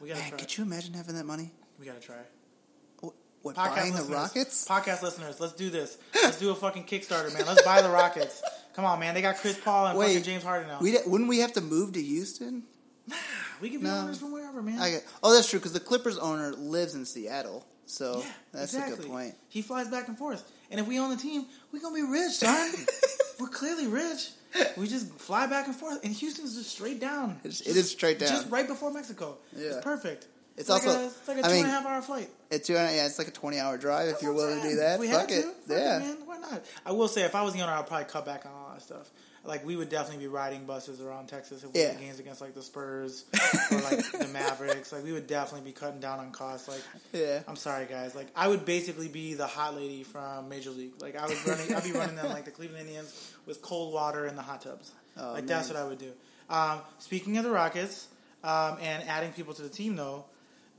we 0.00 0.08
got 0.08 0.14
to 0.16 0.20
man, 0.20 0.28
try. 0.30 0.38
could 0.38 0.56
you 0.58 0.64
imagine 0.64 0.94
having 0.94 1.14
that 1.16 1.26
money? 1.26 1.50
We 1.80 1.86
got 1.86 2.00
to 2.00 2.06
try. 2.06 2.16
What, 3.00 3.14
what 3.42 3.56
Podcast 3.56 3.76
buying 3.76 3.94
the 3.94 4.02
Rockets? 4.04 4.68
Podcast 4.68 5.02
listeners, 5.02 5.40
let's 5.40 5.54
do 5.54 5.70
this. 5.70 5.98
Let's 6.14 6.38
do 6.38 6.50
a 6.50 6.54
fucking 6.54 6.84
Kickstarter, 6.84 7.32
man. 7.34 7.46
Let's 7.46 7.62
buy 7.62 7.82
the 7.82 7.90
Rockets. 7.90 8.42
Come 8.74 8.84
on, 8.84 9.00
man. 9.00 9.14
They 9.14 9.22
got 9.22 9.36
Chris 9.36 9.58
Paul 9.58 9.86
and 9.86 9.98
Wait, 9.98 10.08
fucking 10.08 10.22
James 10.22 10.44
Harden 10.44 10.68
now. 10.68 10.78
We 10.80 10.96
wouldn't 11.06 11.28
we 11.28 11.38
have 11.38 11.52
to 11.54 11.60
move 11.60 11.92
to 11.94 12.02
Houston? 12.02 12.62
Nah, 13.06 13.16
We 13.60 13.70
can 13.70 13.80
be 13.80 13.86
No. 13.86 13.96
owners 13.98 14.18
from 14.18 14.32
wherever, 14.32 14.62
man. 14.62 14.78
I 14.80 14.90
get, 14.92 15.06
oh, 15.22 15.34
that's 15.34 15.50
true 15.50 15.58
because 15.58 15.72
the 15.72 15.80
Clippers 15.80 16.18
owner 16.18 16.52
lives 16.52 16.94
in 16.94 17.04
Seattle, 17.04 17.66
so 17.86 18.18
yeah, 18.20 18.24
that's 18.52 18.74
exactly. 18.74 18.94
a 18.94 18.96
good 18.98 19.10
point. 19.10 19.34
He 19.48 19.60
flies 19.62 19.88
back 19.88 20.06
and 20.08 20.16
forth, 20.16 20.48
and 20.72 20.80
if 20.80 20.88
we 20.88 20.98
own 20.98 21.10
the 21.10 21.16
team, 21.16 21.44
we're 21.72 21.80
gonna 21.80 21.94
be 21.94 22.02
rich, 22.02 22.32
son. 22.38 22.72
We're 23.38 23.46
clearly 23.48 23.86
rich. 23.86 24.30
We 24.76 24.86
just 24.88 25.10
fly 25.14 25.46
back 25.46 25.66
and 25.66 25.74
forth, 25.76 26.04
and 26.04 26.12
Houston's 26.12 26.56
just 26.56 26.70
straight 26.72 27.00
down. 27.00 27.38
It's- 27.44 27.58
Just- 27.58 27.70
it 27.70 27.76
is 27.76 27.90
straight 27.90 28.18
down. 28.18 28.28
just 28.28 28.50
right 28.50 28.66
before 28.66 28.90
Mexico. 28.92 29.38
Yeah. 29.56 29.68
It's 29.68 29.84
perfect. 29.84 30.26
It's 30.56 30.68
like 30.68 30.82
also- 30.86 31.00
a, 31.00 31.06
it's 31.06 31.28
like 31.28 31.38
a 31.38 31.40
I 31.40 31.48
two 31.48 31.54
mean- 31.54 31.64
and 31.64 31.68
a 31.72 31.74
half 31.76 31.86
hour 31.86 32.02
flight. 32.02 32.28
It's 32.50 32.66
two, 32.66 32.74
yeah, 32.74 33.06
it's 33.06 33.18
like 33.18 33.28
a 33.28 33.32
twenty 33.32 33.58
hour 33.58 33.78
drive 33.78 34.08
if 34.08 34.20
you're 34.22 34.34
willing 34.34 34.60
to 34.60 34.68
do 34.68 34.76
that. 34.76 34.94
If 34.96 35.00
we 35.00 35.08
Fuck 35.08 35.30
had 35.30 35.38
it, 35.38 35.44
fuck 35.44 35.54
yeah. 35.78 35.98
man, 36.00 36.16
why 36.26 36.36
not? 36.38 36.62
I 36.84 36.92
will 36.92 37.08
say, 37.08 37.22
if 37.22 37.34
I 37.34 37.40
was 37.42 37.54
the 37.54 37.62
owner, 37.62 37.72
I'd 37.72 37.86
probably 37.86 38.04
cut 38.04 38.26
back 38.26 38.44
on 38.44 38.52
a 38.52 38.62
lot 38.62 38.76
of 38.76 38.82
stuff. 38.82 39.10
Like 39.44 39.66
we 39.66 39.74
would 39.74 39.88
definitely 39.88 40.22
be 40.24 40.28
riding 40.28 40.66
buses 40.66 41.00
around 41.00 41.26
Texas 41.28 41.64
if 41.64 41.72
we 41.72 41.80
Yeah. 41.80 41.88
had 41.92 42.00
games 42.00 42.20
against 42.20 42.40
like 42.40 42.54
the 42.54 42.62
Spurs 42.62 43.24
or 43.72 43.80
like 43.80 43.98
the 44.12 44.28
Mavericks. 44.32 44.92
Like 44.92 45.02
we 45.02 45.12
would 45.12 45.26
definitely 45.26 45.68
be 45.68 45.72
cutting 45.74 45.98
down 46.00 46.20
on 46.20 46.30
costs. 46.30 46.68
Like 46.68 46.82
Yeah. 47.12 47.40
I'm 47.48 47.56
sorry, 47.56 47.86
guys. 47.86 48.14
Like 48.14 48.28
I 48.36 48.46
would 48.46 48.64
basically 48.64 49.08
be 49.08 49.34
the 49.34 49.46
hot 49.48 49.74
lady 49.74 50.04
from 50.04 50.48
Major 50.48 50.70
League. 50.70 50.92
Like 51.00 51.16
I 51.16 51.26
would 51.26 51.46
running, 51.46 51.74
I'd 51.74 51.82
be 51.82 51.92
running 51.92 52.14
them 52.16 52.28
like 52.28 52.44
the 52.44 52.50
Cleveland 52.52 52.86
Indians 52.86 53.32
with 53.46 53.60
cold 53.62 53.92
water 53.92 54.26
in 54.26 54.36
the 54.36 54.42
hot 54.42 54.62
tubs. 54.62 54.92
Oh, 55.18 55.32
like 55.32 55.46
that's 55.46 55.68
what 55.68 55.76
I 55.76 55.84
would 55.84 55.98
do. 55.98 56.12
Um, 56.48 56.80
speaking 56.98 57.36
of 57.38 57.44
the 57.44 57.50
Rockets 57.50 58.08
um, 58.44 58.78
and 58.80 59.02
adding 59.08 59.32
people 59.32 59.54
to 59.54 59.62
the 59.62 59.68
team, 59.68 59.96
though, 59.96 60.24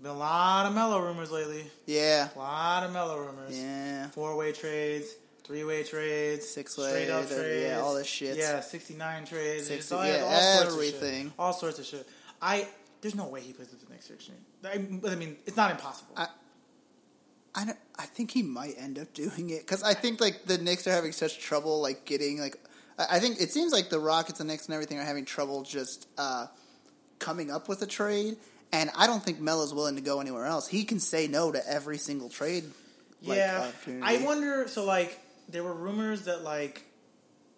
been 0.01 0.11
a 0.11 0.13
lot 0.17 0.65
of 0.67 0.73
Melo 0.73 0.99
rumors 1.01 1.31
lately. 1.31 1.65
Yeah, 1.85 2.29
A 2.35 2.39
lot 2.39 2.83
of 2.83 2.91
Melo 2.93 3.17
rumors. 3.19 3.57
yeah. 3.57 4.07
Four 4.09 4.35
way 4.35 4.51
trades, 4.51 5.07
three 5.43 5.63
way 5.63 5.83
trades, 5.83 6.47
Six-way, 6.47 6.87
straight 6.89 7.09
up 7.09 7.27
trades. 7.27 7.65
yeah, 7.67 7.79
all 7.81 7.95
this 7.95 8.07
shit. 8.07 8.37
Yeah, 8.37 8.59
sixty 8.61 8.93
nine 8.95 9.25
trades. 9.25 9.67
Six- 9.67 9.85
It's 9.85 9.91
all, 9.91 10.05
yeah, 10.05 10.23
all 10.23 10.39
sorts 10.41 10.67
of 10.67 10.73
everything. 10.73 11.23
shit. 11.25 11.33
All 11.39 11.53
sorts 11.53 11.79
of 11.79 11.85
shit. 11.85 12.07
I 12.41 12.67
there's 13.01 13.15
no 13.15 13.27
way 13.27 13.41
he 13.41 13.51
plays 13.53 13.69
with 13.71 13.85
the 13.85 13.91
Knicks 13.93 14.09
next 14.09 14.29
year. 14.29 14.37
I, 14.65 15.11
I 15.11 15.15
mean, 15.15 15.35
it's 15.45 15.57
not 15.57 15.71
impossible. 15.71 16.13
I- 16.17 16.27
I 17.55 17.65
don't, 17.65 17.77
I 17.99 18.05
think 18.07 18.31
he 18.31 18.41
might 18.41 18.73
end 18.79 18.97
up 18.97 19.13
doing 19.13 19.51
it 19.51 19.59
because 19.59 19.83
I 19.83 19.93
think 19.93 20.19
like 20.19 20.45
the 20.45 20.57
Knicks 20.57 20.87
are 20.87 20.91
having 20.91 21.11
such 21.11 21.39
trouble 21.39 21.81
like 21.83 22.03
getting 22.03 22.39
like 22.39 22.57
I 22.97 23.19
think 23.19 23.39
it 23.39 23.51
seems 23.51 23.71
like 23.71 23.89
the 23.89 23.99
Rockets 23.99 24.39
and 24.39 24.49
Knicks 24.49 24.65
and 24.65 24.73
everything 24.73 24.97
are 24.99 25.03
having 25.03 25.23
trouble 25.25 25.61
just 25.61 26.07
uh, 26.17 26.47
coming 27.19 27.51
up 27.51 27.67
with 27.69 27.81
a 27.83 27.87
trade, 27.87 28.37
and 28.71 28.89
I 28.97 29.05
don't 29.07 29.21
think 29.23 29.39
Melo's 29.39 29.73
willing 29.73 29.95
to 29.97 30.01
go 30.01 30.19
anywhere 30.19 30.45
else. 30.45 30.67
He 30.67 30.83
can 30.83 30.99
say 30.99 31.27
no 31.27 31.51
to 31.51 31.61
every 31.69 31.97
single 31.97 32.29
trade. 32.29 32.63
like, 33.23 33.37
yeah. 33.37 33.69
I 34.01 34.17
wonder. 34.23 34.67
So 34.67 34.83
like, 34.85 35.19
there 35.53 35.63
were 35.63 35.73
rumors 35.73 36.23
that 36.25 36.43
like, 36.43 36.83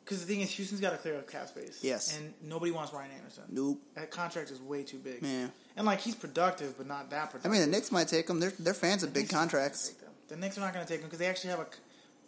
because 0.03 0.19
the 0.23 0.27
thing 0.31 0.41
is, 0.41 0.51
Houston's 0.51 0.81
got 0.81 0.91
to 0.91 0.97
clear 0.97 1.17
up 1.17 1.27
cap 1.29 1.47
space. 1.47 1.79
Yes. 1.81 2.15
and 2.17 2.31
nobody 2.43 2.71
wants 2.71 2.93
Ryan 2.93 3.09
Anderson. 3.17 3.43
Nope. 3.49 3.81
That 3.95 4.11
contract 4.11 4.51
is 4.51 4.61
way 4.61 4.83
too 4.83 4.97
big. 4.99 5.19
Yeah. 5.23 5.47
and 5.75 5.85
like 5.87 5.99
he's 6.01 6.13
productive, 6.15 6.77
but 6.77 6.85
not 6.85 7.09
that 7.09 7.31
productive. 7.31 7.49
I 7.51 7.53
mean, 7.53 7.61
the 7.61 7.67
Knicks 7.75 7.91
might 7.91 8.07
take 8.07 8.29
him. 8.29 8.39
They're 8.39 8.53
they're 8.59 8.75
fans 8.75 9.01
of 9.01 9.11
big 9.13 9.23
Knicks 9.23 9.33
are 9.33 9.37
not 9.37 9.51
gonna 9.51 9.61
contracts. 9.63 9.93
The 10.27 10.35
Knicks 10.35 10.57
are 10.57 10.61
not 10.61 10.73
going 10.73 10.85
to 10.85 10.91
take 10.91 10.99
him 11.01 11.05
because 11.07 11.19
they 11.19 11.27
actually 11.27 11.49
have 11.51 11.59
a. 11.59 11.67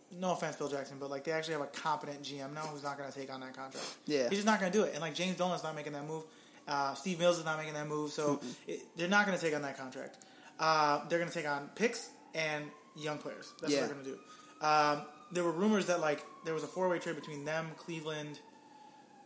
No 0.09 0.31
offense, 0.31 0.55
Phil 0.55 0.69
Jackson, 0.69 0.97
but 0.99 1.09
like 1.09 1.25
they 1.25 1.31
actually 1.33 1.53
have 1.55 1.63
a 1.63 1.67
competent 1.67 2.21
GM 2.23 2.53
now 2.53 2.61
who's 2.61 2.83
not 2.83 2.97
going 2.97 3.11
to 3.11 3.19
take 3.19 3.31
on 3.33 3.41
that 3.41 3.53
contract. 3.53 3.85
Yeah. 4.05 4.29
he's 4.29 4.37
just 4.37 4.45
not 4.45 4.59
going 4.61 4.71
to 4.71 4.77
do 4.77 4.85
it. 4.85 4.91
And 4.93 5.01
like 5.01 5.13
James 5.13 5.35
Dolan's 5.35 5.63
not 5.63 5.75
making 5.75 5.91
that 5.93 6.07
move. 6.07 6.23
Uh, 6.65 6.93
Steve 6.93 7.19
Mills 7.19 7.37
is 7.39 7.43
not 7.45 7.57
making 7.57 7.73
that 7.73 7.87
move, 7.87 8.11
so 8.11 8.39
it, 8.67 8.81
they're 8.95 9.07
not 9.09 9.25
going 9.25 9.37
to 9.37 9.43
take 9.43 9.53
on 9.55 9.61
that 9.63 9.77
contract. 9.77 10.17
Uh, 10.59 11.01
they're 11.09 11.19
going 11.19 11.29
to 11.29 11.37
take 11.37 11.47
on 11.47 11.69
picks 11.75 12.09
and 12.35 12.63
young 12.95 13.17
players. 13.17 13.51
That's 13.61 13.73
Yeah. 13.73 13.81
what 13.81 13.87
they're 13.87 13.95
going 13.95 14.05
to 14.05 14.11
do. 14.11 14.65
Um, 14.65 15.01
there 15.31 15.43
were 15.43 15.51
rumors 15.51 15.85
that 15.87 15.99
like 15.99 16.23
there 16.45 16.53
was 16.53 16.63
a 16.63 16.67
four 16.67 16.89
way 16.89 16.99
trade 16.99 17.15
between 17.15 17.45
them, 17.45 17.67
Cleveland, 17.77 18.39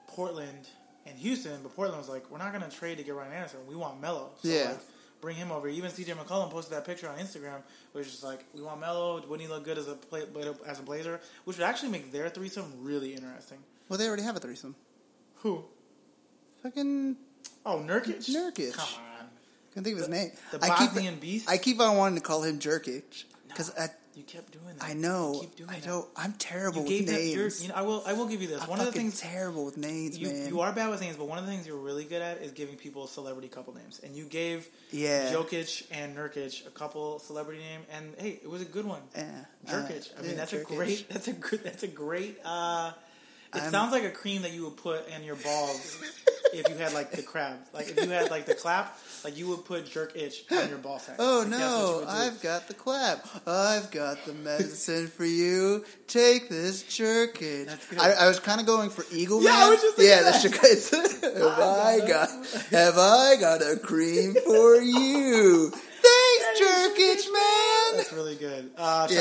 Portland, 0.08 0.68
and 1.06 1.18
Houston, 1.18 1.62
but 1.64 1.76
Portland 1.76 2.00
was 2.00 2.10
like, 2.10 2.30
"We're 2.30 2.38
not 2.38 2.52
going 2.54 2.70
to 2.70 2.76
trade 2.76 2.98
to 2.98 3.04
get 3.04 3.16
Ryan 3.16 3.34
Anderson. 3.34 3.60
We 3.68 3.76
want 3.76 4.00
Melo." 4.02 4.32
So, 4.42 4.48
Yeah. 4.50 4.70
like, 4.72 4.80
bring 5.22 5.36
him 5.36 5.52
over. 5.52 5.68
Even 5.70 5.92
CJ 5.92 6.14
McCollum 6.16 6.50
posted 6.50 6.74
that 6.74 6.86
picture 6.86 7.08
on 7.08 7.18
Instagram, 7.18 7.62
which 7.94 8.08
is 8.08 8.24
like, 8.24 8.44
"We 8.54 8.62
want 8.62 8.80
Melo. 8.80 9.16
Wouldn't 9.22 9.42
he 9.42 9.48
look 9.48 9.64
good 9.64 9.78
as 9.78 9.88
a 9.88 9.96
play, 9.96 10.26
as 10.66 10.80
a 10.80 10.84
Blazer?" 10.84 11.20
Which 11.46 11.58
would 11.58 11.64
actually 11.66 11.90
make 11.90 12.12
their 12.12 12.30
threesome 12.30 12.72
really 12.84 13.14
interesting. 13.14 13.60
Well, 13.90 13.98
they 14.00 14.08
already 14.08 14.24
have 14.24 14.36
a 14.36 14.40
threesome. 14.40 14.76
Who? 15.38 15.64
Fucking 16.64 17.18
Oh, 17.66 17.78
Nurkic. 17.80 18.28
Nurkic. 18.30 18.74
Come 18.74 18.88
on. 19.20 19.30
can't 19.74 19.84
think 19.86 19.94
of 19.94 20.00
his 20.00 20.10
name. 20.10 20.32
The 20.52 20.58
I 20.64 20.78
keep 20.78 20.90
Bosnian 20.94 21.20
Beast? 21.20 21.50
I 21.50 21.58
keep 21.58 21.80
on 21.80 21.96
wanting 21.96 22.18
to 22.18 22.24
call 22.24 22.44
him 22.44 22.60
Jerkic 22.60 23.24
because 23.48 23.70
No, 23.76 23.84
I 23.84 23.90
you 24.16 24.24
kept 24.24 24.52
doing 24.52 24.76
that. 24.78 24.84
I 24.84 24.94
know 24.94 25.34
You 25.36 25.40
keep 25.42 25.56
doing 25.56 25.70
I 25.70 25.80
that. 25.80 25.86
don't. 25.86 26.08
I'm 26.18 26.34
terrible 26.34 26.78
You 26.78 26.84
with 26.84 26.90
gave 26.90 27.06
that. 27.08 27.14
names. 27.14 27.34
You're, 27.36 27.48
you 27.64 27.68
know, 27.70 27.76
I 27.76 27.82
will. 27.84 28.04
I 28.06 28.14
will 28.14 28.28
give 28.28 28.42
you 28.42 28.48
this. 28.48 28.62
I'm 28.62 28.70
One 28.70 28.80
of 28.80 28.86
the 28.86 28.92
things 28.92 29.20
terrible 29.20 29.66
with 29.66 29.78
names, 29.78 30.18
you, 30.18 30.28
man. 30.28 30.48
you 30.48 30.60
are 30.62 30.72
bad 30.74 30.90
with 30.90 31.02
names, 31.02 31.18
but 31.18 31.28
one 31.28 31.38
of 31.38 31.46
the 31.46 31.52
things 31.52 31.66
you're 31.66 31.78
really 31.78 32.04
good 32.06 32.22
at 32.22 32.40
is 32.40 32.52
giving 32.52 32.76
people 32.76 33.08
celebrity 33.08 33.48
couple 33.48 33.74
names. 33.74 34.00
And 34.04 34.16
you 34.16 34.26
gave 34.26 34.68
Yeah. 34.92 35.32
Jokic 35.34 35.86
and 35.92 36.16
Nurkic 36.16 36.66
a 36.68 36.72
couple 36.72 37.20
celebrity 37.20 37.60
name, 37.62 37.82
and 37.92 38.14
hey, 38.18 38.40
it 38.44 38.50
was 38.50 38.62
a 38.62 38.66
good 38.66 38.86
one. 38.86 39.02
Yeah. 39.16 39.46
Jerkic. 39.68 40.12
Uh, 40.14 40.20
I 40.20 40.22
mean, 40.22 40.32
yeah, 40.32 40.38
that's 40.38 40.54
a 40.54 40.64
great. 40.64 41.08
That's 41.10 41.28
a 41.28 41.34
good. 41.34 41.64
That's 41.64 41.84
a 41.84 41.88
great. 41.88 42.38
Uh, 42.44 42.92
it 43.54 43.62
I'm- 43.62 43.72
sounds 43.72 43.92
like 43.92 44.04
a 44.04 44.10
cream 44.12 44.42
that 44.44 44.52
you 44.52 44.64
would 44.66 44.78
put 44.78 45.08
in 45.10 45.24
your 45.24 45.36
balls 45.36 46.02
if 46.54 46.68
you 46.70 46.76
had 46.76 46.94
like 46.94 47.12
the 47.12 47.22
crab. 47.22 47.58
Like 47.74 47.90
if 47.90 47.96
you 48.04 48.10
had 48.10 48.30
like 48.32 48.46
the 48.46 48.56
clap, 48.56 48.98
like 49.24 49.38
you 49.38 49.48
would 49.50 49.66
put 49.66 49.86
jerk 49.90 50.16
itch 50.16 50.44
on 50.52 50.70
your 50.70 50.78
ball 50.78 51.00
sack. 51.00 51.16
Oh 51.20 51.40
Like, 51.40 51.50
that's 51.50 51.62
what 51.62 52.00
you 52.00 52.06
no! 52.06 52.08
I've 52.12 52.42
got 52.42 52.68
the 52.68 52.74
clap. 52.74 53.26
I've 53.48 53.92
got 53.92 54.26
the 54.26 54.34
medicine 54.34 55.08
for 55.08 55.26
you. 55.26 55.84
Take 56.08 56.50
this. 56.50 56.82
That's 56.84 57.88
good. 57.88 58.00
I, 58.00 58.12
I 58.12 58.28
was 58.28 58.40
kind 58.40 58.60
of 58.60 58.68
going 58.68 58.90
for 58.90 59.06
Eagle 59.14 59.42
Yeah, 59.44 59.50
Man. 59.52 59.62
I 59.64 59.70
was 59.70 59.82
just 59.82 60.00
yeah, 60.00 60.22
that. 60.24 60.42
the 60.42 60.50
Chicago. 60.50 61.50
have 61.50 61.60
I 61.60 62.08
got? 62.08 62.30
Have 62.72 62.98
I 62.98 63.36
got 63.40 63.62
a 63.62 63.78
cream 63.78 64.34
for 64.46 64.76
you? 64.82 65.72
Thanks, 66.58 66.60
Jerkich 67.30 67.34
man. 67.34 67.98
That's 67.98 68.14
really 68.14 68.36
good. 68.36 68.72
Uh, 68.78 69.08
shout 69.08 69.12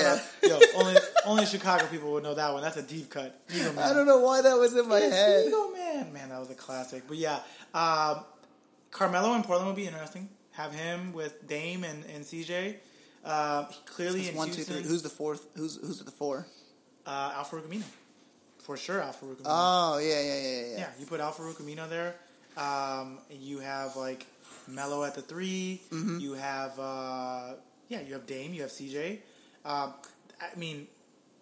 Yeah. 0.43 0.49
out, 0.59 0.62
yo, 0.75 0.79
only 0.81 0.97
only 1.25 1.47
Chicago 1.47 1.87
people 1.87 2.12
would 2.12 2.23
know 2.23 2.35
that 2.35 2.53
one. 2.53 2.62
That's 2.62 2.77
a 2.77 2.83
deep 2.83 3.11
cut. 3.11 3.38
Eagle 3.55 3.73
Man. 3.75 3.85
I 3.90 3.95
don't 3.95 4.07
know 4.07 4.21
why 4.21 4.43
that 4.43 4.55
was 4.59 4.75
in 4.77 4.88
my 4.88 4.99
It's 4.99 5.14
head. 5.14 5.47
Eagle 5.47 5.71
Man. 5.71 6.12
Man, 6.12 6.29
that 6.31 6.40
was 6.40 6.51
a 6.51 6.55
classic. 6.55 7.05
But 7.09 7.16
yeah, 7.16 7.40
um, 7.75 8.25
Carmelo 8.90 9.35
in 9.35 9.43
Portland 9.43 9.66
would 9.69 9.77
be 9.77 9.87
interesting. 9.87 10.29
Have 10.53 10.73
him 10.75 11.12
with 11.12 11.47
Dame 11.47 11.85
and, 11.85 12.05
and 12.07 12.25
CJ. 12.25 12.77
Uh, 13.25 13.64
clearly 13.87 14.21
It's 14.21 14.31
in 14.31 14.37
one, 14.37 14.49
two, 14.49 14.55
Houston, 14.57 14.77
three. 14.77 14.85
Who's 14.88 15.03
the 15.03 15.09
fourth? 15.11 15.47
Who's 15.57 15.77
who's 15.77 16.01
at 16.01 16.07
the 16.07 16.12
four? 16.12 16.47
uh, 17.07 17.33
Al-Farouq 17.37 17.83
For 18.59 18.77
sure, 18.77 19.01
Al-Farouq 19.03 19.38
Oh 19.45 19.99
yeah, 19.99 20.21
yeah, 20.21 20.23
yeah, 20.23 20.40
yeah. 20.43 20.79
yeah, 20.79 20.87
you 20.99 21.07
put 21.07 21.21
Al-Farouq 21.21 21.88
there. 21.88 22.14
Um, 22.57 23.19
you 23.31 23.61
have 23.61 23.97
like 23.97 24.27
Melo 24.74 25.04
at 25.04 25.14
the 25.14 25.22
3 25.22 25.80
Mm-hmm. 25.90 26.18
You 26.20 26.33
have 26.35 26.78
uh, 26.78 27.54
yeah, 27.88 28.00
you 28.00 28.12
have 28.14 28.26
Dame. 28.26 28.54
You 28.54 28.62
have 28.62 28.70
CJ. 28.70 29.18
Um, 29.64 29.94
I 30.40 30.56
mean, 30.56 30.87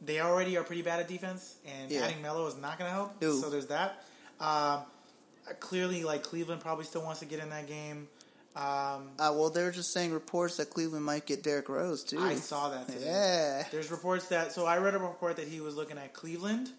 they 0.00 0.20
already 0.20 0.56
are 0.56 0.64
pretty 0.64 0.82
bad 0.82 1.00
at 1.00 1.08
defense, 1.08 1.56
and 1.66 1.90
Yeah. 1.90 2.02
adding 2.04 2.22
Melo 2.22 2.46
is 2.46 2.56
not 2.56 2.78
going 2.78 2.90
to 2.90 2.94
help. 2.94 3.22
So 3.22 3.50
there's 3.50 3.66
that. 3.66 4.02
Um, 4.40 4.80
clearly, 5.60 6.04
like 6.04 6.22
Cleveland 6.22 6.60
probably 6.60 6.84
still 6.84 7.02
wants 7.02 7.20
to 7.20 7.26
get 7.26 7.40
in 7.40 7.50
that 7.50 7.66
game. 7.68 8.08
Um, 8.56 9.10
Uh, 9.18 9.32
well, 9.36 9.50
they're 9.50 9.70
just 9.70 9.92
saying 9.92 10.12
reports 10.12 10.56
that 10.56 10.70
Cleveland 10.70 11.04
might 11.04 11.26
get 11.26 11.42
Derrick 11.44 11.68
Rose 11.68 12.02
too. 12.02 12.18
I 12.18 12.34
saw 12.36 12.70
that 12.70 12.88
today. 12.88 13.04
Yeah, 13.04 13.64
There's 13.70 13.90
reports 13.90 14.28
that 14.28 14.52
so 14.52 14.66
I 14.66 14.78
read 14.78 14.94
a 14.94 14.98
report 14.98 15.36
that 15.36 15.46
he 15.46 15.60
was 15.60 15.76
looking 15.76 15.96
at 15.98 16.12
Cleveland, 16.12 16.70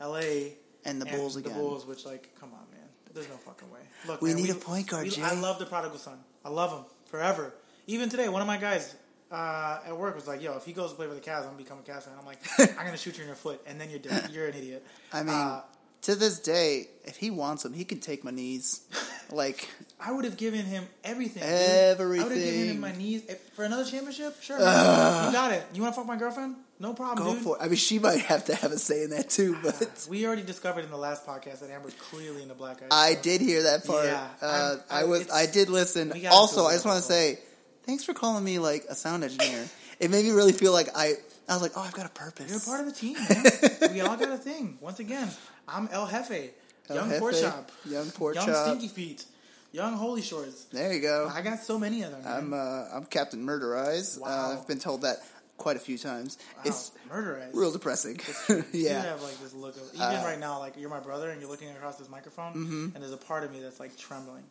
L.A. 0.00 0.54
and 0.84 1.00
the 1.00 1.06
Bulls 1.06 1.36
again. 1.36 1.52
the. 1.52 1.58
Bulls, 1.58 1.86
which 1.86 2.04
like, 2.04 2.30
come 2.40 2.50
on, 2.54 2.60
man, 2.71 2.71
there's 3.14 3.28
no 3.28 3.36
fucking 3.36 3.70
way. 3.70 3.80
Look, 4.06 4.22
We 4.22 4.34
man, 4.34 4.42
need 4.42 4.50
a 4.50 4.54
point 4.54 4.86
guard, 4.88 5.06
we-. 5.06 5.22
I 5.22 5.34
love 5.34 5.58
the 5.58 5.66
prodigal 5.66 5.98
son. 5.98 6.18
I 6.44 6.48
love 6.48 6.70
him 6.72 6.84
forever. 7.06 7.52
Even 7.86 8.08
today, 8.08 8.28
one 8.28 8.40
of 8.42 8.46
my 8.46 8.56
guys 8.56 8.94
uh, 9.30 9.80
at 9.86 9.96
work 9.96 10.14
was 10.14 10.26
like, 10.28 10.42
"Yo, 10.42 10.56
if 10.56 10.64
he 10.64 10.72
goes 10.72 10.90
to 10.90 10.96
play 10.96 11.06
for 11.06 11.14
the 11.14 11.20
Cavs, 11.20 11.38
I'm 11.40 11.52
gonna 11.52 11.56
become 11.58 11.78
a 11.78 11.82
Cavs 11.82 12.02
fan." 12.04 12.14
I'm 12.18 12.26
like, 12.26 12.38
"I'm 12.78 12.84
gonna 12.86 12.96
shoot 12.96 13.16
you 13.16 13.22
in 13.22 13.28
your 13.28 13.36
foot, 13.36 13.60
and 13.66 13.80
then 13.80 13.90
you're 13.90 13.98
dead. 13.98 14.30
You're 14.32 14.46
an 14.48 14.54
idiot." 14.54 14.86
I 15.12 15.22
mean, 15.22 15.34
Uh, 15.34 15.62
to 16.02 16.14
this 16.16 16.38
day, 16.40 16.88
if 17.04 17.16
he 17.16 17.30
wants 17.30 17.64
him, 17.64 17.72
he 17.72 17.84
can 17.84 18.00
take 18.00 18.24
my 18.24 18.30
knees. 18.30 18.82
Like, 19.30 19.66
I 19.98 20.12
would 20.12 20.26
have 20.26 20.36
given 20.36 20.66
him 20.66 20.86
everything. 21.02 21.42
dude. 21.42 21.50
I 21.50 21.94
would 22.04 22.18
have 22.18 22.28
given 22.34 22.68
him 22.68 22.80
my 22.80 22.92
knees 22.94 23.22
for 23.54 23.64
another 23.64 23.86
championship. 23.86 24.42
Sure, 24.42 24.58
man. 24.58 25.26
you 25.28 25.32
got 25.32 25.52
it. 25.52 25.64
You 25.72 25.80
want 25.80 25.94
to 25.94 25.98
fuck 25.98 26.06
my 26.06 26.16
girlfriend? 26.18 26.56
No 26.82 26.92
problem, 26.94 27.24
go 27.26 27.34
dude. 27.34 27.42
for 27.44 27.56
it. 27.56 27.62
I 27.62 27.66
mean, 27.68 27.76
she 27.76 27.98
might 28.00 28.20
have 28.22 28.44
to 28.46 28.54
have 28.56 28.72
a 28.72 28.76
say 28.78 29.04
in 29.04 29.10
that 29.10 29.30
too, 29.30 29.56
but 29.62 30.06
We 30.10 30.26
already 30.26 30.42
discovered 30.42 30.84
in 30.84 30.90
the 30.90 30.96
last 30.96 31.24
podcast 31.24 31.60
that 31.60 31.70
Amber's 31.70 31.94
clearly 31.94 32.42
in 32.42 32.48
the 32.48 32.54
black 32.54 32.82
eyes. 32.82 32.88
I 32.90 33.14
did 33.14 33.40
hear 33.40 33.62
that 33.62 33.86
part. 33.86 34.04
Yeah, 34.06 34.26
uh, 34.42 34.76
I 34.90 35.02
I- 35.02 35.04
was, 35.04 35.30
I 35.30 35.46
did 35.46 35.68
listen. 35.70 36.12
Also, 36.30 36.64
I 36.66 36.72
just 36.72 36.84
want 36.84 36.96
to 36.98 37.02
say, 37.04 37.38
thanks 37.84 38.02
for 38.04 38.12
calling 38.14 38.42
me 38.44 38.58
like 38.58 38.84
a 38.90 38.94
sound 38.96 39.22
engineer. 39.24 39.64
it 40.00 40.10
made 40.10 40.24
me 40.24 40.32
really 40.32 40.52
feel 40.52 40.72
like 40.72 40.88
I, 40.96 41.14
I 41.48 41.52
was 41.54 41.62
like, 41.62 41.72
oh, 41.76 41.82
I've 41.82 41.92
got 41.92 42.06
a 42.06 42.10
purpose. 42.10 42.50
You're 42.50 42.58
part 42.60 42.80
of 42.80 42.86
the 42.86 42.92
team, 42.92 43.14
man. 43.14 43.92
we 43.94 44.00
all 44.00 44.16
got 44.16 44.32
a 44.32 44.36
thing. 44.36 44.76
Once 44.80 44.98
again, 44.98 45.28
I'm 45.68 45.88
El 45.92 46.08
Jefe, 46.08 46.50
El 46.90 46.96
young 46.96 47.08
Jefe, 47.10 47.20
pork 47.20 47.34
chop, 47.40 47.70
young 47.88 48.10
pork 48.10 48.34
young 48.34 48.46
chop. 48.46 48.66
stinky 48.66 48.88
feet, 48.88 49.24
young 49.70 49.92
holy 49.94 50.22
shorts. 50.22 50.64
There 50.64 50.92
you 50.92 51.00
go. 51.00 51.30
I 51.32 51.42
got 51.42 51.60
so 51.60 51.78
many 51.78 52.02
of 52.02 52.10
them. 52.10 52.24
Man. 52.24 52.32
I'm, 52.36 52.52
uh, 52.52 52.84
I'm 52.96 53.04
Captain 53.04 53.40
Murder 53.44 53.76
Eyes. 53.78 54.18
Uh, 54.18 54.22
Wow. 54.22 54.58
I've 54.58 54.66
been 54.66 54.80
told 54.80 55.02
that 55.02 55.18
quite 55.62 55.76
a 55.76 55.80
few 55.80 55.96
times. 55.96 56.38
wow, 56.56 56.62
It's 56.66 56.92
murder 57.08 57.40
eyes. 57.42 57.54
real 57.54 57.72
depressing. 57.72 58.20
You 58.48 58.64
yeah. 58.72 59.02
have 59.02 59.22
like 59.22 59.38
this 59.40 59.54
look 59.54 59.76
of 59.76 59.82
even 59.94 60.00
Uh, 60.02 60.22
right 60.24 60.38
now, 60.38 60.58
like 60.58 60.74
you're 60.76 60.90
my 60.90 61.00
brother 61.00 61.30
and 61.30 61.40
you're 61.40 61.50
looking 61.50 61.70
across 61.70 61.96
this 61.96 62.08
microphone, 62.08 62.92
and 62.94 63.02
there's 63.02 63.12
a 63.12 63.16
part 63.16 63.44
of 63.44 63.52
me 63.52 63.60
that's 63.60 63.80
like 63.80 63.96
trembling. 63.96 64.44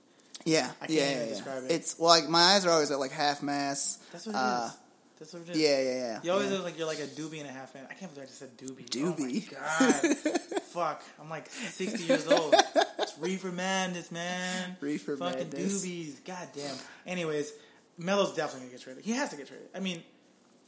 Yeah, 0.46 0.72
I 0.82 0.88
can't 0.88 0.90
yeah, 0.92 1.04
even 1.04 1.18
yeah, 1.18 1.24
yeah. 1.24 1.30
describe 1.30 1.64
it. 1.66 1.72
It's 1.72 2.00
well, 2.00 2.10
like 2.10 2.28
my 2.30 2.42
eyes 2.42 2.66
are 2.66 2.72
always 2.72 2.90
at 2.90 2.98
like 3.00 3.12
half 3.12 3.44
mass. 3.44 4.00
That's 4.12 4.26
what 4.26 4.34
it 4.36 4.38
Uh, 4.40 4.66
is. 4.66 4.78
That's 5.20 5.34
what 5.34 5.42
it 5.44 5.50
is. 5.52 5.58
Yeah, 5.60 5.82
yeah, 5.82 5.94
yeah. 5.94 6.20
You 6.24 6.32
always 6.32 6.48
yeah. 6.50 6.56
look 6.56 6.64
like 6.64 6.78
you're 6.80 6.88
like 6.88 7.00
a 7.00 7.06
doobie 7.06 7.40
and 7.42 7.48
a 7.48 7.52
half 7.52 7.76
man. 7.76 7.86
I 7.90 7.94
can't 7.94 8.12
believe 8.12 8.26
I 8.26 8.28
just 8.28 8.40
said 8.40 8.58
doobie. 8.58 8.90
Doobie. 8.90 9.54
Oh 9.54 9.84
my 10.02 10.32
god. 10.32 10.62
Fuck. 10.72 11.04
I'm 11.22 11.30
like 11.30 11.48
60 11.50 12.04
years 12.06 12.26
old. 12.28 12.56
It's 12.98 13.16
reefer 13.20 13.52
madness, 13.52 14.12
man. 14.12 14.78
Reefer 14.80 15.18
Fucking 15.18 15.50
madness. 15.50 15.86
doobies. 15.86 16.26
God 16.26 16.48
damn. 16.56 16.76
Anyways, 17.06 17.52
Melo's 18.00 18.34
definitely 18.36 18.62
gonna 18.70 18.72
get 18.78 18.82
traded. 18.82 19.06
He 19.06 19.12
has 19.12 19.30
to 19.30 19.36
get 19.36 19.48
traded. 19.48 19.68
I 19.76 19.80
mean, 19.80 20.02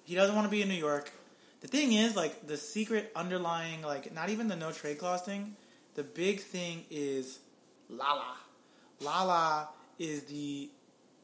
he 0.04 0.16
doesn't 0.16 0.36
want 0.36 0.46
to 0.46 0.52
be 0.52 0.62
in 0.62 0.68
New 0.70 0.76
York. 0.76 1.12
The 1.62 1.68
thing 1.68 1.94
is, 1.94 2.16
like, 2.16 2.46
the 2.48 2.58
secret 2.58 3.12
underlying, 3.16 3.82
like, 3.82 4.14
not 4.14 4.30
even 4.30 4.48
the 4.50 4.56
no 4.56 4.72
trade 4.72 5.00
clause 5.00 5.22
thing. 5.22 5.56
The 5.96 6.04
big 6.04 6.42
thing 6.42 6.84
is 6.90 7.40
Lala. 7.90 8.36
Lala 9.00 9.70
is 10.00 10.24
the 10.24 10.70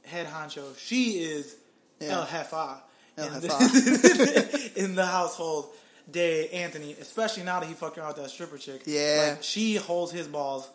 head 0.06 0.28
honcho. 0.28 0.78
She 0.78 1.20
is 1.24 1.56
Yeah. 2.00 2.20
El 2.20 2.26
Jefa. 2.26 2.82
El 3.18 3.28
in, 3.28 3.42
The, 3.42 4.72
in 4.78 4.96
the 4.96 5.06
household. 5.06 5.70
Day 6.10 6.50
Anthony, 6.50 6.94
especially 7.00 7.44
now 7.44 7.60
that 7.60 7.68
he 7.68 7.76
fucked 7.76 7.98
around 8.00 8.08
with 8.16 8.18
that 8.24 8.30
stripper 8.32 8.58
chick. 8.58 8.82
Yeah. 8.86 9.34
Like, 9.34 9.44
she 9.44 9.76
holds 9.76 10.12
his 10.12 10.28
balls. 10.28 10.68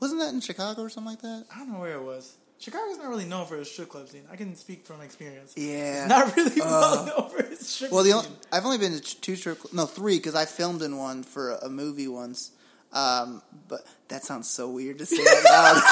Wasn't 0.00 0.18
that 0.20 0.32
in 0.32 0.40
Chicago 0.40 0.82
or 0.82 0.88
something 0.88 1.10
like 1.10 1.20
that? 1.20 1.44
I 1.54 1.58
don't 1.58 1.72
know 1.72 1.80
where 1.80 1.96
it 1.96 2.02
was. 2.02 2.34
Chicago's 2.64 2.96
not 2.96 3.08
really 3.10 3.26
known 3.26 3.44
for 3.46 3.56
its 3.58 3.70
strip 3.70 3.90
club 3.90 4.08
scene. 4.08 4.22
I 4.32 4.36
can 4.36 4.56
speak 4.56 4.86
from 4.86 5.02
experience. 5.02 5.52
Yeah. 5.54 6.00
It's 6.04 6.08
not 6.08 6.34
really 6.34 6.60
Uh, 6.62 6.64
well 6.64 7.06
known 7.06 7.30
for 7.30 7.38
its 7.40 7.68
strip 7.68 7.92
Well, 7.92 8.02
the 8.02 8.10
scene. 8.12 8.18
only, 8.20 8.30
I've 8.50 8.64
only 8.64 8.78
been 8.78 8.92
to 8.98 9.20
two 9.20 9.36
strip, 9.36 9.58
cl- 9.60 9.70
no, 9.74 9.84
three 9.86 10.16
because 10.16 10.34
I 10.34 10.46
filmed 10.46 10.80
in 10.80 10.96
one 10.96 11.22
for 11.24 11.52
a, 11.56 11.68
movie 11.68 12.08
once. 12.08 12.52
Um, 12.90 13.42
but 13.68 13.80
that 14.08 14.24
sounds 14.24 14.48
so 14.48 14.70
weird 14.70 14.98
to 15.00 15.06
say 15.06 15.16
out 15.28 15.44
loud. 15.74 15.82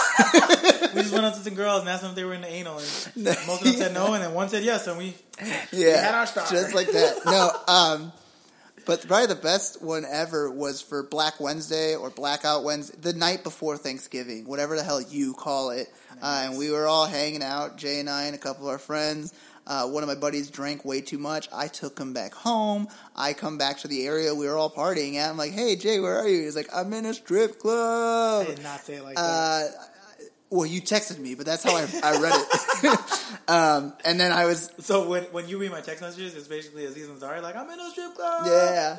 we 0.94 1.00
just 1.02 1.12
went 1.12 1.24
up 1.26 1.34
to 1.34 1.40
some 1.40 1.54
girls 1.54 1.80
and 1.80 1.88
asked 1.90 2.02
them 2.02 2.10
if 2.12 2.16
they 2.16 2.24
were 2.24 2.32
into 2.32 2.46
anal, 2.48 2.78
and 2.78 2.86
most 3.46 3.60
of 3.60 3.64
them 3.64 3.72
said 3.74 3.92
no, 3.92 4.14
and 4.14 4.22
then 4.22 4.32
one 4.32 4.48
said 4.48 4.62
yes, 4.62 4.86
and 4.86 4.96
we 4.96 5.14
yeah, 5.72 6.00
had 6.00 6.14
our 6.14 6.26
star. 6.26 6.46
just 6.48 6.74
like 6.76 6.86
that. 6.92 7.16
No, 7.26 7.50
um, 7.66 8.12
but 8.86 9.06
probably 9.06 9.26
the 9.26 9.34
best 9.40 9.82
one 9.82 10.04
ever 10.04 10.50
was 10.50 10.82
for 10.82 11.02
Black 11.02 11.40
Wednesday 11.40 11.94
or 11.94 12.10
Blackout 12.10 12.64
Wednesday, 12.64 12.96
the 13.00 13.12
night 13.12 13.42
before 13.42 13.76
Thanksgiving, 13.76 14.46
whatever 14.46 14.76
the 14.76 14.82
hell 14.82 15.00
you 15.00 15.34
call 15.34 15.70
it. 15.70 15.88
Uh, 16.20 16.44
and 16.46 16.58
we 16.58 16.70
were 16.70 16.86
all 16.86 17.06
hanging 17.06 17.42
out, 17.42 17.76
Jay 17.76 17.98
and 18.00 18.08
I 18.08 18.24
and 18.24 18.34
a 18.34 18.38
couple 18.38 18.66
of 18.66 18.70
our 18.70 18.78
friends. 18.78 19.34
Uh, 19.66 19.86
one 19.88 20.02
of 20.02 20.08
my 20.08 20.14
buddies 20.16 20.50
drank 20.50 20.84
way 20.84 21.00
too 21.00 21.18
much. 21.18 21.48
I 21.52 21.68
took 21.68 21.98
him 21.98 22.12
back 22.12 22.34
home. 22.34 22.88
I 23.14 23.32
come 23.32 23.58
back 23.58 23.78
to 23.80 23.88
the 23.88 24.06
area 24.06 24.34
we 24.34 24.46
were 24.48 24.56
all 24.56 24.70
partying 24.70 25.14
at. 25.16 25.30
I'm 25.30 25.36
like, 25.36 25.52
"Hey 25.52 25.76
Jay, 25.76 26.00
where 26.00 26.18
are 26.18 26.26
you?" 26.26 26.42
He's 26.42 26.56
like, 26.56 26.68
"I'm 26.74 26.92
in 26.92 27.06
a 27.06 27.14
strip 27.14 27.60
club. 27.60 28.42
I 28.42 28.44
club." 28.44 28.56
did 28.56 28.64
not 28.64 28.80
say 28.80 28.94
it 28.94 29.04
like 29.04 29.16
that. 29.16 29.91
Well, 30.52 30.66
you 30.66 30.82
texted 30.82 31.18
me, 31.18 31.34
but 31.34 31.46
that's 31.46 31.62
how 31.64 31.74
I, 31.74 31.88
I 32.04 32.20
read 32.20 32.34
it. 32.36 33.00
um, 33.48 33.94
and 34.04 34.20
then 34.20 34.32
I 34.32 34.44
was 34.44 34.70
So 34.80 35.08
when 35.08 35.24
when 35.32 35.48
you 35.48 35.58
read 35.58 35.70
my 35.70 35.80
text 35.80 36.02
messages, 36.02 36.34
it's 36.36 36.46
basically 36.46 36.84
Aziz 36.84 37.08
Ansari 37.08 37.40
like 37.42 37.56
I'm 37.56 37.70
in 37.70 37.80
a 37.80 37.90
strip 37.90 38.14
club. 38.14 38.46
Yeah. 38.46 38.96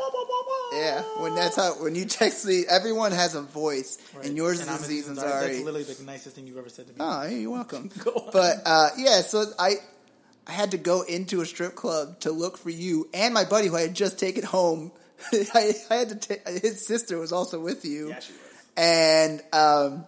Yeah, 0.74 1.02
when 1.22 1.36
that's 1.36 1.56
how 1.56 1.74
when 1.84 1.94
you 1.94 2.06
text 2.06 2.46
me, 2.48 2.64
everyone 2.68 3.12
has 3.12 3.36
a 3.36 3.42
voice, 3.44 4.00
Right. 4.16 4.26
and 4.26 4.36
yours 4.36 4.68
I'm 4.68 4.76
is 4.76 4.82
Aziz 4.84 5.08
That's 5.08 5.20
Ansari. 5.22 5.64
literally 5.64 5.84
the 5.84 6.04
nicest 6.04 6.36
thing 6.36 6.48
you've 6.48 6.58
ever 6.58 6.70
said 6.70 6.88
to 6.88 6.92
me. 6.94 6.98
Oh, 7.00 7.28
you're 7.28 7.52
welcome. 7.52 7.92
But 8.34 8.62
uh, 8.66 8.90
yeah, 8.98 9.22
so 9.22 9.46
I 9.60 9.76
I 10.48 10.52
had 10.52 10.72
to 10.72 10.78
go 10.80 11.02
into 11.04 11.42
a 11.42 11.46
strip 11.46 11.76
club 11.76 12.20
to 12.22 12.32
look 12.32 12.58
for 12.58 12.72
you 12.72 13.08
and 13.14 13.32
my 13.34 13.46
buddy 13.46 13.68
who 13.68 13.76
I 13.76 13.82
had 13.82 13.94
just 13.94 14.18
taken 14.18 14.44
home. 14.44 14.92
I, 15.54 15.74
I 15.92 15.96
had 15.96 16.10
to 16.10 16.16
take 16.16 16.48
his 16.48 16.86
sister 16.86 17.20
was 17.20 17.32
also 17.32 17.60
with 17.60 17.86
you, 17.86 18.10
yeah, 18.10 18.20
she 18.20 18.34
was. 18.34 18.42
and 18.76 19.42
um, 19.54 20.06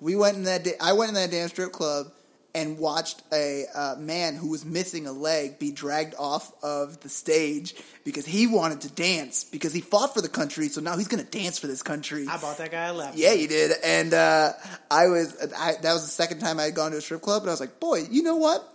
we 0.00 0.16
went 0.16 0.36
in 0.36 0.44
that. 0.44 0.64
Da- 0.64 0.76
I 0.80 0.92
went 0.92 1.08
in 1.10 1.14
that 1.14 1.30
damn 1.30 1.48
strip 1.48 1.72
club. 1.72 2.12
And 2.54 2.78
watched 2.78 3.22
a 3.32 3.66
uh, 3.72 3.96
man 3.98 4.34
who 4.34 4.48
was 4.48 4.64
missing 4.64 5.06
a 5.06 5.12
leg 5.12 5.58
be 5.60 5.70
dragged 5.70 6.14
off 6.18 6.50
of 6.64 6.98
the 7.00 7.08
stage 7.08 7.74
because 8.04 8.24
he 8.24 8.46
wanted 8.48 8.80
to 8.80 8.90
dance 8.90 9.44
because 9.44 9.72
he 9.72 9.80
fought 9.80 10.14
for 10.14 10.22
the 10.22 10.30
country. 10.30 10.68
So 10.68 10.80
now 10.80 10.96
he's 10.96 11.06
going 11.08 11.22
to 11.24 11.30
dance 11.30 11.58
for 11.58 11.66
this 11.68 11.82
country. 11.82 12.26
I 12.28 12.38
bought 12.38 12.56
that 12.58 12.70
guy 12.72 12.86
a 12.86 12.92
lap. 12.94 13.12
Yeah, 13.16 13.34
you 13.34 13.46
did. 13.48 13.72
And 13.84 14.12
uh, 14.14 14.54
I 14.90 15.06
was 15.08 15.36
I, 15.56 15.74
that 15.82 15.92
was 15.92 16.02
the 16.02 16.10
second 16.10 16.40
time 16.40 16.58
I 16.58 16.64
had 16.64 16.74
gone 16.74 16.90
to 16.92 16.96
a 16.96 17.00
strip 17.02 17.20
club, 17.20 17.42
and 17.42 17.50
I 17.50 17.52
was 17.52 17.60
like, 17.60 17.78
boy, 17.78 18.04
you 18.10 18.22
know 18.22 18.36
what? 18.36 18.66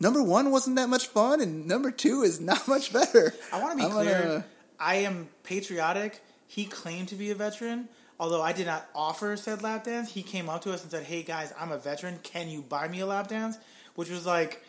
Number 0.00 0.22
one 0.22 0.50
wasn't 0.52 0.76
that 0.76 0.88
much 0.88 1.08
fun, 1.08 1.40
and 1.42 1.66
number 1.66 1.90
two 1.90 2.22
is 2.22 2.40
not 2.40 2.66
much 2.68 2.92
better. 2.92 3.34
I 3.52 3.60
want 3.60 3.72
to 3.72 3.76
be 3.78 3.82
I'm 3.84 3.90
clear. 3.90 4.22
gonna- 4.22 4.44
I 4.78 4.94
am 4.98 5.28
patriotic. 5.42 6.22
He 6.46 6.64
claimed 6.64 7.08
to 7.08 7.16
be 7.16 7.30
a 7.30 7.34
veteran. 7.34 7.88
Although 8.20 8.42
I 8.42 8.52
did 8.52 8.66
not 8.66 8.86
offer 8.94 9.36
said 9.36 9.62
lap 9.62 9.84
dance, 9.84 10.10
he 10.12 10.22
came 10.22 10.48
up 10.48 10.62
to 10.62 10.72
us 10.72 10.82
and 10.82 10.90
said, 10.90 11.04
"Hey 11.04 11.22
guys, 11.22 11.52
I'm 11.58 11.70
a 11.72 11.78
veteran. 11.78 12.18
Can 12.22 12.48
you 12.48 12.62
buy 12.62 12.88
me 12.88 13.00
a 13.00 13.06
lap 13.06 13.28
dance?" 13.28 13.56
Which 13.94 14.10
was 14.10 14.26
like, 14.26 14.62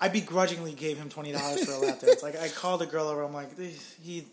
I 0.00 0.08
begrudgingly 0.08 0.72
gave 0.72 0.96
him 0.96 1.08
twenty 1.08 1.32
dollars 1.32 1.64
for 1.64 1.72
a 1.72 1.78
lap 1.78 2.00
dance. 2.00 2.22
Like 2.22 2.38
I 2.38 2.48
called 2.48 2.82
a 2.82 2.86
girl 2.86 3.08
over. 3.08 3.22
I'm 3.22 3.34
like, 3.34 3.58
he 4.02 4.24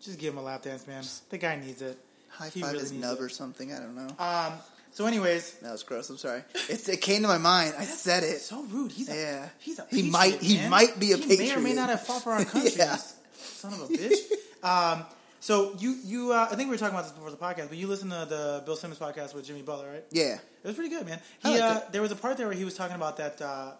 just 0.00 0.18
give 0.18 0.32
him 0.32 0.38
a 0.38 0.42
lap 0.42 0.62
dance, 0.62 0.86
man. 0.86 1.04
The 1.30 1.38
guy 1.38 1.56
needs 1.56 1.82
it. 1.82 1.98
High 2.30 2.48
He 2.48 2.60
five 2.62 2.72
really 2.72 2.82
his 2.84 2.92
nub 2.92 3.18
it. 3.18 3.22
or 3.22 3.28
something. 3.28 3.72
I 3.72 3.78
don't 3.78 3.94
know. 3.94 4.08
Um. 4.18 4.54
So, 4.92 5.04
anyways, 5.04 5.52
that 5.60 5.72
was 5.72 5.82
gross. 5.82 6.08
I'm 6.08 6.16
sorry. 6.16 6.42
It's, 6.70 6.88
it 6.88 7.02
came 7.02 7.20
to 7.20 7.28
my 7.28 7.36
mind. 7.36 7.74
I 7.78 7.84
said 7.84 8.22
it. 8.22 8.40
so 8.40 8.62
rude. 8.62 8.92
He's 8.92 9.10
a, 9.10 9.14
Yeah. 9.14 9.48
He's 9.58 9.78
a 9.78 9.86
He 9.90 10.08
might- 10.08 10.40
he 10.42 10.56
man. 10.56 10.70
might 10.70 10.98
be 10.98 11.12
a 11.12 11.18
he 11.18 11.36
may 11.36 11.54
or 11.54 11.60
may 11.60 11.74
not 11.74 11.90
have 11.90 12.00
fought 12.06 12.22
for 12.22 12.32
our 12.32 12.42
country. 12.46 12.70
Yeah. 12.78 12.96
Son 13.36 13.74
of 13.74 13.82
a 13.82 13.86
bitch. 13.88 14.14
um. 14.64 15.04
So 15.46 15.76
you 15.78 15.96
you 16.04 16.32
uh, 16.32 16.48
I 16.50 16.56
think 16.56 16.68
we 16.68 16.74
were 16.74 16.76
talking 16.76 16.96
about 16.96 17.04
this 17.04 17.12
before 17.12 17.30
the 17.30 17.36
podcast, 17.36 17.68
but 17.68 17.78
you 17.78 17.86
listened 17.86 18.10
to 18.10 18.26
the 18.28 18.64
Bill 18.66 18.74
Simmons 18.74 18.98
podcast 18.98 19.32
with 19.32 19.46
Jimmy 19.46 19.62
Butler, 19.62 19.92
right? 19.92 20.04
Yeah. 20.10 20.34
It 20.34 20.66
was 20.66 20.74
pretty 20.74 20.90
good, 20.90 21.06
man. 21.06 21.20
He 21.38 21.60
uh, 21.60 21.82
there 21.92 22.02
was 22.02 22.10
a 22.10 22.16
part 22.16 22.36
there 22.36 22.48
where 22.48 22.56
he 22.56 22.64
was 22.64 22.74
talking 22.74 22.96
about 22.96 23.16
that 23.18 23.40
uh, 23.40 23.70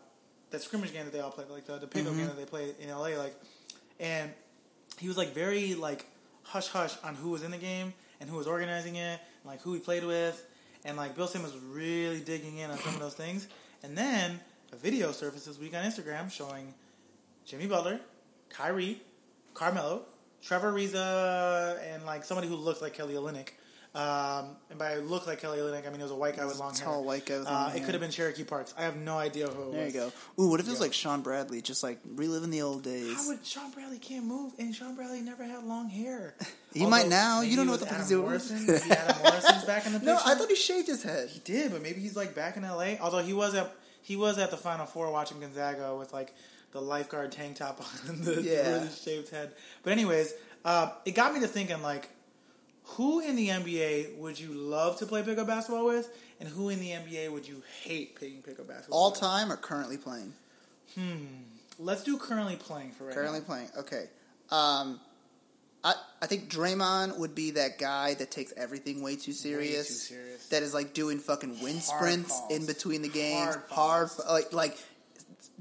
that 0.51 0.63
scrimmage 0.63 0.93
game 0.93 1.07
that 1.07 1.13
they 1.13 1.19
all 1.19 1.33
played, 1.33 1.49
like 1.51 1.67
the 1.67 1.79
the 1.79 1.89
pickup 1.89 2.11
Mm-hmm. 2.13 2.19
game 2.19 2.27
that 2.29 2.37
they 2.37 2.45
played 2.45 2.77
in 2.79 2.89
LA, 2.89 3.19
like, 3.19 3.35
and 3.99 4.31
he 5.01 5.09
was 5.09 5.17
like 5.17 5.35
very 5.35 5.75
like 5.75 6.07
hush 6.45 6.69
hush 6.69 6.95
on 7.03 7.17
who 7.17 7.31
was 7.31 7.43
in 7.43 7.51
the 7.51 7.59
game 7.59 7.93
and 8.21 8.31
who 8.31 8.37
was 8.37 8.47
organizing 8.47 8.95
it, 8.95 9.19
and, 9.19 9.45
like 9.45 9.61
who 9.63 9.75
he 9.75 9.81
played 9.81 10.05
with, 10.05 10.47
and 10.85 10.97
like 10.97 11.17
Bill 11.17 11.27
Simmons 11.27 11.53
was 11.53 11.65
really 11.65 12.21
digging 12.21 12.59
in 12.59 12.71
on 12.71 12.79
some 12.79 12.95
of 12.95 13.01
those 13.01 13.15
things. 13.15 13.49
And 13.83 13.99
then 13.99 14.39
a 14.73 14.77
video 14.77 15.11
surfaced 15.11 15.47
this 15.47 15.59
week 15.59 15.75
on 15.75 15.83
Instagram 15.83 16.31
showing 16.31 16.73
Jimmy 17.45 17.67
Butler, 17.67 17.99
Kyrie, 18.51 19.03
Carmelo, 19.53 20.03
Trevor 20.47 20.73
Ariza, 20.73 21.79
and 21.93 22.05
like 22.07 22.25
somebody 22.25 22.49
who 22.49 22.55
looked 22.57 22.81
like 22.83 22.95
Kelly 22.95 23.15
Olynyk. 23.15 23.49
Um, 23.95 24.57
and 24.69 24.79
by 24.79 24.97
look 24.97 25.27
like 25.27 25.41
Kelly 25.41 25.57
Olynyk, 25.59 25.87
I 25.87 25.91
mean 25.91 26.01
it 26.01 26.03
was 26.03 26.13
a 26.13 26.17
white 26.17 26.37
guy 26.37 26.45
with 26.45 26.59
long 26.59 26.75
Tall 26.75 26.97
hair. 26.97 27.03
white 27.03 27.25
guy 27.25 27.39
with 27.39 27.49
Uh, 27.49 27.51
long 27.51 27.69
it 27.71 27.77
hair. 27.79 27.85
could 27.87 27.95
have 27.95 28.01
been 28.03 28.11
Cherokee 28.11 28.45
Parks. 28.45 28.75
I 28.77 28.83
have 28.83 28.95
no 28.97 29.17
idea 29.17 29.47
who 29.49 29.71
it 29.71 29.73
There 29.73 29.81
you 29.89 30.01
was. 30.05 30.13
go. 30.37 30.43
Ooh, 30.43 30.49
what 30.51 30.61
if 30.61 30.67
it 30.67 30.71
was 30.71 30.81
like 30.81 30.93
Shawn 30.93 31.23
Bradley, 31.23 31.63
just 31.63 31.83
like 31.83 31.99
reliving 32.15 32.51
the 32.51 32.61
old 32.61 32.83
days? 32.83 33.17
How 33.17 33.29
would 33.29 33.47
Shawn 33.47 33.71
Bradley 33.71 33.99
can't 33.99 34.27
move? 34.27 34.53
And 34.59 34.75
Shawn 34.75 34.97
Bradley 34.97 35.23
never 35.23 35.45
had 35.45 35.65
long 35.65 35.89
hair. 35.89 36.35
He 36.75 36.85
might 36.85 37.09
now. 37.09 37.41
You 37.41 37.57
don't 37.57 37.67
know 37.67 37.73
it 37.73 37.81
what 37.81 37.89
the 37.89 37.95
was 37.95 37.95
fuck 37.95 38.03
he's 38.03 38.13
Adam 38.13 38.19
doing. 38.19 38.29
Morrison. 38.29 38.67
Maybe 38.67 38.91
Adam 39.01 39.17
Morrison's 39.23 39.65
back 39.65 39.87
in 39.87 39.93
the 39.95 39.99
picture. 40.01 40.13
no, 40.13 40.21
I 40.27 40.35
thought 40.35 40.49
he 40.51 40.55
shaved 40.57 40.87
his 40.89 41.03
head. 41.03 41.31
he 41.31 41.41
did, 41.41 41.73
but 41.73 41.81
maybe 41.83 42.01
he's 42.03 42.15
like 42.17 42.35
back 42.35 42.59
in 42.59 42.65
L.A. 42.65 42.99
Although 42.99 43.23
he 43.23 43.33
was 43.33 43.55
at 43.55 43.75
he 44.03 44.15
was 44.15 44.37
at 44.37 44.51
the 44.51 44.59
Final 44.59 44.85
Four 44.85 45.11
watching 45.11 45.41
Gonzaga 45.41 45.97
with 45.97 46.13
like 46.13 46.35
the 46.77 46.83
lifeguard 46.83 47.33
tank 47.33 47.57
top 47.57 47.81
on 48.09 48.21
the, 48.23 48.43
Yeah. 48.43 48.79
the 48.79 48.91
shaved 48.91 49.31
head. 49.31 49.53
But 49.83 49.93
anyways, 49.95 50.35
uh, 50.65 50.91
it 51.07 51.13
got 51.15 51.33
me 51.35 51.41
to 51.41 51.49
thinking 51.49 51.81
like, 51.83 52.11
who 52.91 53.21
in 53.21 53.35
the 53.35 53.49
NBA 53.49 54.17
would 54.19 54.39
you 54.39 54.53
love 54.53 54.99
to 54.99 55.07
play 55.07 55.23
pickup 55.23 55.47
basketball 55.47 55.87
with, 55.87 56.09
and 56.39 56.49
who 56.49 56.69
in 56.69 56.79
the 56.81 56.91
NBA 56.91 57.33
would 57.33 57.49
you 57.49 57.63
hate 57.83 58.15
playing 58.17 58.43
pickup 58.43 58.69
basketball? 58.69 58.99
All 58.99 59.11
with? 59.11 59.21
time 59.21 59.51
or 59.51 59.57
currently 59.57 59.97
playing? 59.97 60.33
Hmm. 60.95 61.25
Let's 61.79 62.05
do 62.05 62.17
currently 62.19 62.57
playing 62.57 62.93
for 62.93 63.05
right 63.07 63.15
Currently 63.15 63.41
now. 63.41 63.45
playing. 63.47 63.69
Okay. 63.79 64.05
Um, 64.51 65.01
I 65.83 65.95
I 66.23 66.27
think 66.27 66.49
Draymond 66.51 67.19
would 67.19 67.35
be 67.35 67.53
that 67.53 67.79
guy 67.79 68.15
that 68.15 68.31
takes 68.31 68.53
everything 68.57 69.03
way 69.03 69.17
too 69.17 69.33
serious. 69.33 69.89
too 69.89 70.15
serious. 70.15 70.47
That 70.49 70.63
is 70.63 70.73
like 70.73 70.95
doing 70.95 71.19
fucking 71.19 71.61
wind 71.61 71.81
Hard 71.81 72.01
sprints 72.03 72.41
in 72.51 72.67
between 72.67 73.03
the 73.03 73.09
games. 73.09 73.57
Hard 73.71 74.11
Hard, 74.11 74.11
like 74.31 74.53
like 74.53 74.79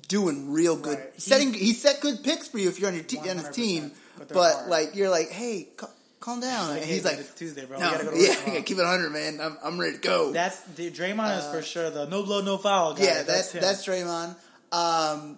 doing 0.08 0.52
real 0.52 0.76
good. 0.76 0.98
Right. 1.00 1.12
He- 1.16 1.22
Setting 1.22 1.54
he 1.54 1.74
set 1.74 2.02
good 2.02 2.24
picks 2.24 2.48
for 2.48 2.58
you 2.60 2.70
if 2.70 2.80
you're 2.80 2.90
on 2.90 2.96
your 2.96 3.04
te- 3.04 3.18
on 3.30 3.38
his 3.38 3.50
team. 3.50 3.92
but 4.18 4.30
But, 4.30 4.68
like 4.70 4.96
you're 4.96 5.10
like, 5.10 5.30
hey, 5.30 5.68
ca- 5.76 5.90
calm 6.20 6.40
down. 6.40 6.70
Like, 6.70 6.84
hey, 6.84 6.94
he's 6.94 7.06
like, 7.06 7.18
it's 7.20 7.34
Tuesday, 7.34 7.66
bro. 7.66 7.80
no, 7.80 7.86
we 7.86 7.92
gotta 7.92 8.04
go 8.06 8.12
to 8.12 8.18
yeah, 8.18 8.54
work 8.56 8.66
keep 8.66 8.78
it 8.78 8.86
hundred, 8.86 9.12
man. 9.12 9.40
I'm 9.42 9.58
I'm 9.64 9.80
ready 9.80 9.94
to 9.98 10.02
go. 10.02 10.32
That's 10.32 10.60
the 10.76 10.90
Draymond 10.92 11.38
is 11.40 11.46
for 11.54 11.62
sure 11.62 11.90
the 11.90 12.06
no 12.08 12.24
blood, 12.24 12.46
no 12.46 12.58
foul 12.58 12.94
guy. 12.94 13.04
Uh, 13.04 13.06
yeah, 13.06 13.24
that's 13.24 13.52
him. 13.52 13.62
that's 13.62 13.86
Draymond. 13.86 14.36
Um, 14.72 15.38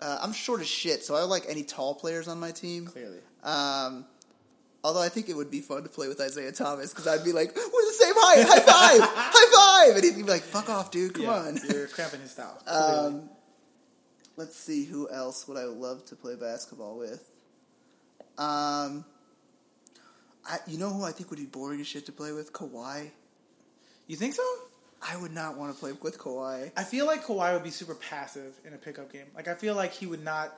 uh, 0.00 0.18
I'm 0.22 0.32
short 0.32 0.60
as 0.60 0.68
shit, 0.68 1.04
so 1.04 1.14
I 1.14 1.22
like 1.22 1.44
any 1.48 1.62
tall 1.62 1.94
players 1.94 2.28
on 2.28 2.40
my 2.40 2.50
team. 2.50 2.86
clearly. 2.86 3.18
Um, 3.44 4.04
although 4.84 5.02
I 5.02 5.08
think 5.08 5.28
it 5.28 5.36
would 5.36 5.50
be 5.50 5.60
fun 5.60 5.82
to 5.84 5.88
play 5.88 6.08
with 6.08 6.20
Isaiah 6.20 6.52
Thomas 6.52 6.90
because 6.90 7.06
I'd 7.06 7.24
be 7.24 7.32
like, 7.32 7.54
"We're 7.54 7.62
the 7.62 7.96
same 7.98 8.14
height, 8.16 8.46
high 8.48 8.60
five, 8.60 9.00
high 9.14 9.86
five," 9.86 9.96
and 9.96 10.04
he'd 10.04 10.16
be 10.16 10.30
like, 10.30 10.42
"Fuck 10.42 10.68
off, 10.70 10.90
dude, 10.90 11.14
come 11.14 11.24
Yeah, 11.24 11.30
on." 11.32 11.58
you're 11.68 11.86
cramping 11.88 12.20
his 12.20 12.30
style. 12.32 12.60
Um, 12.66 13.30
let's 14.36 14.56
see 14.56 14.84
who 14.84 15.08
else 15.10 15.46
would 15.48 15.56
I 15.58 15.64
love 15.64 16.04
to 16.06 16.16
play 16.16 16.34
basketball 16.36 16.98
with. 16.98 17.28
Um, 18.38 19.04
I 20.44 20.58
you 20.66 20.78
know 20.78 20.90
who 20.90 21.04
I 21.04 21.12
think 21.12 21.30
would 21.30 21.38
be 21.38 21.44
boring 21.46 21.80
as 21.80 21.86
shit 21.86 22.06
to 22.06 22.12
play 22.12 22.32
with? 22.32 22.52
Kawhi. 22.52 23.10
you 24.06 24.16
think 24.16 24.34
so? 24.34 24.42
I 25.06 25.16
would 25.16 25.32
not 25.32 25.56
want 25.58 25.72
to 25.74 25.78
play 25.78 25.92
with 25.92 26.16
Kawhi. 26.18 26.70
I 26.76 26.84
feel 26.84 27.06
like 27.06 27.24
Kawhi 27.24 27.52
would 27.54 27.64
be 27.64 27.70
super 27.70 27.94
passive 27.94 28.54
in 28.64 28.72
a 28.72 28.76
pickup 28.78 29.12
game. 29.12 29.26
Like 29.34 29.48
I 29.48 29.54
feel 29.54 29.74
like 29.74 29.92
he 29.92 30.06
would 30.06 30.24
not. 30.24 30.52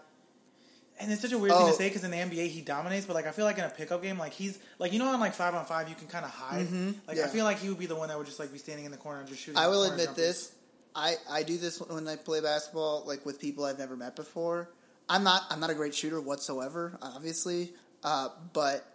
And 1.00 1.10
it's 1.10 1.22
such 1.22 1.32
a 1.32 1.38
weird 1.38 1.52
thing 1.54 1.62
Oh. 1.64 1.70
to 1.70 1.76
say 1.76 1.88
because 1.88 2.04
in 2.04 2.10
the 2.12 2.16
NBA 2.18 2.48
he 2.48 2.60
dominates, 2.60 3.04
but 3.06 3.14
like 3.14 3.26
I 3.26 3.32
feel 3.32 3.44
like 3.44 3.58
in 3.58 3.64
a 3.64 3.68
pickup 3.68 4.00
game, 4.02 4.16
like 4.18 4.32
he's 4.32 4.58
like 4.78 4.92
you 4.92 4.98
know 5.00 5.06
on 5.08 5.18
like 5.20 5.34
five 5.34 5.54
on 5.54 5.64
five 5.66 5.88
you 5.88 5.94
can 5.96 6.06
kind 6.06 6.24
of 6.24 6.30
hide. 6.30 6.60
Like 6.60 6.68
I 6.68 6.72
Mm-hmm. 6.72 7.16
yeah. 7.16 7.26
feel 7.28 7.44
like 7.44 7.58
he 7.58 7.68
would 7.68 7.78
be 7.78 7.86
the 7.86 7.96
one 7.96 8.08
that 8.10 8.16
would 8.18 8.26
just 8.26 8.38
like 8.38 8.52
be 8.52 8.58
standing 8.58 8.84
in 8.84 8.90
the 8.92 8.96
corner 8.96 9.20
and 9.20 9.28
just 9.28 9.40
shooting. 9.42 9.58
I 9.58 9.66
will 9.68 9.82
admit 9.84 10.06
jumpers. 10.06 10.16
this. 10.24 10.52
I, 10.96 11.16
I 11.28 11.42
do 11.42 11.58
this 11.58 11.80
when 11.80 12.06
I 12.06 12.14
play 12.14 12.40
basketball, 12.40 13.02
like 13.06 13.26
with 13.26 13.40
people 13.40 13.64
I've 13.64 13.78
never 13.80 13.96
met 13.96 14.14
before. 14.14 14.70
I'm 15.08 15.24
not 15.24 15.42
I'm 15.50 15.58
not 15.58 15.70
a 15.70 15.74
great 15.74 15.94
shooter 15.94 16.20
whatsoever, 16.20 16.96
obviously. 17.02 17.72
Uh, 18.04 18.28
but 18.52 18.86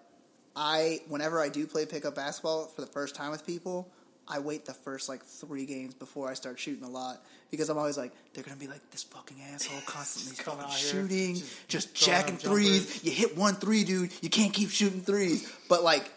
I 0.56 1.02
whenever 1.10 1.41
I 1.41 1.50
do 1.50 1.68
play 1.68 1.86
pickup 1.86 2.16
basketball 2.16 2.68
for 2.68 2.82
the 2.82 2.88
first 2.88 3.16
time 3.16 3.32
with 3.32 3.45
people, 3.45 3.91
I 4.30 4.40
wait 4.40 4.66
the 4.66 4.74
first 4.74 5.10
like 5.10 5.24
three 5.24 5.66
games 5.66 5.96
before 5.96 6.30
I 6.30 6.36
start 6.36 6.60
shooting 6.60 6.84
a 6.84 6.90
lot 6.90 7.24
because 7.50 7.70
I'm 7.70 7.78
always 7.78 7.98
like 7.98 8.12
they're 8.34 8.44
gonna 8.44 8.58
be 8.58 8.68
like 8.68 8.88
this 8.92 9.04
fucking 9.04 9.38
asshole 9.54 9.82
constantly 9.86 10.44
Coming 10.44 10.66
out 10.66 10.72
here, 10.72 11.02
shooting, 11.02 11.36
just 11.36 11.68
just, 11.68 11.96
jacking 11.96 12.38
threes. 12.38 13.04
You 13.04 13.12
hit 13.12 13.36
one 13.36 13.56
three, 13.56 13.84
dude. 13.84 14.12
You 14.22 14.30
can't 14.30 14.54
keep 14.54 14.70
shooting 14.70 15.02
threes. 15.02 15.52
But 15.68 15.84
like 15.84 16.12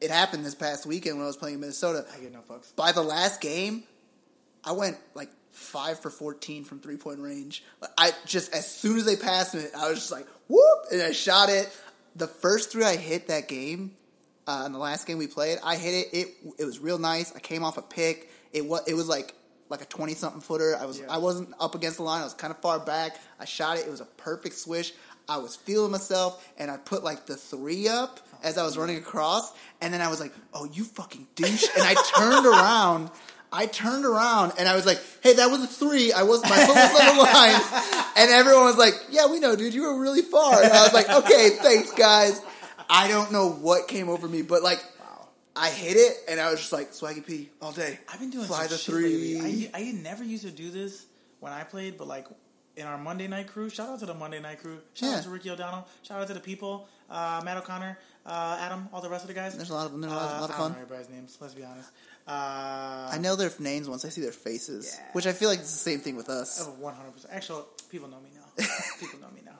it 0.00 0.10
happened 0.10 0.44
this 0.44 0.54
past 0.54 0.84
weekend 0.86 1.16
when 1.16 1.24
I 1.24 1.26
was 1.26 1.36
playing 1.36 1.54
in 1.54 1.60
Minnesota 1.60 2.04
I 2.14 2.20
get 2.20 2.32
no 2.32 2.40
fucks. 2.40 2.74
by 2.76 2.92
the 2.92 3.02
last 3.02 3.40
game, 3.40 3.84
I 4.62 4.72
went 4.72 4.98
like 5.14 5.30
five 5.52 5.98
for 5.98 6.10
fourteen 6.10 6.64
from 6.64 6.80
three 6.80 6.96
point 6.96 7.20
range. 7.20 7.64
I 7.96 8.12
just 8.26 8.54
as 8.54 8.70
soon 8.70 8.98
as 8.98 9.06
they 9.06 9.16
passed 9.16 9.54
me, 9.54 9.64
I 9.76 9.88
was 9.88 9.98
just 9.98 10.12
like 10.12 10.26
whoop, 10.48 10.78
and 10.92 11.00
I 11.00 11.12
shot 11.12 11.48
it. 11.48 11.74
The 12.16 12.26
first 12.26 12.72
three 12.72 12.84
I 12.84 12.96
hit 12.96 13.28
that 13.28 13.48
game, 13.48 13.92
uh, 14.50 14.66
in 14.66 14.72
the 14.72 14.78
last 14.78 15.06
game 15.06 15.18
we 15.18 15.26
played, 15.26 15.58
I 15.64 15.76
hit 15.76 15.94
it. 15.94 16.06
It 16.12 16.28
it 16.58 16.64
was 16.64 16.78
real 16.78 16.98
nice. 16.98 17.34
I 17.34 17.40
came 17.40 17.62
off 17.64 17.78
a 17.78 17.82
pick. 17.82 18.30
It 18.52 18.64
was 18.66 18.82
it 18.86 18.94
was 18.94 19.08
like 19.08 19.34
like 19.68 19.82
a 19.82 19.86
twenty 19.86 20.14
something 20.14 20.40
footer. 20.40 20.76
I 20.80 20.86
was 20.86 20.98
Yeah. 20.98 21.06
I 21.08 21.18
wasn't 21.18 21.54
up 21.60 21.74
against 21.74 21.98
the 21.98 22.02
line. 22.02 22.20
I 22.20 22.24
was 22.24 22.34
kind 22.34 22.50
of 22.52 22.58
far 22.60 22.78
back. 22.80 23.16
I 23.38 23.44
shot 23.44 23.78
it. 23.78 23.86
It 23.86 23.90
was 23.90 24.00
a 24.00 24.10
perfect 24.28 24.56
swish. 24.56 24.92
I 25.28 25.36
was 25.36 25.54
feeling 25.54 25.92
myself, 25.92 26.44
and 26.58 26.70
I 26.70 26.76
put 26.76 27.04
like 27.04 27.26
the 27.26 27.36
three 27.36 27.86
up 27.88 28.18
as 28.42 28.58
I 28.58 28.64
was 28.64 28.76
running 28.76 28.96
across, 28.96 29.52
and 29.80 29.94
then 29.94 30.00
I 30.00 30.08
was 30.08 30.18
like, 30.18 30.32
"Oh, 30.52 30.64
you 30.64 30.82
fucking 30.84 31.26
douche!" 31.36 31.66
And 31.76 31.84
I 31.84 31.94
turned 32.16 32.46
around. 32.54 33.10
I 33.52 33.66
turned 33.66 34.04
around 34.04 34.52
and 34.58 34.68
I 34.68 34.74
was 34.76 34.86
like, 34.86 34.98
"Hey, 35.22 35.34
that 35.34 35.50
was 35.50 35.62
a 35.62 35.66
three. 35.66 36.12
I 36.12 36.22
was 36.22 36.42
my 36.42 36.56
foot 36.66 36.74
was 36.74 37.00
on 37.00 37.16
the 37.16 37.22
line," 37.22 38.04
and 38.16 38.30
everyone 38.30 38.64
was 38.64 38.78
like, 38.78 38.94
"Yeah, 39.10 39.26
we 39.26 39.38
know, 39.40 39.54
dude. 39.54 39.74
You 39.74 39.82
were 39.82 40.00
really 40.00 40.22
far." 40.22 40.62
And 40.62 40.72
I 40.72 40.82
was 40.82 40.92
like, 40.94 41.08
"Okay, 41.08 41.50
thanks, 41.62 41.92
guys." 41.92 42.40
I 42.90 43.08
don't 43.08 43.30
know 43.32 43.50
what 43.50 43.88
came 43.88 44.08
over 44.08 44.28
me, 44.28 44.42
but 44.42 44.62
like, 44.62 44.82
Wow. 45.00 45.28
I 45.56 45.70
hit 45.70 45.96
it, 45.96 46.16
and 46.28 46.40
I 46.40 46.50
was 46.50 46.60
just 46.60 46.72
like, 46.72 46.90
"Swaggy 46.92 47.24
P 47.24 47.50
all 47.62 47.72
day." 47.72 47.98
I've 48.12 48.20
been 48.20 48.30
doing 48.30 48.46
fly 48.46 48.66
the 48.66 48.76
three. 48.78 49.70
I, 49.74 49.78
I 49.78 49.92
never 49.92 50.24
used 50.24 50.44
to 50.44 50.50
do 50.50 50.70
this 50.70 51.06
when 51.40 51.52
I 51.52 51.64
played, 51.64 51.96
but 51.98 52.06
like 52.08 52.26
in 52.76 52.86
our 52.86 52.98
Monday 52.98 53.26
night 53.28 53.48
crew, 53.48 53.68
shout 53.70 53.88
out 53.90 53.98
to 54.00 54.06
the 54.06 54.14
Monday 54.14 54.40
night 54.40 54.60
crew. 54.60 54.78
Shout 54.94 55.10
Yeah. 55.10 55.16
out 55.18 55.22
to 55.24 55.30
Ricky 55.30 55.50
O'Donnell. 55.50 55.86
Shout 56.02 56.20
out 56.20 56.28
to 56.28 56.34
the 56.34 56.40
people, 56.40 56.88
uh, 57.10 57.42
Matt 57.44 57.56
O'Connor, 57.58 57.98
uh, 58.26 58.56
Adam, 58.60 58.88
all 58.92 59.00
the 59.00 59.10
rest 59.10 59.24
of 59.24 59.28
the 59.28 59.34
guys. 59.34 59.56
There's 59.56 59.70
a 59.70 59.74
lot 59.74 59.86
of 59.86 59.92
them. 59.92 60.00
There's 60.02 60.12
a 60.12 60.16
lot, 60.16 60.22
Uh, 60.34 60.38
a 60.38 60.40
lot 60.40 60.50
of 60.50 60.56
I 60.56 60.58
don't 60.58 60.68
fun. 60.68 60.72
know 60.72 60.82
everybody's 60.84 61.08
names. 61.10 61.36
Let's 61.40 61.54
be 61.54 61.64
honest. 61.64 61.90
Uh, 62.26 63.10
I 63.12 63.18
know 63.18 63.34
their 63.36 63.52
names 63.58 63.88
once 63.88 64.04
I 64.04 64.08
see 64.08 64.20
their 64.20 64.32
faces, 64.32 64.94
Yeah. 64.96 65.04
which 65.12 65.26
I 65.26 65.32
feel 65.32 65.48
like 65.48 65.58
it's 65.58 65.72
the 65.72 65.78
same 65.90 66.00
thing 66.00 66.16
with 66.16 66.28
us. 66.28 66.60
Oh, 66.62 66.70
100%. 66.80 67.26
Actually, 67.32 67.64
people 67.90 68.08
know 68.08 68.20
me 68.20 68.30
now. 68.34 68.64
people 69.00 69.18
know 69.20 69.30
me 69.34 69.42
now. 69.44 69.58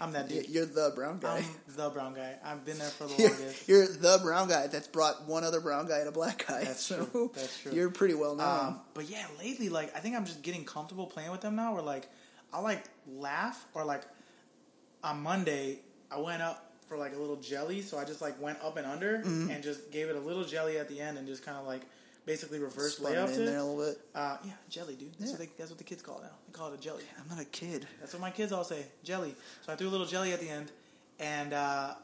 I'm 0.00 0.12
that 0.12 0.28
dude. 0.28 0.48
You're 0.48 0.66
the 0.66 0.92
brown 0.94 1.18
guy. 1.18 1.38
I'm 1.38 1.44
the 1.76 1.90
brown 1.90 2.14
guy. 2.14 2.36
I've 2.44 2.64
been 2.64 2.78
there 2.78 2.88
for 2.88 3.04
the 3.06 3.14
You're, 3.66 3.86
you're 3.86 3.86
the 3.88 4.20
brown 4.22 4.48
guy 4.48 4.66
that's 4.68 4.88
brought 4.88 5.26
one 5.26 5.44
other 5.44 5.60
brown 5.60 5.86
guy 5.88 5.98
and 5.98 6.08
a 6.08 6.12
black 6.12 6.46
guy. 6.46 6.64
That's 6.64 6.80
so 6.86 7.04
true. 7.06 7.30
That's 7.34 7.60
true. 7.60 7.72
You're 7.72 7.90
pretty 7.90 8.14
well 8.14 8.34
known. 8.36 8.66
Um, 8.66 8.80
but 8.94 9.08
yeah, 9.08 9.24
lately, 9.38 9.68
like 9.68 9.94
I 9.96 10.00
think 10.00 10.16
I'm 10.16 10.24
just 10.24 10.42
getting 10.42 10.64
comfortable 10.64 11.06
playing 11.06 11.30
with 11.30 11.40
them 11.40 11.56
now. 11.56 11.74
Where 11.74 11.82
like 11.82 12.08
I'll 12.52 12.62
like 12.62 12.84
laugh 13.08 13.66
or 13.74 13.84
like 13.84 14.02
on 15.02 15.20
Monday 15.22 15.78
I 16.10 16.20
went 16.20 16.42
up 16.42 16.72
for 16.86 16.96
like 16.96 17.14
a 17.14 17.18
little 17.18 17.36
jelly, 17.36 17.80
so 17.82 17.98
I 17.98 18.04
just 18.04 18.20
like 18.20 18.40
went 18.40 18.58
up 18.62 18.76
and 18.76 18.86
under 18.86 19.18
Mm-hmm. 19.18 19.50
and 19.50 19.62
just 19.64 19.90
gave 19.90 20.08
it 20.08 20.16
a 20.16 20.20
little 20.20 20.44
jelly 20.44 20.78
at 20.78 20.88
the 20.88 21.00
end 21.00 21.16
and 21.18 21.26
just 21.26 21.44
kind 21.44 21.56
of 21.56 21.66
like 21.66 21.82
basically 22.26 22.58
reverse 22.58 22.96
Spun 22.96 23.12
layup 23.12 23.28
it 23.30 23.38
in 23.38 23.46
there 23.46 23.58
a 23.58 23.64
little 23.64 23.84
bit. 23.84 24.00
Uh, 24.14 24.36
yeah, 24.44 24.52
jelly, 24.68 24.94
dude. 24.94 25.12
That's, 25.18 25.30
Yeah. 25.32 25.38
what 25.38 25.38
they, 25.40 25.50
that's 25.58 25.70
what 25.70 25.78
the 25.78 25.84
kids 25.84 26.02
call 26.02 26.18
it 26.18 26.22
now. 26.22 26.30
They 26.46 26.52
call 26.52 26.72
it 26.72 26.78
a 26.78 26.82
jelly. 26.82 27.02
I'm 27.20 27.28
not 27.28 27.40
a 27.40 27.48
kid. 27.48 27.86
That's 28.00 28.12
what 28.12 28.20
my 28.22 28.30
kids 28.30 28.52
all 28.52 28.64
say, 28.64 28.84
jelly. 29.04 29.34
So 29.66 29.72
I 29.72 29.76
threw 29.76 29.88
a 29.88 29.90
little 29.90 30.06
jelly 30.06 30.32
at 30.32 30.40
the 30.40 30.48
end, 30.48 30.70
and 31.18 31.52
uh, 31.52 31.94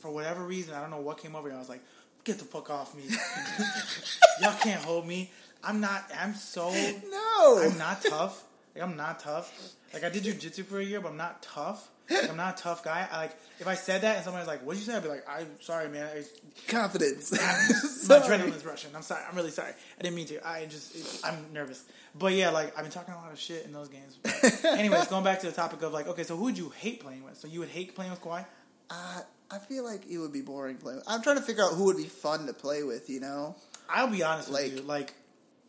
for 0.00 0.10
whatever 0.10 0.44
reason, 0.44 0.74
I 0.74 0.80
don't 0.80 0.90
know 0.90 1.00
what 1.00 1.18
came 1.18 1.34
over 1.34 1.48
me. 1.48 1.54
I 1.54 1.58
was 1.58 1.68
like, 1.68 1.82
"Get 2.24 2.38
the 2.38 2.44
fuck 2.44 2.70
off 2.70 2.94
me! 2.96 3.02
Y'all 4.42 4.56
can't 4.60 4.82
hold 4.82 5.06
me. 5.06 5.30
I'm 5.64 5.80
not. 5.80 6.04
I'm 6.20 6.34
so. 6.34 6.70
No. 7.10 7.58
I'm 7.62 7.76
not 7.78 8.02
tough. 8.02 8.44
Like 8.74 8.84
I'm 8.84 8.96
not 8.96 9.18
tough. 9.20 9.52
Like 9.92 10.04
I 10.04 10.08
did 10.10 10.22
jujitsu 10.24 10.64
for 10.64 10.78
a 10.78 10.84
year, 10.84 11.00
but 11.00 11.08
I'm 11.10 11.16
not 11.16 11.42
tough. 11.42 11.88
Like, 12.10 12.30
I'm 12.30 12.36
not 12.36 12.58
a 12.58 12.62
tough 12.62 12.82
guy. 12.82 13.06
I 13.10 13.16
like 13.18 13.36
if 13.60 13.66
I 13.66 13.74
said 13.74 14.00
that 14.02 14.16
and 14.16 14.24
somebody 14.24 14.42
was 14.42 14.48
like, 14.48 14.60
"What'd 14.62 14.80
you 14.80 14.86
say?" 14.86 14.96
I'd 14.96 15.02
be 15.02 15.08
like, 15.08 15.24
"I'm 15.28 15.48
sorry, 15.60 15.88
man. 15.88 16.06
I, 16.06 16.24
Confidence. 16.68 17.32
my 18.08 18.18
adrenaline's 18.18 18.64
rushing. 18.64 18.94
I'm 18.96 19.02
sorry. 19.02 19.22
I'm 19.28 19.36
really 19.36 19.50
sorry. 19.50 19.72
I 19.98 20.02
didn't 20.02 20.16
mean 20.16 20.26
to. 20.28 20.46
I 20.48 20.66
just, 20.66 21.24
I'm 21.24 21.52
nervous. 21.52 21.84
But 22.18 22.32
yeah, 22.32 22.50
like 22.50 22.76
I've 22.76 22.84
been 22.84 22.92
talking 22.92 23.14
a 23.14 23.16
lot 23.18 23.32
of 23.32 23.38
shit 23.38 23.64
in 23.64 23.72
those 23.72 23.88
games. 23.88 24.18
But 24.22 24.64
anyways, 24.78 25.08
going 25.08 25.24
back 25.24 25.40
to 25.40 25.46
the 25.46 25.52
topic 25.52 25.82
of 25.82 25.92
like, 25.92 26.08
okay, 26.08 26.22
so 26.22 26.36
who 26.36 26.44
would 26.44 26.58
you 26.58 26.70
hate 26.70 27.00
playing 27.00 27.24
with? 27.24 27.36
So 27.36 27.46
you 27.48 27.60
would 27.60 27.68
hate 27.68 27.94
playing 27.94 28.10
with 28.10 28.20
Kawhi? 28.22 28.44
Uh, 28.90 29.20
I 29.50 29.58
feel 29.58 29.84
like 29.84 30.02
it 30.10 30.18
would 30.18 30.32
be 30.32 30.40
boring 30.40 30.76
playing. 30.76 31.02
I'm 31.06 31.22
trying 31.22 31.36
to 31.36 31.42
figure 31.42 31.62
out 31.64 31.72
who 31.72 31.84
would 31.84 31.96
be 31.96 32.04
fun 32.04 32.46
to 32.46 32.52
play 32.54 32.82
with. 32.84 33.10
You 33.10 33.20
know, 33.20 33.56
I'll 33.88 34.08
be 34.08 34.22
honest 34.22 34.50
Like- 34.50 34.64
with 34.64 34.76
you. 34.76 34.82
Like, 34.82 35.14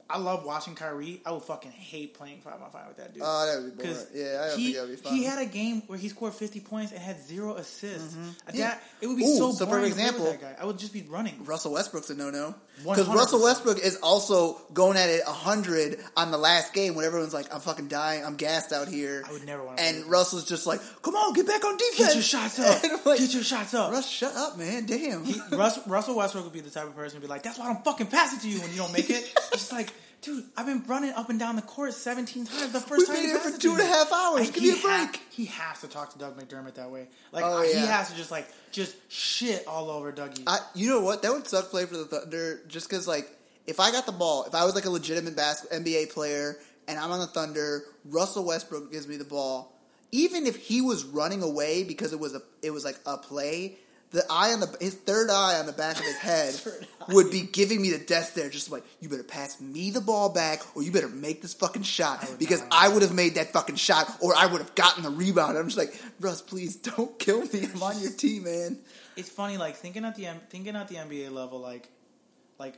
I 0.09 0.17
love 0.17 0.43
watching 0.43 0.73
Kyrie. 0.75 1.21
I 1.25 1.31
would 1.31 1.43
fucking 1.43 1.71
hate 1.71 2.15
playing 2.15 2.41
five 2.41 2.61
on 2.61 2.71
five 2.71 2.87
with 2.87 2.97
that 2.97 3.13
dude. 3.13 3.21
oh, 3.23 3.45
that 3.45 3.61
would 3.63 3.77
be 3.77 3.83
boring. 3.83 4.05
Yeah, 4.15 4.41
I 4.43 4.47
don't 4.49 4.57
he, 4.59 4.63
think 4.65 4.75
that 4.77 4.81
would 4.87 4.89
be 4.89 4.95
fun. 4.95 5.13
he 5.13 5.23
had 5.23 5.39
a 5.39 5.45
game 5.45 5.83
where 5.87 5.99
he 5.99 6.09
scored 6.09 6.33
50 6.33 6.59
points 6.61 6.91
and 6.91 6.99
had 7.01 7.21
zero 7.21 7.55
assists. 7.55 8.15
Uh, 8.15 8.51
Yeah. 8.53 8.69
That, 8.69 8.83
it 9.01 9.07
would 9.07 9.17
be 9.17 9.23
Ooh, 9.25 9.37
so 9.37 9.51
so 9.51 9.65
for 9.65 9.71
boring 9.77 9.89
to 9.91 9.95
play 9.95 10.03
example- 10.05 10.25
that 10.31 10.41
guy. 10.41 10.55
I 10.59 10.65
would 10.65 10.79
just 10.79 10.93
be 10.93 11.03
running. 11.03 11.45
Russell 11.45 11.73
Westbrook's 11.73 12.09
a 12.09 12.15
no 12.15 12.29
no 12.31 12.55
because 12.81 13.07
Russell 13.09 13.43
Westbrook 13.43 13.79
is 13.79 13.97
also 13.97 14.53
going 14.73 14.95
at 14.97 15.09
it 15.09 15.21
hundred 15.25 15.99
on 16.15 16.31
the 16.31 16.37
last 16.37 16.73
game 16.73 16.95
when 16.95 17.03
everyone's 17.05 17.33
like, 17.33 17.53
"I'm 17.53 17.59
fucking 17.59 17.89
dying, 17.89 18.23
I'm 18.25 18.35
gassed 18.37 18.71
out 18.71 18.87
here." 18.87 19.21
I 19.27 19.31
would 19.33 19.45
never 19.45 19.63
wanna 19.63 19.81
And. 19.81 20.05
Russell's 20.05 20.45
just 20.47 20.65
like, 20.65 20.79
"Come 21.01 21.13
on, 21.15 21.33
get 21.33 21.45
back 21.45 21.63
on 21.65 21.75
defense, 21.75 21.97
Get 21.97 22.13
your 22.15 22.23
shots 22.23 22.57
up. 22.59 22.81
Like, 23.05 23.19
Get 23.19 23.33
your 23.33 23.43
shots 23.43 23.73
up. 23.73 23.91
Russ, 23.91 24.09
shut 24.09 24.33
up, 24.35 24.57
man. 24.57 24.85
Damn. 24.85 25.25
He, 25.25 25.39
Russ, 25.51 25.85
Russell 25.87 26.15
Westbrook 26.15 26.45
would 26.45 26.53
be 26.53 26.61
the 26.61 26.69
type 26.69 26.87
of 26.87 26.95
person 26.95 27.19
to 27.19 27.21
be 27.21 27.27
like, 27.29 27.43
"That's 27.43 27.59
why 27.59 27.65
I 27.69 27.73
don't 27.73 27.83
fucking 27.83 28.07
pass 28.07 28.33
it 28.33 28.41
to 28.43 28.49
you 28.49 28.59
when 28.61 28.71
you 28.71 28.77
don't 28.77 28.93
make 28.93 29.09
it." 29.09 29.29
It's 29.51 29.71
like, 29.73 29.89
dude, 30.21 30.45
I've 30.57 30.65
been 30.65 30.83
running 30.87 31.11
up 31.13 31.29
and 31.29 31.39
down 31.39 31.55
the 31.55 31.61
court 31.61 31.93
seventeen 31.93 32.45
times. 32.45 32.71
The 32.71 32.79
first 32.79 32.99
We've 32.99 33.07
time 33.07 33.15
been 33.17 33.25
here 33.25 33.39
for 33.39 33.57
two 33.57 33.71
and 33.71 33.79
a 33.81 33.85
half 33.85 34.11
hours. 34.11 34.41
Like, 34.45 34.53
Give 34.53 34.63
he 34.63 34.71
me 34.71 34.77
a 34.77 34.81
ha- 34.81 35.07
break. 35.11 35.21
he 35.31 35.45
has 35.45 35.81
to 35.81 35.87
talk 35.87 36.11
to 36.13 36.19
Doug 36.19 36.37
McDermott 36.39 36.75
that 36.75 36.91
way. 36.91 37.07
Like 37.31 37.43
Oh, 37.45 37.61
he 37.63 37.73
has 37.79 38.09
to 38.11 38.15
just 38.15 38.31
like 38.31 38.47
just 38.71 38.95
shit 39.11 39.65
all 39.67 39.89
over 39.89 40.11
Dougie. 40.11 40.43
I, 40.47 40.59
you 40.75 40.89
know 40.89 41.01
what? 41.01 41.21
That 41.21 41.31
would 41.31 41.47
suck 41.47 41.69
play 41.69 41.85
for 41.85 41.97
the 41.97 42.05
Thunder 42.05 42.61
just 42.67 42.89
because 42.89 43.07
like 43.07 43.29
if 43.67 43.79
I 43.79 43.91
got 43.91 44.05
the 44.05 44.11
ball, 44.11 44.45
if 44.45 44.55
I 44.55 44.65
was 44.65 44.75
like 44.75 44.85
a 44.85 44.89
legitimate 44.89 45.35
basket 45.35 45.71
NBA 45.71 46.11
player 46.11 46.57
and 46.87 46.97
I'm 46.99 47.11
on 47.11 47.19
the 47.19 47.27
Thunder, 47.27 47.83
Russell 48.05 48.45
Westbrook 48.45 48.91
gives 48.91 49.07
me 49.07 49.17
the 49.17 49.25
ball. 49.25 49.73
Even 50.11 50.47
if 50.47 50.55
he 50.55 50.81
was 50.81 51.03
running 51.05 51.43
away 51.43 51.83
because 51.83 52.13
it 52.13 52.19
was 52.19 52.33
a 52.33 52.41
it 52.63 52.71
was 52.71 52.83
like 52.83 52.97
a 53.05 53.15
play, 53.17 53.77
the 54.11 54.23
eye 54.29 54.53
on 54.53 54.59
the 54.59 54.75
his 54.79 54.95
third 54.95 55.29
eye 55.29 55.59
on 55.59 55.65
the 55.65 55.73
back 55.73 55.97
of 55.97 56.03
his 56.03 56.17
head 56.19 56.59
would 57.09 57.29
be 57.31 57.41
giving 57.41 57.81
me 57.81 57.91
the 57.91 57.99
death 57.99 58.31
stare, 58.31 58.49
just 58.49 58.71
like 58.71 58.83
you 58.99 59.09
better 59.09 59.23
pass 59.23 59.59
me 59.61 59.91
the 59.91 60.01
ball 60.01 60.29
back, 60.29 60.61
or 60.75 60.83
you 60.83 60.91
better 60.91 61.09
make 61.09 61.41
this 61.41 61.53
fucking 61.53 61.83
shot 61.83 62.19
oh, 62.23 62.29
would 62.31 62.39
because 62.39 62.61
not. 62.61 62.69
I 62.71 62.89
would 62.89 63.01
have 63.01 63.13
made 63.13 63.35
that 63.35 63.53
fucking 63.53 63.75
shot, 63.75 64.09
or 64.19 64.35
I 64.35 64.45
would 64.45 64.61
have 64.61 64.75
gotten 64.75 65.03
the 65.03 65.09
rebound. 65.09 65.57
I'm 65.57 65.65
just 65.65 65.77
like, 65.77 65.99
Russ, 66.19 66.41
please 66.41 66.75
don't 66.75 67.17
kill 67.19 67.41
me. 67.41 67.67
I'm 67.73 67.83
on 67.83 67.99
your 67.99 68.11
team, 68.11 68.43
man. 68.45 68.79
it's 69.15 69.29
funny 69.29 69.57
like 69.57 69.75
thinking 69.75 70.05
at 70.05 70.15
the 70.15 70.27
thinking 70.49 70.75
at 70.75 70.87
the 70.87 70.95
NBA 70.95 71.31
level 71.31 71.59
like 71.59 71.89
like 72.57 72.75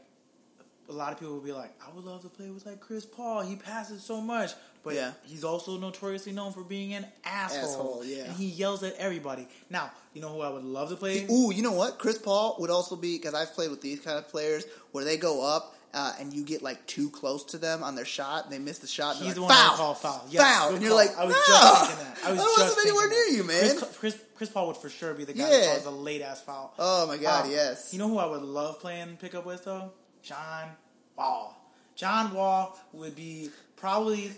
a 0.91 0.97
lot 0.97 1.11
of 1.13 1.19
people 1.19 1.33
will 1.35 1.41
be 1.41 1.51
like 1.53 1.71
I 1.85 1.93
would 1.95 2.03
love 2.05 2.21
to 2.23 2.29
play 2.29 2.49
with 2.49 2.65
like 2.65 2.79
Chris 2.79 3.05
Paul 3.05 3.41
he 3.41 3.55
passes 3.55 4.03
so 4.03 4.19
much 4.21 4.51
but 4.83 4.95
Yeah. 4.95 5.11
he's 5.23 5.43
also 5.43 5.77
notoriously 5.77 6.31
known 6.31 6.53
for 6.53 6.63
being 6.63 6.93
an 6.93 7.05
asshole, 7.23 7.59
Asshole, 7.69 8.03
yeah. 8.05 8.23
and 8.23 8.33
he 8.33 8.45
yells 8.47 8.83
at 8.83 8.95
everybody 8.97 9.47
now 9.69 9.91
you 10.13 10.21
know 10.21 10.29
who 10.29 10.41
I 10.41 10.49
would 10.49 10.63
love 10.63 10.89
to 10.89 10.95
play 10.95 11.25
Ooh, 11.29 11.51
you 11.53 11.61
know 11.63 11.71
what? 11.73 11.97
Chris 11.99 12.17
Paul 12.17 12.55
would 12.59 12.69
also 12.69 12.95
be 12.95 13.17
because 13.17 13.33
I've 13.33 13.53
played 13.53 13.71
with 13.71 13.81
these 13.81 13.99
kind 13.99 14.17
of 14.17 14.27
players 14.27 14.65
where 14.91 15.03
they 15.05 15.17
go 15.17 15.43
up 15.45 15.75
uh, 15.93 16.13
and 16.21 16.31
you 16.31 16.43
get 16.45 16.61
like 16.61 16.85
too 16.87 17.09
close 17.09 17.43
to 17.43 17.57
them 17.57 17.83
on 17.83 17.95
their 17.95 18.05
shot 18.05 18.45
and 18.45 18.53
they 18.53 18.59
miss 18.59 18.79
the 18.79 18.87
shot. 18.87 19.17
And 19.17 19.25
He's 19.25 19.35
the 19.35 19.41
like, 19.41 19.49
one 19.49 19.57
I 19.57 19.67
foul, 19.67 19.75
call 19.77 19.93
foul. 19.93 20.25
Yes, 20.29 20.41
foul, 20.41 20.73
and 20.73 20.81
you're 20.81 20.91
call. 20.91 20.97
like, 21.05 21.17
I 21.17 21.25
was 21.25 21.33
no, 21.35 21.41
just 21.47 21.85
thinking 21.89 22.05
that. 22.05 22.17
I 22.25 22.31
was 22.31 22.39
wasn't 22.39 22.57
just 22.69 22.79
anywhere 22.87 23.09
near 23.09 23.25
you, 23.25 23.43
man. 23.43 23.59
Chris, 23.59 23.97
Chris, 23.97 24.17
Chris 24.35 24.49
Paul 24.49 24.67
would 24.67 24.77
for 24.77 24.87
sure 24.87 25.13
be 25.13 25.25
the 25.25 25.33
guy 25.33 25.49
Yeah. 25.51 25.59
that 25.59 25.83
calls 25.83 25.85
a 25.87 25.89
late 25.91 26.21
ass 26.21 26.39
foul. 26.39 26.73
oh 26.79 27.07
my 27.07 27.17
god, 27.17 27.45
Um, 27.47 27.51
yes. 27.51 27.91
You 27.91 27.99
know 27.99 28.07
who 28.07 28.19
I 28.19 28.25
would 28.25 28.41
love 28.41 28.79
playing 28.79 29.17
pickup 29.17 29.45
with 29.45 29.65
though? 29.65 29.91
John 30.23 30.69
Wall. 31.17 31.57
John 31.95 32.33
Wall 32.33 32.77
would 32.93 33.15
be 33.15 33.49
probably 33.75 34.31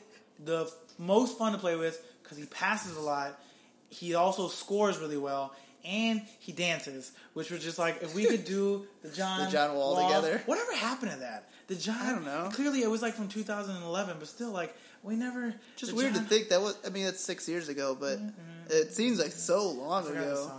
the 0.44 0.72
most 0.98 1.38
fun 1.38 1.54
to 1.54 1.58
play 1.58 1.76
with 1.76 2.04
because 2.22 2.38
he 2.38 2.46
passes 2.46 2.98
a 2.98 3.02
lot. 3.02 3.40
He 3.90 4.16
also 4.16 4.48
scores 4.48 4.98
really 5.00 5.18
well. 5.18 5.54
And 5.86 6.22
he 6.40 6.54
dances, 6.54 7.12
which 7.34 7.52
was 7.52 7.62
just 7.62 7.78
like 7.78 8.02
if 8.02 8.16
we 8.16 8.26
could 8.26 8.46
do 8.46 8.88
the 9.04 9.10
John 9.10 9.46
The 9.46 9.52
John 9.52 9.76
Wall 9.76 10.08
together? 10.08 10.42
Whatever 10.46 10.74
happened 10.76 11.12
to 11.12 11.18
that? 11.20 11.50
The 11.68 11.76
John, 11.76 11.98
I 12.02 12.12
don't 12.12 12.26
know. 12.26 12.50
Clearly, 12.54 12.84
it 12.84 12.90
was 12.90 13.02
like 13.02 13.14
from 13.14 13.28
2011, 13.28 14.16
but 14.18 14.28
still, 14.28 14.52
like 14.52 14.74
we 15.02 15.16
never. 15.18 15.54
Just 15.76 15.92
weird 15.94 16.14
John- 16.14 16.24
to 16.24 16.30
think 16.30 16.50
that 16.50 16.62
was. 16.62 16.78
I 16.86 16.90
mean, 16.90 17.04
that's 17.04 17.20
six 17.20 17.50
years 17.50 17.68
ago, 17.68 17.98
but 18.00 18.18
it 18.70 18.94
seems 18.94 19.20
like 19.20 19.32
so 19.34 19.70
long 19.72 20.04
I 20.04 20.08
forgot 20.08 20.24
the 20.24 20.32
ago. 20.32 20.52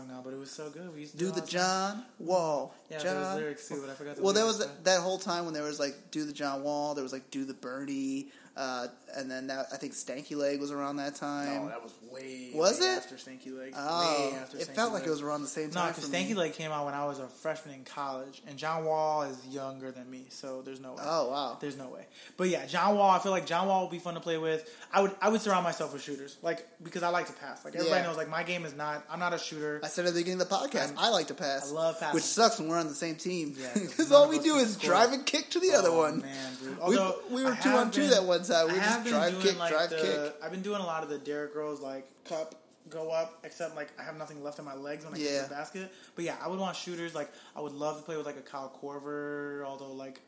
Song 0.47 0.66
now, 0.66 0.72
but 0.72 0.78
it 0.78 0.80
was 0.80 0.84
so 0.84 0.88
good. 0.88 0.95
We 0.95 1.01
used 1.01 1.12
to 1.12 1.18
Do 1.18 1.30
the 1.30 1.40
time. 1.40 1.49
John 1.49 2.05
Wall. 2.18 2.74
Yeah, 2.90 2.99
there 3.03 3.14
was 3.18 3.24
John. 3.28 3.36
lyrics 3.38 3.68
too, 3.68 3.80
but 3.80 3.90
I 3.90 3.95
forgot. 3.95 4.16
The 4.16 4.22
Well, 4.22 4.32
that 4.32 4.40
lyrics, 4.40 4.59
was 4.59 4.66
but- 4.66 4.84
that 4.84 5.01
whole 5.01 5.18
time 5.18 5.45
when 5.45 5.55
there 5.55 5.62
was 5.62 5.78
like 5.80 5.97
do 6.11 6.24
the 6.24 6.32
John 6.32 6.62
Wall, 6.62 6.95
there 6.95 7.03
was 7.03 7.12
like 7.12 7.30
do 7.30 7.45
the 7.45 7.55
Bernie, 7.55 8.28
uh, 8.57 8.88
and 9.16 9.30
then 9.30 9.46
that, 9.48 9.66
I 9.72 9.76
think 9.76 9.92
Stanky 9.92 10.36
Leg 10.36 10.60
was 10.60 10.70
around 10.70 10.96
that 10.96 11.14
time. 11.14 11.62
No, 11.64 11.68
that 11.68 11.82
was 11.82 11.92
way. 12.10 12.50
Was 12.54 12.80
way 12.80 12.86
it? 12.86 12.96
After 12.98 13.14
Stanky 13.16 13.56
Leg. 13.56 13.72
oh, 13.76 14.38
it 14.52 14.58
Stanky 14.68 14.74
felt 14.74 14.92
like 14.92 15.04
it 15.06 15.10
was 15.10 15.22
around 15.22 15.42
the 15.42 15.48
same 15.48 15.70
time. 15.70 15.84
No, 15.86 15.90
because 15.90 16.04
for 16.06 16.10
me. 16.12 16.24
Stanky 16.24 16.36
Leg 16.36 16.52
came 16.54 16.70
out 16.70 16.84
when 16.84 16.94
I 16.94 17.04
was 17.06 17.18
a 17.18 17.28
freshman 17.28 17.74
in 17.74 17.84
college, 17.84 18.42
and 18.46 18.56
John 18.58 18.84
Wall 18.84 19.22
is 19.22 19.36
younger 19.48 19.90
than 19.90 20.10
me, 20.10 20.26
so 20.30 20.62
there's 20.62 20.80
no 20.80 20.92
way. 20.92 21.02
Oh 21.04 21.30
wow. 21.30 21.58
There's 21.60 21.76
no 21.76 21.88
way. 21.88 22.06
But 22.36 22.48
yeah, 22.48 22.66
John 22.66 22.96
Wall. 22.96 23.10
I 23.10 23.18
feel 23.18 23.32
like 23.32 23.46
John 23.46 23.68
Wall 23.68 23.82
would 23.82 23.90
be 23.90 23.98
fun 23.98 24.14
to 24.14 24.20
play 24.20 24.38
with. 24.38 24.68
I 24.92 25.02
would. 25.02 25.12
I 25.20 25.28
would 25.28 25.40
surround 25.40 25.64
myself 25.64 25.92
with 25.92 26.02
shooters, 26.02 26.36
like 26.42 26.66
because 26.82 27.02
I 27.02 27.08
like 27.08 27.26
to 27.26 27.32
pass. 27.34 27.64
Like 27.64 27.74
everybody 27.74 28.00
Yeah. 28.00 28.06
knows, 28.08 28.16
like 28.16 28.28
my 28.28 28.42
game 28.42 28.64
is 28.64 28.74
not. 28.74 29.04
I'm 29.10 29.18
not 29.20 29.32
a 29.34 29.38
shooter. 29.38 29.80
I 29.82 29.88
said 29.88 30.06
at 30.06 30.14
the 30.14 30.20
beginning 30.20 30.40
of 30.40 30.48
the 30.48 30.54
podcast, 30.54 30.88
I'm- 30.88 30.98
I 30.98 31.08
like 31.10 31.28
to 31.28 31.34
pass. 31.34 31.70
I 31.70 31.74
love 31.74 31.98
passing. 32.00 32.14
Which 32.14 32.24
sucks 32.24 32.58
when 32.58 32.68
we're 32.68 32.78
on 32.78 32.88
the 32.88 32.94
same 32.94 33.16
team. 33.16 33.54
Yeah, 33.58 33.72
'cause 33.72 33.82
Because 33.90 34.12
all 34.12 34.28
we 34.28 34.38
do 34.38 34.56
is 34.56 34.74
score. 34.74 34.90
drive 34.90 35.12
and 35.12 35.24
kick 35.26 35.50
to 35.50 35.60
the 35.60 35.72
other 35.72 35.88
oh, 35.90 35.98
one. 35.98 36.20
man, 36.22 36.52
dude. 36.60 36.76
We- 36.76 36.82
Although 36.82 37.16
we 37.30 37.44
were 37.44 37.52
I 37.52 37.56
two 37.60 37.70
on 37.70 37.90
two 37.90 38.00
been- 38.02 38.10
that 38.10 38.24
one 38.24 38.42
time. 38.44 38.68
We 38.68 38.74
I 38.78 38.84
just 38.84 39.03
have 39.05 39.32
been 39.32 39.32
drive, 39.32 39.32
doing, 39.32 39.46
kick, 39.46 39.59
like, 39.59 39.70
drive, 39.72 39.90
the, 39.90 39.96
kick. 39.96 40.34
I've 40.44 40.50
been 40.50 40.62
doing 40.62 40.80
a 40.80 40.86
lot 40.86 41.02
of 41.02 41.09
the 41.09 41.18
Derrick 41.18 41.55
Rose 41.55 41.80
like 41.80 42.07
cup 42.24 42.55
go 42.90 43.11
up, 43.11 43.38
except 43.44 43.76
like 43.76 43.88
I 43.98 44.02
have 44.02 44.16
nothing 44.16 44.42
left 44.42 44.59
in 44.59 44.64
my 44.64 44.74
legs 44.74 45.05
when 45.05 45.14
I 45.14 45.18
get 45.18 45.30
Yeah. 45.30 45.42
to 45.42 45.48
the 45.48 45.55
basket. 45.55 45.92
But 46.14 46.24
yeah, 46.24 46.36
I 46.42 46.48
would 46.48 46.59
want 46.59 46.76
shooters. 46.76 47.14
Like 47.14 47.30
I 47.57 47.61
would 47.61 47.72
love 47.72 47.96
to 47.98 48.02
play 48.02 48.16
with 48.16 48.26
like 48.26 48.36
a 48.36 48.42
Kyle 48.42 48.72
Korver, 48.82 49.64
although 49.64 49.92
like 49.92 50.20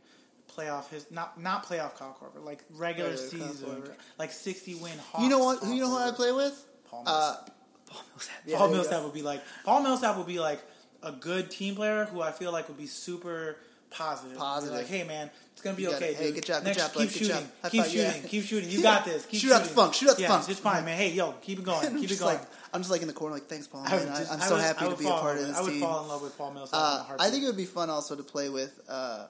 playoff 0.57 0.89
his 0.89 1.11
not 1.11 1.41
not 1.41 1.67
playoff 1.67 1.97
Kyle 1.97 2.17
Korver, 2.21 2.43
like 2.45 2.65
regular 2.71 3.11
Regular 3.11 3.31
Kyle 3.31 3.49
season, 3.53 3.69
Korver. 3.69 3.93
like 4.19 4.33
sixty 4.33 4.75
win. 4.75 4.93
Hawks, 5.11 5.23
You 5.25 5.29
know 5.31 5.39
what? 5.41 5.61
Kyle 5.61 5.73
You 5.73 5.81
know 5.83 5.91
who 5.91 5.97
I 5.99 6.11
play 6.13 6.33
with? 6.33 6.65
Paul 6.89 7.03
Uh, 7.07 7.13
Millsap. 7.37 7.51
Paul 7.89 8.03
Millsap. 8.11 8.35
Yeah, 8.47 8.59
Paul 8.59 8.69
Millsap 8.71 9.03
would 9.05 9.15
be 9.15 9.23
like 9.23 9.43
Paul 9.65 9.83
Millsap 9.83 10.17
would 10.17 10.27
be 10.27 10.39
like 10.41 10.63
a 11.03 11.13
good 11.13 11.51
team 11.51 11.75
player 11.77 12.05
who 12.07 12.21
I 12.23 12.33
feel 12.33 12.53
like 12.53 12.69
would 12.69 12.79
be 12.79 12.87
super 12.87 13.59
positive. 13.91 14.33
Be 14.33 14.39
Positive. 14.39 14.77
like, 14.77 14.87
hey 14.87 15.05
man, 15.05 15.31
it's 15.57 15.63
gonna 15.63 15.75
be 15.75 15.85
You 15.85 15.95
okay. 15.95 16.11
it. 16.11 16.17
Hey, 16.17 16.33
good 16.33 16.45
job, 16.45 16.63
good 16.63 16.67
Next, 16.69 16.79
job, 16.79 16.91
keep 16.93 16.99
bud, 16.99 17.03
good 17.05 17.13
shooting, 17.13 17.29
job. 17.63 17.71
Keep 17.73 17.85
yeah. 17.95 18.13
shooting, 18.13 18.29
keep 18.29 18.45
shooting. 18.45 18.71
You 18.71 18.83
got 18.91 19.07
this. 19.07 19.25
Keep 19.25 19.41
Shoot 19.41 19.53
out 19.53 19.63
the 19.63 19.69
funk, 19.71 19.95
shoot 19.95 20.11
out 20.11 20.17
the 20.17 20.23
yeah, 20.23 20.29
funk. 20.29 20.49
It's 20.51 20.61
fine, 20.61 20.85
man. 20.85 20.99
Hey, 20.99 21.13
yo, 21.13 21.33
keep 21.41 21.59
it 21.59 21.65
going, 21.71 21.99
keep 21.99 22.11
it 22.11 22.19
going. 22.19 22.37
like 22.37 22.47
I'm 22.75 22.81
just 22.83 22.91
like 22.91 23.01
in 23.01 23.07
the 23.09 23.15
corner, 23.15 23.35
like 23.37 23.47
thanks, 23.49 23.67
Paul. 23.67 23.83
I 23.87 23.95
I 23.95 23.97
so 24.39 24.55
would- 24.57 24.61
happy 24.63 24.87
to 24.91 24.97
be 24.97 25.07
a 25.07 25.09
part 25.09 25.39
of 25.39 25.47
this 25.47 25.57
I 25.57 25.63
would 25.63 25.71
team. 25.71 25.81
fall 25.81 26.03
in 26.03 26.09
love 26.11 26.21
with 26.21 26.37
Paul 26.37 26.53
Millsap. 26.53 26.79
Uh, 26.79 27.17
I 27.19 27.31
think 27.31 27.43
it 27.43 27.47
would 27.47 27.57
be 27.57 27.65
fun 27.65 27.89
also 27.89 28.15
to 28.17 28.23
play 28.23 28.51
with 28.51 28.79
uh, 28.87 29.29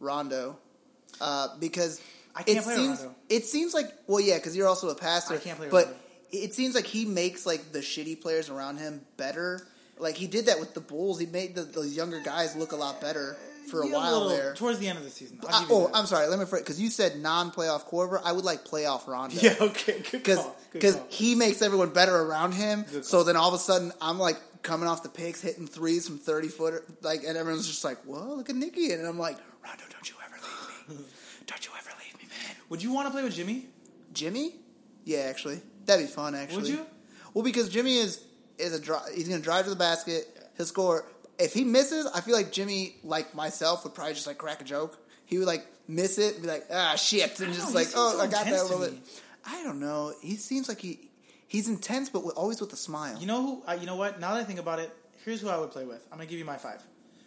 Rondo 0.00 0.58
uh, 1.20 1.56
because 1.60 2.00
I 2.34 2.42
can't 2.42 2.58
it 2.58 2.64
play 2.64 2.74
seems 2.74 2.98
Rondo. 2.98 3.14
it 3.28 3.44
seems 3.44 3.72
like 3.72 3.86
well 4.08 4.20
yeah 4.20 4.34
because 4.36 4.56
you're 4.56 4.66
also 4.68 4.88
a 4.88 4.96
passer. 4.96 5.34
I 5.34 5.38
can't 5.38 5.56
play 5.58 5.66
with 5.66 5.72
but 5.72 5.84
Rondo. 5.86 6.00
it 6.32 6.54
seems 6.54 6.74
like 6.74 6.86
he 6.86 7.04
makes 7.04 7.46
like 7.46 7.70
the 7.72 7.78
shitty 7.80 8.20
players 8.20 8.50
around 8.50 8.78
him 8.78 9.00
better. 9.16 9.64
Like 10.00 10.16
he 10.16 10.26
did 10.26 10.46
that 10.46 10.58
with 10.60 10.74
the 10.74 10.80
Bulls. 10.80 11.18
He 11.20 11.26
made 11.26 11.54
the, 11.54 11.62
those 11.62 11.96
younger 11.96 12.20
guys 12.20 12.54
look 12.56 12.72
a 12.72 12.76
lot 12.76 13.00
better 13.00 13.36
for 13.70 13.82
a 13.82 13.86
Yeah, 13.86 13.94
while 13.94 14.12
little- 14.12 14.28
there. 14.30 14.54
towards 14.54 14.78
the 14.78 14.88
end 14.88 14.98
of 14.98 15.04
the 15.04 15.10
season. 15.10 15.40
I'll 15.48 15.62
Uh, 15.62 15.66
oh, 15.70 15.86
that. 15.88 15.96
I'm 15.96 16.06
sorry. 16.06 16.26
Let 16.28 16.38
me 16.38 16.44
because 16.50 16.80
you 16.80 16.90
said 16.90 17.20
non-playoff 17.20 17.88
Korver. 17.88 18.20
I 18.24 18.32
would 18.32 18.44
like 18.44 18.64
playoff 18.64 19.06
Rondo. 19.06 19.36
yeah, 19.40 19.54
okay, 19.60 19.94
good 20.00 20.12
because 20.12 20.38
call. 20.38 20.56
Because 20.72 20.98
he 21.08 21.34
makes 21.34 21.62
everyone 21.62 21.90
better 21.90 22.14
around 22.16 22.52
him. 22.52 22.84
So 23.02 23.22
then 23.24 23.36
all 23.36 23.48
of 23.48 23.54
a 23.54 23.58
sudden 23.58 23.92
I'm 24.00 24.18
like 24.18 24.36
coming 24.62 24.88
off 24.88 25.02
the 25.02 25.08
picks, 25.08 25.40
hitting 25.40 25.66
threes 25.66 26.06
from 26.06 26.18
thirty 26.18 26.48
foot, 26.48 26.82
like, 27.02 27.22
and 27.24 27.36
everyone's 27.36 27.66
just 27.66 27.84
like, 27.84 27.98
"Whoa, 28.04 28.34
look 28.34 28.50
at 28.50 28.56
Nicky!" 28.56 28.92
And 28.92 29.06
I'm 29.06 29.18
like, 29.18 29.36
"Rondo, 29.64 29.84
don't 29.90 30.08
you 30.08 30.16
ever 30.24 30.34
leave 30.36 30.98
me? 30.98 31.04
Don't 31.46 31.64
you 31.64 31.70
ever 31.78 31.90
leave 32.04 32.14
me, 32.20 32.28
man." 32.28 32.56
Would 32.68 32.82
you 32.82 32.92
want 32.92 33.06
to 33.06 33.12
play 33.12 33.22
with 33.24 33.34
Jimmy? 33.34 33.66
Jimmy? 34.12 34.56
Yeah, 35.04 35.20
actually, 35.20 35.60
that'd 35.86 36.04
be 36.06 36.12
fun. 36.12 36.34
Actually, 36.34 36.62
Would 36.62 36.68
you? 36.70 36.86
Well, 37.34 37.44
because 37.44 37.68
Jimmy 37.68 37.96
is 37.98 38.20
is 38.58 38.72
a 38.74 38.80
dri- 38.80 38.96
he's 39.14 39.28
gonna 39.28 39.40
drive 39.40 39.64
to 39.64 39.70
the 39.70 39.76
basket, 39.76 40.26
he'll 40.56 40.66
score. 40.66 41.06
If 41.38 41.52
he 41.54 41.64
misses, 41.64 42.06
I 42.06 42.20
feel 42.20 42.34
like 42.34 42.52
Jimmy, 42.52 42.96
like 43.04 43.34
myself, 43.34 43.84
would 43.84 43.94
probably 43.94 44.14
just 44.14 44.26
like 44.26 44.38
crack 44.38 44.60
a 44.60 44.64
joke. 44.64 44.98
He 45.24 45.38
would 45.38 45.46
like 45.46 45.66
miss 45.86 46.18
it 46.18 46.34
and 46.34 46.42
be 46.42 46.48
like, 46.48 46.64
"Ah, 46.72 46.94
shit," 46.96 47.38
and 47.40 47.52
just 47.54 47.68
know, 47.68 47.74
like, 47.74 47.88
"Oh, 47.94 48.14
so 48.16 48.20
I 48.20 48.26
got 48.26 48.44
that 48.46 48.58
a 48.60 48.62
little 48.64 48.80
bit." 48.80 48.94
I 49.46 49.62
don't 49.62 49.78
know. 49.80 50.12
He 50.20 50.34
seems 50.36 50.68
like 50.68 50.80
he 50.80 51.10
he's 51.46 51.68
intense, 51.68 52.08
but 52.10 52.24
with, 52.24 52.36
always 52.36 52.60
with 52.60 52.72
a 52.72 52.76
smile. 52.76 53.18
You 53.20 53.26
know 53.26 53.42
who? 53.42 53.62
Uh, 53.66 53.74
you 53.80 53.86
know 53.86 53.96
what? 53.96 54.18
Now 54.20 54.34
that 54.34 54.40
I 54.40 54.44
think 54.44 54.58
about 54.58 54.78
it, 54.80 54.90
here's 55.24 55.40
who 55.40 55.48
I 55.48 55.58
would 55.58 55.70
play 55.70 55.84
with. 55.84 56.04
I'm 56.10 56.18
gonna 56.18 56.28
give 56.28 56.38
you 56.38 56.44
my 56.44 56.56
five 56.56 56.82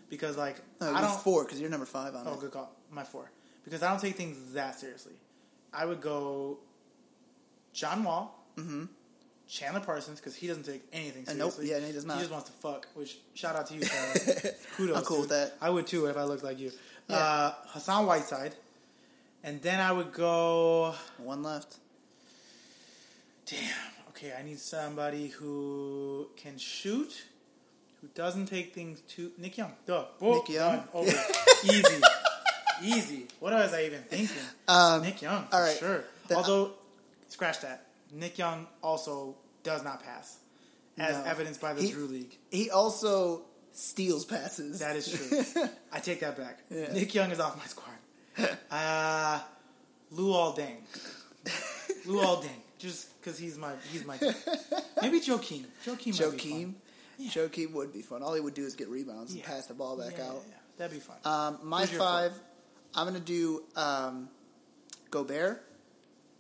because 0.10 0.36
like 0.38 0.58
no, 0.82 0.94
I 0.94 1.02
don't. 1.02 1.20
four 1.22 1.44
because 1.46 1.60
you're 1.62 1.70
number 1.70 1.86
five 1.86 2.14
on 2.16 2.28
Oh, 2.28 2.34
it. 2.34 2.40
good 2.42 2.52
call. 2.52 2.76
My 2.92 3.04
four 3.04 3.32
because 3.64 3.82
I 3.82 3.90
don't 3.90 4.00
take 4.02 4.16
things 4.18 4.54
that 4.54 4.78
seriously. 4.80 5.14
I 5.74 5.86
would 5.86 6.02
go 6.02 6.58
John 7.74 8.04
Wall, 8.04 8.38
Mm-hmm. 8.58 8.86
Chandler 9.52 9.82
Parsons 9.82 10.18
because 10.22 10.34
he 10.34 10.48
doesn't 10.48 10.64
take 10.66 10.82
anything 10.94 11.26
Uh, 11.28 11.34
nope. 11.34 11.52
seriously. 11.52 11.70
Yeah, 11.82 11.86
he 11.86 11.92
does 11.92 12.06
not. 12.06 12.14
He 12.16 12.22
just 12.22 12.32
wants 12.32 12.48
to 12.50 12.54
fuck. 12.54 12.88
Which 12.94 13.18
shout 13.34 13.56
out 13.58 13.68
to 13.68 13.74
you, 13.74 13.82
Chandler. 13.86 14.52
Kudos. 14.78 14.98
I'm 14.98 15.04
cool 15.04 15.18
dude. 15.18 15.30
with 15.30 15.30
that. 15.32 15.58
I 15.60 15.70
would 15.70 15.86
too 15.88 16.06
if 16.06 16.16
I 16.16 16.24
looked 16.24 16.44
like 16.44 16.58
you. 16.58 16.72
Yeah. 17.10 17.18
Uh, 17.18 17.54
Hassan 17.68 18.06
Whiteside, 18.06 18.56
and 19.44 19.62
then 19.62 19.82
I 19.82 19.92
would 19.92 20.14
go. 20.14 20.96
One 21.18 21.44
left. 21.44 21.76
Damn. 23.46 23.60
Okay, 24.10 24.34
I 24.38 24.44
need 24.44 24.60
somebody 24.60 25.28
who 25.28 26.28
can 26.38 26.58
shoot, 26.58 27.26
who 28.02 28.08
doesn't 28.16 28.46
take 28.46 28.74
things 28.74 29.02
too. 29.02 29.32
Nick 29.38 29.58
Young. 29.58 29.74
Duh. 29.86 30.06
Boom. 30.20 30.36
Nick 30.36 30.50
Young? 30.50 30.84
Over. 30.94 31.12
Easy. 31.66 32.02
Easy. 32.84 33.28
What 33.40 33.52
was 33.54 33.74
I 33.74 33.84
even 33.84 34.02
thinking? 34.04 34.36
Um, 34.68 35.02
Nick 35.02 35.22
Young, 35.22 35.46
for 35.48 35.56
all 35.56 35.62
right. 35.62 35.78
sure. 35.78 36.04
Although, 36.34 36.72
scratch 37.28 37.62
that. 37.62 37.88
Nick 38.14 38.38
Young 38.38 38.68
also 38.84 39.36
does 39.64 39.84
not 39.84 40.04
pass, 40.04 40.38
as 40.98 41.16
No. 41.18 41.24
evidenced 41.32 41.62
by 41.62 41.74
the 41.74 41.82
He- 41.82 41.92
Drew 41.92 42.06
League. 42.08 42.38
He 42.50 42.70
also 42.70 43.44
steals 43.74 44.26
passes. 44.26 44.80
That 44.80 44.96
is 44.96 45.10
true. 45.12 45.66
I 45.92 46.00
take 46.00 46.20
that 46.22 46.38
back. 46.38 46.60
Yeah. 46.70 46.92
Nick 46.94 47.14
Young 47.16 47.32
is 47.32 47.40
off 47.40 47.58
my 47.58 47.66
squad. 47.66 47.96
Uh, 48.72 49.40
Luol 50.14 50.58
Deng. 50.58 50.78
Lou 52.06 52.22
Aldeng. 52.22 52.50
Just 52.80 53.20
because 53.22 53.38
he's 53.38 53.58
my 53.58 53.74
he's 53.92 54.04
my 54.06 54.18
guy. 54.18 54.34
maybe 55.02 55.20
Joakim. 55.20 55.66
Joakim. 55.86 56.14
Joakim. 56.18 56.62
fun. 56.64 56.76
Yeah. 57.18 57.30
Joakim 57.30 57.72
would 57.74 57.94
be 57.94 58.02
fun. 58.02 58.24
All 58.24 58.34
he 58.34 58.42
would 58.42 58.54
do 58.56 58.64
is 58.66 58.76
get 58.76 58.88
rebounds 58.90 59.34
Yeah. 59.36 59.44
and 59.44 59.52
pass 59.54 59.68
the 59.68 59.74
ball 59.76 59.98
back 59.98 60.18
Yeah, 60.18 60.30
out. 60.30 60.44
That'd 60.78 60.94
be 60.94 61.00
fun. 61.00 61.18
Um, 61.26 61.60
my 61.64 61.86
five, 61.86 62.32
I'm 62.96 63.06
gonna 63.06 63.20
do 63.20 63.64
um, 63.76 64.30
Gobert. 65.12 65.62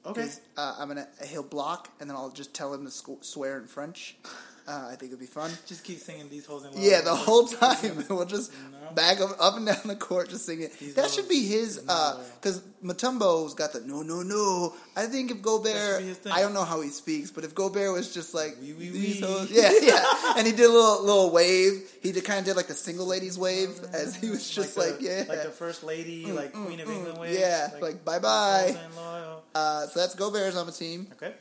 Okay. 0.05 0.29
Uh, 0.57 0.75
I'm 0.79 0.87
gonna 0.87 1.07
he'll 1.27 1.43
block 1.43 1.89
and 1.99 2.09
then 2.09 2.15
I'll 2.17 2.31
just 2.31 2.53
tell 2.53 2.73
him 2.73 2.85
to 2.85 2.91
sc- 2.91 3.23
swear 3.23 3.57
in 3.57 3.67
French. 3.67 4.17
Uh, 4.67 4.87
I 4.91 4.95
think 4.95 5.11
it'd 5.11 5.19
be 5.19 5.25
fun. 5.25 5.51
Just 5.65 5.83
keep 5.83 5.99
singing 5.99 6.29
these 6.29 6.45
hoes 6.45 6.63
in 6.65 6.71
love. 6.71 6.79
Yeah, 6.81 7.01
the 7.01 7.15
whole 7.15 7.45
time 7.47 8.05
we'll 8.09 8.25
just 8.25 8.51
No. 8.71 8.91
back 8.93 9.19
up, 9.19 9.31
up 9.39 9.57
and 9.57 9.65
down 9.65 9.77
the 9.85 9.95
court, 9.95 10.29
just 10.29 10.45
singing. 10.45 10.69
These 10.79 10.93
That 10.95 11.09
should 11.09 11.27
be 11.27 11.45
his, 11.47 11.77
is 11.77 11.85
not 11.85 12.17
loyal. 12.17 12.25
because 12.39 12.61
Mutombo's 12.83 13.53
got 13.55 13.73
the 13.73 13.81
no, 13.81 14.01
no, 14.03 14.21
no. 14.21 14.73
I 14.95 15.05
think 15.07 15.31
if 15.31 15.41
Gobert, 15.41 15.73
should 15.75 15.99
be 15.99 16.07
his 16.09 16.17
thing. 16.17 16.31
I 16.31 16.41
don't 16.41 16.53
know 16.53 16.63
how 16.63 16.81
he 16.81 16.89
speaks, 16.89 17.31
but 17.31 17.43
if 17.43 17.55
Gobert 17.55 17.91
was 17.91 18.13
just 18.13 18.33
like 18.33 18.57
Wee, 18.61 18.73
wee, 18.73 18.91
wee. 18.91 19.19
hoes, 19.19 19.49
yeah, 19.51 19.71
yeah, 19.81 20.03
and 20.37 20.45
he 20.45 20.53
did 20.53 20.65
a 20.65 20.71
little 20.71 21.03
little 21.03 21.31
wave. 21.31 21.89
He 22.01 22.11
did 22.11 22.23
kind 22.25 22.39
of 22.39 22.45
did 22.45 22.55
like 22.55 22.67
the 22.67 22.73
single 22.73 23.05
ladies 23.07 23.37
wave 23.37 23.79
as 23.93 24.15
he 24.15 24.29
was 24.29 24.49
just 24.49 24.77
like, 24.77 24.99
the, 24.99 25.03
yeah, 25.03 25.23
like 25.27 25.43
the 25.43 25.49
first 25.49 25.83
lady, 25.83 26.25
like 26.31 26.53
Queen 26.53 26.79
of 26.79 26.89
England 26.89 27.17
way. 27.17 27.37
yeah, 27.39 27.69
like, 27.81 28.03
hoes 28.05 28.77
ain't 28.85 28.95
loyal. 28.95 29.43
Uh, 29.53 29.87
so 29.87 29.99
that's 29.99 30.15
Gobert's 30.15 30.55
on 30.55 30.65
the 30.65 30.71
team. 30.71 31.07
Okay, 31.13 31.33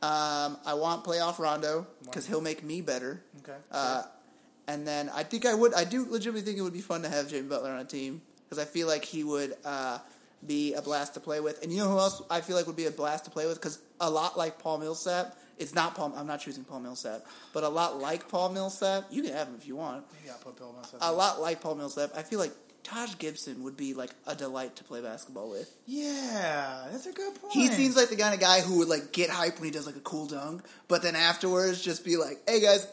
Um, 0.00 0.56
I 0.64 0.74
want 0.74 1.04
playoff 1.04 1.38
Rondo 1.38 1.86
because 2.04 2.26
he'll 2.26 2.40
make 2.40 2.62
me 2.62 2.80
better. 2.80 3.20
okay. 3.42 3.58
Uh, 3.70 4.04
and 4.68 4.86
then 4.86 5.10
I 5.14 5.22
think 5.24 5.46
I 5.46 5.54
would. 5.54 5.74
I 5.74 5.84
do 5.84 6.04
legitimately 6.08 6.42
think 6.42 6.58
it 6.58 6.62
would 6.62 6.72
be 6.72 6.80
fun 6.80 7.02
to 7.02 7.08
have 7.08 7.28
Jimmy 7.28 7.48
Butler 7.48 7.70
on 7.70 7.80
a 7.80 7.84
team 7.84 8.20
because 8.44 8.58
I 8.58 8.64
feel 8.64 8.86
like 8.86 9.04
he 9.04 9.24
would 9.24 9.56
uh, 9.64 9.98
be 10.46 10.74
a 10.74 10.82
blast 10.82 11.14
to 11.14 11.20
play 11.20 11.40
with. 11.40 11.62
And 11.62 11.72
you 11.72 11.78
know 11.78 11.88
who 11.88 11.98
else 11.98 12.22
I 12.30 12.40
feel 12.42 12.54
like 12.54 12.66
would 12.66 12.76
be 12.76 12.86
a 12.86 12.90
blast 12.90 13.24
to 13.24 13.30
play 13.30 13.46
with? 13.46 13.56
Because 13.56 13.80
a 14.00 14.10
lot 14.10 14.38
like 14.38 14.58
Paul 14.58 14.78
Millsap, 14.78 15.36
it's 15.58 15.74
not 15.74 15.94
Paul. 15.94 16.12
I'm 16.16 16.26
not 16.26 16.40
choosing 16.40 16.64
Paul 16.64 16.80
Millsap, 16.80 17.26
but 17.52 17.64
a 17.64 17.68
lot 17.68 17.98
like 17.98 18.28
Paul 18.28 18.50
Millsap, 18.50 19.06
you 19.10 19.22
can 19.22 19.32
have 19.32 19.48
him 19.48 19.56
if 19.58 19.66
you 19.66 19.74
want. 19.76 20.04
Maybe 20.20 20.30
I'll 20.30 20.38
put 20.38 20.56
Bill 20.56 20.72
myself. 20.72 21.02
A 21.02 21.12
lot 21.12 21.40
like 21.40 21.60
Paul 21.60 21.74
Millsap, 21.74 22.10
I 22.14 22.22
feel 22.22 22.38
like 22.38 22.52
Taj 22.90 23.18
Gibson 23.18 23.62
would 23.64 23.76
be 23.76 23.92
like 23.94 24.10
a 24.26 24.34
delight 24.34 24.76
to 24.76 24.84
play 24.84 25.00
basketball 25.02 25.50
with. 25.50 25.70
Yeah, 25.86 26.86
that's 26.90 27.06
a 27.06 27.12
good 27.12 27.34
point. 27.40 27.52
He 27.52 27.68
seems 27.68 27.96
like 27.96 28.08
the 28.08 28.16
kind 28.16 28.34
of 28.34 28.40
guy 28.40 28.60
who 28.60 28.78
would 28.78 28.88
like 28.88 29.12
get 29.12 29.28
hype 29.30 29.56
when 29.58 29.64
he 29.66 29.70
does 29.70 29.86
like 29.86 29.96
a 29.96 30.00
cool 30.00 30.26
dunk, 30.26 30.62
but 30.88 31.02
then 31.02 31.14
afterwards 31.16 31.82
just 31.82 32.04
be 32.04 32.16
like, 32.16 32.40
"Hey 32.48 32.60
guys, 32.60 32.86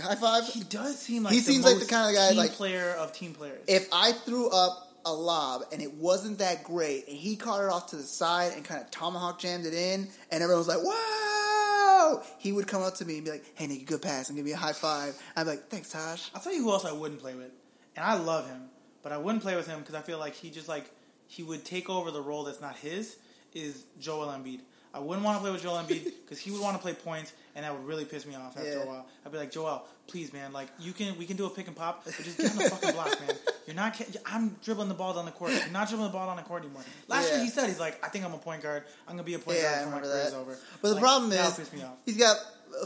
high 0.00 0.14
five." 0.16 0.44
he 0.44 0.62
does 0.64 0.98
seem 0.98 1.22
like 1.22 1.32
He 1.32 1.40
the 1.40 1.44
seems 1.52 1.64
like 1.64 1.78
the 1.78 1.86
kind 1.86 2.08
of 2.08 2.14
guy, 2.14 2.30
like- 2.32 2.52
player 2.52 2.90
of 2.98 3.12
team 3.12 3.32
players. 3.32 3.62
if 3.66 3.88
I 3.92 4.12
threw 4.12 4.50
up 4.50 4.88
a 5.06 5.12
lob 5.12 5.62
and 5.72 5.80
it 5.80 5.94
wasn't 5.94 6.38
that 6.40 6.62
great, 6.62 7.08
and 7.08 7.16
he 7.16 7.36
caught 7.36 7.62
it 7.64 7.70
off 7.70 7.86
to 7.88 7.96
the 7.96 8.02
side 8.02 8.52
and 8.54 8.62
kind 8.64 8.82
of 8.82 8.90
tomahawk 8.90 9.38
jammed 9.38 9.64
it 9.64 9.72
in, 9.72 10.08
and 10.30 10.42
everyone 10.42 10.58
was 10.58 10.68
like, 10.68 10.82
"Whoa!" 10.82 12.22
He 12.38 12.52
would 12.52 12.66
come 12.66 12.82
up 12.82 12.96
to 12.96 13.04
me 13.06 13.16
and 13.16 13.24
be 13.24 13.30
like, 13.30 13.44
"Hey, 13.54 13.66
nigga, 13.68 13.86
good 13.86 14.02
pass," 14.02 14.28
and 14.28 14.36
give 14.36 14.44
me 14.44 14.52
a 14.52 14.56
high 14.56 14.72
five. 14.74 15.16
I'd 15.36 15.44
be 15.44 15.50
like, 15.50 15.68
"Thanks, 15.70 15.90
Taj." 15.90 16.28
I'll 16.34 16.40
tell 16.42 16.52
you 16.52 16.62
who 16.64 16.70
else 16.70 16.84
I 16.84 16.92
wouldn't 16.92 17.20
play 17.20 17.34
with, 17.34 17.50
and 17.96 18.04
I 18.04 18.14
love 18.14 18.46
him, 18.48 18.68
but 19.02 19.12
I 19.12 19.18
wouldn't 19.18 19.42
play 19.42 19.56
with 19.56 19.66
him 19.66 19.80
because 19.80 19.94
I 19.94 20.00
feel 20.00 20.18
like 20.18 20.34
he 20.34 20.50
just 20.50 20.68
like 20.68 20.90
he 21.26 21.42
would 21.42 21.64
take 21.64 21.88
over 21.88 22.10
the 22.10 22.20
role 22.20 22.44
that's 22.44 22.60
not 22.60 22.76
his. 22.76 23.16
Is 23.54 23.84
Joel 24.00 24.28
Embiid? 24.28 24.60
I 24.92 24.98
wouldn't 24.98 25.24
want 25.24 25.36
to 25.38 25.42
play 25.42 25.50
with 25.52 25.62
Joel 25.62 25.76
Embiid 25.82 26.04
because 26.24 26.38
he 26.38 26.50
would 26.50 26.60
want 26.60 26.76
to 26.76 26.82
play 26.82 26.92
points, 26.94 27.32
and 27.54 27.64
that 27.64 27.72
would 27.72 27.86
really 27.86 28.04
piss 28.04 28.26
me 28.26 28.34
off 28.34 28.56
after 28.56 28.68
Yeah. 28.68 28.82
a 28.82 28.86
while. 28.86 29.06
I'd 29.24 29.30
be 29.32 29.38
like, 29.38 29.52
Joel, 29.52 29.84
please, 30.08 30.32
man, 30.32 30.52
like 30.52 30.68
you 30.78 30.92
can 30.92 31.16
we 31.18 31.26
can 31.26 31.36
do 31.36 31.46
a 31.46 31.50
pick 31.50 31.66
and 31.68 31.76
pop, 31.76 32.04
but 32.04 32.14
just 32.24 32.38
get 32.38 32.50
on 32.50 32.56
the 32.58 32.70
fucking 32.70 32.92
block, 32.92 33.20
man. 33.20 33.36
You're 33.66 33.76
not. 33.76 34.00
I'm 34.26 34.56
dribbling 34.64 34.88
the 34.88 34.94
ball 34.94 35.14
down 35.14 35.24
the 35.26 35.30
court. 35.30 35.52
You're 35.52 35.68
not 35.72 35.88
dribbling 35.88 36.08
the 36.10 36.12
ball 36.16 36.26
down 36.26 36.36
the 36.36 36.42
court 36.42 36.62
anymore. 36.64 36.82
Last 37.08 37.28
Yeah. 37.28 37.36
year 37.36 37.44
he 37.44 37.50
said 37.50 37.68
he's 37.68 37.78
like, 37.80 38.04
I 38.04 38.08
think 38.08 38.24
I'm 38.24 38.34
a 38.34 38.38
point 38.38 38.62
guard. 38.62 38.82
I'm 39.06 39.14
gonna 39.14 39.22
be 39.24 39.34
a 39.34 39.38
point 39.38 39.58
Yeah, 39.58 39.84
guard 39.84 39.84
before 39.86 40.00
my 40.00 40.06
career's 40.06 40.34
over. 40.34 40.58
But 40.82 40.88
the 40.88 40.94
Like, 40.94 41.02
problem 41.02 41.32
is, 41.32 41.70
he's 42.04 42.16
got 42.16 42.36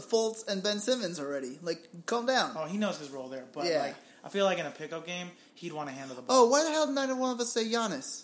Fultz 0.09 0.47
and 0.47 0.61
Ben 0.63 0.79
Simmons 0.79 1.19
already. 1.19 1.59
Like, 1.61 1.87
calm 2.05 2.25
down. 2.25 2.53
Oh, 2.55 2.65
he 2.65 2.77
knows 2.77 2.97
his 2.99 3.09
role 3.09 3.29
there, 3.29 3.45
but 3.53 3.65
Yeah. 3.65 3.81
like 3.81 3.95
I 4.25 4.29
feel 4.29 4.43
like 4.45 4.57
in 4.57 4.65
a 4.65 4.71
pickup 4.71 5.05
game, 5.05 5.29
he'd 5.53 5.71
want 5.71 5.87
to 5.89 5.95
handle 5.95 6.15
the 6.15 6.23
ball. 6.23 6.45
Oh, 6.45 6.49
why 6.49 6.63
the 6.63 6.71
hell 6.71 6.87
did 6.87 6.95
neither 6.95 7.15
one 7.15 7.31
of 7.31 7.39
us 7.39 7.53
say 7.53 7.63
Giannis? 7.65 8.23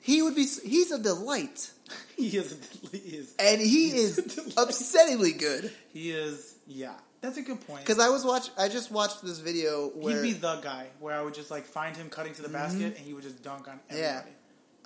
He 0.00 0.22
would 0.22 0.34
be. 0.34 0.44
He's 0.44 0.92
a 0.92 0.98
delight, 0.98 1.70
he 2.16 2.28
is. 2.36 2.56
He 2.92 2.98
is. 2.98 3.34
and 3.38 3.60
he 3.60 3.90
He's 3.90 4.18
is 4.18 4.34
delight. 4.34 4.54
upsettingly 4.68 5.38
good. 5.38 5.72
He 5.92 6.10
is. 6.10 6.56
Yeah, 6.66 6.94
that's 7.20 7.38
a 7.38 7.42
good 7.42 7.60
point. 7.66 7.80
Because 7.80 7.98
I 7.98 8.08
was 8.08 8.24
watch. 8.24 8.50
I 8.58 8.68
just 8.68 8.90
watched 8.92 9.22
this 9.24 9.38
video 9.40 9.88
where. 9.94 10.22
He'd 10.22 10.34
be 10.34 10.38
the 10.38 10.56
guy 10.56 10.86
where 11.00 11.14
I 11.18 11.22
would 11.22 11.34
just 11.34 11.50
like 11.50 11.64
find 11.64 11.96
him 11.96 12.08
cutting 12.08 12.34
to 12.34 12.42
the 12.42 12.48
basket 12.48 12.96
and 12.96 13.06
he 13.06 13.14
would 13.14 13.22
just 13.24 13.42
dunk 13.42 13.68
on 13.68 13.76
Mm-hmm. 13.90 13.96
Yeah. 13.96 14.04
everybody. 14.20 14.30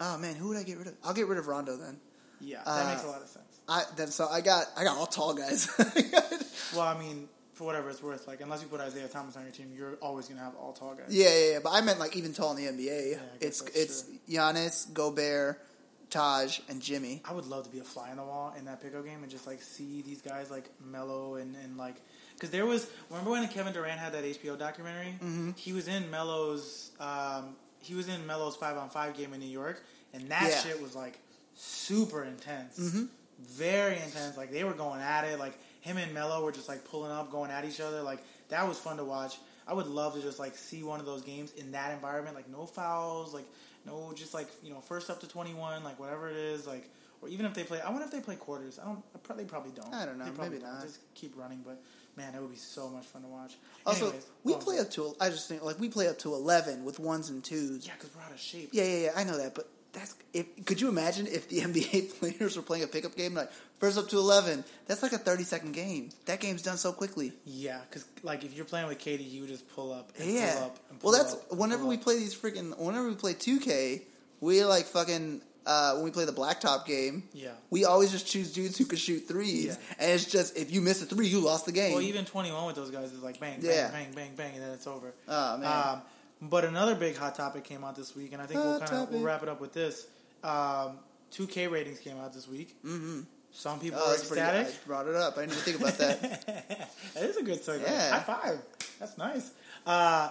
oh 0.01 0.19
man, 0.19 0.35
who 0.37 0.49
would 0.49 0.57
I 0.57 0.63
get 0.63 0.79
rid 0.79 0.87
of? 0.87 0.95
I'll 1.05 1.15
get 1.15 1.27
rid 1.27 1.39
of 1.39 1.47
Rondo 1.49 1.77
then. 1.77 1.99
Yeah, 2.41 2.63
that 2.65 2.87
Uh, 2.87 2.91
makes 2.91 3.05
a 3.05 3.09
lot 3.09 3.21
of 3.23 3.29
sense. 3.29 3.45
I 3.69 3.83
then 3.97 4.09
so 4.09 4.27
I 4.27 4.41
got 4.41 4.67
I 4.77 4.85
got 4.85 4.97
all 4.97 5.07
tall 5.07 5.35
guys. 5.35 5.69
Well, 6.73 6.83
I 6.87 6.97
mean, 7.01 7.29
for 7.61 7.65
whatever 7.67 7.91
it's 7.91 8.03
worth, 8.03 8.27
like 8.27 8.41
unless 8.41 8.63
you 8.63 8.69
put 8.69 8.81
Isaiah 8.81 9.07
Thomas 9.07 9.37
on 9.37 9.43
your 9.43 9.53
team, 9.53 9.71
you're 9.77 9.97
always 10.01 10.27
gonna 10.29 10.41
have 10.41 10.55
all 10.57 10.73
tall 10.73 10.95
guys. 10.95 11.09
yeah, 11.11 11.27
yeah, 11.29 11.53
yeah, 11.53 11.59
but 11.63 11.71
I 11.75 11.83
meant 11.83 11.99
like 11.99 12.17
even 12.17 12.33
tall 12.33 12.57
in 12.57 12.57
the 12.57 12.73
NBA. 12.73 13.11
Guess 13.13 13.21
it's 13.41 13.61
it's 13.77 14.05
Giannis, 14.31 14.91
Gobert, 14.95 15.61
Taj, 16.09 16.61
and 16.71 16.81
Jimmy. 16.81 17.21
I 17.29 17.35
would 17.35 17.47
love 17.47 17.65
to 17.65 17.71
be 17.71 17.79
a 17.79 17.85
fly 17.85 18.11
on 18.11 18.17
the 18.17 18.25
wall 18.25 18.55
in 18.59 18.65
that 18.65 18.81
pickup 18.83 19.05
game 19.05 19.23
and 19.23 19.31
just 19.31 19.47
like 19.47 19.61
see 19.61 20.01
these 20.01 20.23
guys 20.23 20.51
like 20.51 20.71
mellow 20.83 21.35
and, 21.35 21.55
and 21.63 21.77
like 21.77 21.97
because 22.35 22.49
there 22.51 22.65
was 22.65 22.87
remember 23.11 23.31
when 23.33 23.47
Kevin 23.49 23.75
Durant 23.75 24.01
had 24.01 24.15
that 24.15 24.25
HBO 24.25 24.59
documentary? 24.59 25.15
Mm-hmm. 25.23 25.51
He 25.57 25.75
was 25.75 25.87
in 25.87 26.11
Melo's 26.11 26.93
um, 26.99 27.57
he 27.81 27.95
was 27.95 28.09
in 28.09 28.27
Melo's 28.27 28.57
five 28.57 28.79
on 28.79 28.89
five 28.89 29.15
game 29.19 29.35
in 29.35 29.41
New 29.41 29.47
York, 29.47 29.85
and 30.15 30.31
that 30.31 30.49
Yeah. 30.51 30.61
shit 30.63 30.83
was 30.83 30.97
like 30.97 31.19
super 31.55 32.25
intense, 32.25 32.79
Mhm. 32.79 33.09
very 33.39 33.97
intense. 34.01 34.37
Like 34.39 34.51
they 34.51 34.65
were 34.65 34.73
going 34.73 35.03
at 35.03 35.25
it. 35.25 35.39
Like 35.39 35.59
him 35.81 35.97
and 35.97 36.13
Melo 36.15 36.45
were 36.45 36.53
just 36.53 36.69
like 36.69 36.85
pulling 36.85 37.11
up, 37.11 37.31
going 37.31 37.51
at 37.51 37.65
each 37.65 37.81
other. 37.81 38.03
Like 38.03 38.23
that 38.49 38.67
was 38.69 38.79
fun 38.79 38.97
to 38.99 39.05
watch. 39.05 39.37
I 39.67 39.73
would 39.75 39.87
love 39.87 40.15
to 40.15 40.23
just 40.23 40.39
like 40.39 40.57
see 40.57 40.83
one 40.83 41.01
of 41.01 41.07
those 41.07 41.23
games 41.23 41.53
in 41.53 41.73
that 41.73 41.93
environment, 41.93 42.35
like 42.37 42.49
no 42.49 42.67
fouls, 42.67 43.33
like 43.35 43.47
no, 43.87 44.13
just 44.15 44.35
like 44.35 44.49
you 44.63 44.71
know, 44.73 44.81
first 44.81 45.11
up 45.11 45.21
to 45.21 45.29
twenty 45.29 45.55
one, 45.55 45.83
like 45.85 45.99
whatever 45.99 46.29
it 46.29 46.37
is, 46.37 46.67
like 46.67 46.89
or 47.23 47.29
even 47.29 47.45
if 47.47 47.55
they 47.55 47.65
play. 47.65 47.81
I 47.81 47.91
wonder 47.91 48.05
if 48.05 48.11
they 48.11 48.21
play 48.21 48.37
quarters. 48.37 48.79
I 48.83 48.87
don't. 48.87 49.03
I 49.15 49.19
probably 49.19 49.45
probably 49.45 49.73
don't. 49.73 49.93
I 49.95 50.07
don't 50.07 50.19
know, 50.19 50.25
They 50.25 50.31
probably 50.31 50.51
maybe 50.59 50.63
don't. 50.65 50.75
not. 50.75 50.83
Just 50.83 51.01
keep 51.15 51.37
running, 51.37 51.61
but 51.65 51.81
man, 52.17 52.35
it 52.35 52.41
would 52.41 52.51
be 52.51 52.57
so 52.57 52.89
much 52.89 53.07
fun 53.07 53.23
to 53.23 53.29
watch. 53.29 53.57
Also, 53.87 54.07
Anyways, 54.07 54.27
we 54.45 54.55
play 54.55 54.79
up 54.79 54.91
to 54.93 55.15
I 55.21 55.29
just 55.29 55.49
think 55.49 55.63
like 55.63 55.79
we 55.79 55.89
play 55.89 56.09
up 56.09 56.19
to 56.21 56.35
eleven 56.35 56.85
with 56.85 56.99
ones 56.99 57.29
and 57.31 57.45
twos. 57.45 57.87
Yeah, 57.87 57.93
because 57.99 58.15
we're 58.17 58.23
out 58.23 58.33
of 58.33 58.41
shape. 58.41 58.71
Yeah, 58.73 58.85
yeah, 58.85 58.99
yeah. 59.05 59.11
I 59.17 59.25
know 59.25 59.37
that, 59.39 59.55
but 59.55 59.69
that's 59.93 60.15
if. 60.33 60.47
Could 60.65 60.81
you 60.81 60.89
imagine 60.89 61.27
if 61.27 61.49
the 61.49 61.61
NBA 61.61 62.19
players 62.19 62.57
were 62.57 62.63
playing 62.63 62.85
a 62.85 62.87
pickup 62.87 63.17
game 63.17 63.35
like 63.35 63.51
first 63.79 63.99
up 63.99 64.09
to 64.09 64.19
eleven? 64.19 64.65
That's 64.87 65.03
like 65.03 65.13
a 65.13 65.19
thirty 65.19 65.43
second 65.45 65.73
game. 65.73 66.11
That 66.27 66.41
game's 66.41 66.63
done 66.63 66.77
so 66.77 66.93
quickly. 66.93 67.33
Yeah, 67.45 67.81
because 67.89 68.05
like 68.23 68.45
if 68.45 68.55
you're 68.55 68.65
playing 68.65 68.89
with 68.89 68.99
KD, 68.99 69.29
you 69.31 69.41
would 69.43 69.51
just 69.51 69.69
pull 69.75 69.93
up. 69.93 70.13
And 70.19 70.31
Yeah. 70.33 70.55
Pull 70.55 70.63
up 70.65 70.79
and 70.91 71.01
pull 71.01 71.11
well, 71.13 71.23
that's 71.23 71.35
up 71.35 71.53
whenever 71.57 71.85
we 71.87 71.97
up. 71.97 72.03
play 72.03 72.19
these 72.19 72.35
freaking. 72.35 72.77
Whenever 72.79 73.09
we 73.09 73.15
play 73.15 73.35
two 73.35 73.59
K, 73.61 74.03
we 74.41 74.65
like 74.65 74.87
fucking. 74.87 75.43
Uh, 75.67 75.93
when 75.97 76.05
we 76.05 76.11
play 76.11 76.25
the 76.25 76.33
blacktop 76.33 76.87
game, 76.87 77.23
Yeah. 77.35 77.51
we 77.69 77.85
always 77.85 78.11
just 78.11 78.27
choose 78.27 78.51
dudes 78.51 78.79
who 78.79 78.87
can 78.87 78.97
shoot 78.97 79.29
threes, 79.29 79.67
Yeah. 79.67 79.75
and 79.99 80.11
it's 80.13 80.25
just 80.25 80.57
if 80.57 80.73
you 80.73 80.81
miss 80.81 81.03
a 81.03 81.05
three, 81.05 81.27
you 81.29 81.39
lost 81.41 81.67
the 81.67 81.71
game. 81.71 81.93
Well, 81.93 82.01
even 82.01 82.25
21 82.25 82.67
with 82.67 82.77
those 82.77 82.91
guys 82.91 83.13
is 83.13 83.23
like 83.23 83.39
bang, 83.39 83.61
bang, 83.61 83.71
Yeah. 83.71 83.91
bang, 83.91 84.11
bang, 84.15 84.31
bang, 84.37 84.55
and 84.55 84.63
then 84.65 84.71
it's 84.73 84.87
over. 84.87 85.13
Oh, 85.29 85.59
man. 85.59 85.89
Um, 85.97 86.03
but 86.43 86.65
another 86.65 86.95
big 86.95 87.17
hot 87.17 87.35
topic 87.35 87.65
came 87.65 87.85
out 87.85 87.97
this 87.97 88.15
week, 88.17 88.33
and 88.33 88.41
I 88.43 88.47
think 88.47 88.61
we'll 88.61 88.81
kind 88.81 88.93
of 89.03 89.11
we'll 89.13 89.23
wrap 89.23 89.43
it 89.43 89.49
up 89.49 89.61
with 89.61 89.73
this. 89.73 90.07
Um, 90.43 90.99
2K 91.33 91.71
ratings 91.71 91.99
came 92.01 92.19
out 92.19 92.33
this 92.33 92.49
week. 92.49 92.77
mm-hmm. 92.85 93.21
Some 93.53 93.81
people 93.81 93.99
Oh, 94.01 94.07
were 94.07 94.17
that's 94.17 94.29
pretty. 94.29 94.43
I 94.43 94.67
brought 94.87 95.09
it 95.09 95.17
up. 95.17 95.37
I 95.37 95.41
didn't 95.47 95.53
even 95.59 95.65
think 95.65 95.81
about 95.81 95.99
that. 95.99 96.47
that 97.15 97.23
is 97.25 97.37
a 97.37 97.43
good 97.43 97.63
segment. 97.63 97.89
Yeah. 97.91 98.11
High 98.19 98.21
five. 98.21 98.59
That's 99.01 99.19
nice. 99.19 99.51
Uh, 99.87 100.31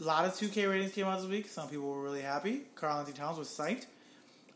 a 0.00 0.02
lot 0.02 0.24
of 0.24 0.32
2K 0.32 0.68
ratings 0.70 0.92
came 0.92 1.06
out 1.06 1.20
this 1.20 1.28
week. 1.28 1.48
Some 1.48 1.68
people 1.68 1.90
were 1.90 2.00
really 2.02 2.22
happy. 2.22 2.62
Karl-Anthony 2.74 3.16
Towns 3.16 3.36
was 3.38 3.48
psyched. 3.48 3.84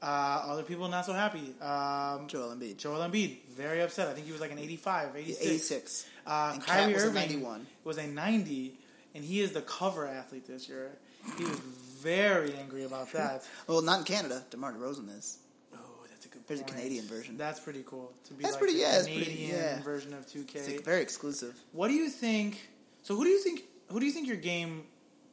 Uh, 0.00 0.06
other 0.46 0.62
people 0.62 0.88
not 0.88 1.04
so 1.04 1.12
happy. 1.12 1.54
Um, 1.60 2.28
Joel 2.28 2.54
Embiid, 2.56 2.76
Joel 2.78 3.00
Embiid, 3.08 3.36
very 3.50 3.82
upset. 3.82 4.08
I 4.08 4.14
think 4.14 4.26
he 4.26 4.32
was 4.32 4.40
like 4.40 4.52
an 4.52 4.58
85, 4.58 5.16
86. 5.16 5.44
eighty 5.46 5.58
six. 5.58 6.06
Uh, 6.26 6.50
And 6.54 6.62
Kyrie 6.64 6.92
Cat 6.94 6.94
was 6.94 7.04
a 7.04 7.12
91. 7.12 7.66
was 7.84 7.98
a 7.98 8.06
90, 8.06 8.74
and 9.14 9.24
he 9.24 9.40
is 9.40 9.52
the 9.52 9.62
cover 9.62 10.06
athlete 10.06 10.46
this 10.46 10.68
year. 10.68 10.92
He 11.36 11.44
was 11.44 11.58
very 11.58 12.54
angry 12.54 12.84
about 12.84 13.12
that. 13.12 13.44
Well, 13.66 13.82
not 13.82 13.98
in 14.00 14.04
Canada. 14.04 14.44
DeMar 14.50 14.72
DeRozan 14.72 15.16
is. 15.18 15.38
oh, 15.74 15.78
that's 16.10 16.24
a 16.26 16.28
good 16.28 16.42
There's 16.46 16.60
a. 16.60 16.64
Canadian 16.64 17.04
version. 17.06 17.36
That's 17.36 17.60
pretty 17.60 17.82
cool. 17.86 18.12
To 18.28 18.34
be 18.34 18.42
That's 18.42 18.54
like 18.54 18.62
pretty- 18.62 18.78
yeah, 18.78 18.98
it's 18.98 19.06
pretty- 19.08 19.24
Canadian 19.24 19.56
yeah. 19.56 19.82
version 19.82 20.14
of 20.14 20.26
2K. 20.26 20.54
It's 20.56 20.68
like 20.68 20.84
very 20.84 21.02
exclusive. 21.02 21.54
What 21.72 21.88
do 21.88 21.94
you 21.94 22.08
think? 22.08 22.68
So, 23.02 23.16
who 23.16 23.24
do 23.24 23.30
you 23.30 23.42
think? 23.42 23.64
Who 23.90 24.00
do 24.00 24.06
you 24.06 24.12
think 24.12 24.26
your 24.28 24.36
game? 24.36 24.84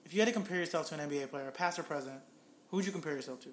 If 0.05 0.13
you 0.13 0.19
had 0.21 0.28
to 0.28 0.34
compare 0.34 0.57
yourself 0.57 0.89
to 0.89 0.99
an 0.99 1.09
NBA 1.09 1.30
player, 1.30 1.49
past 1.51 1.80
or 1.80 1.84
present, 1.84 2.19
who 2.69 2.78
would 2.78 2.86
you 2.86 2.91
compare 2.91 3.13
yourself 3.13 3.39
to? 3.41 3.49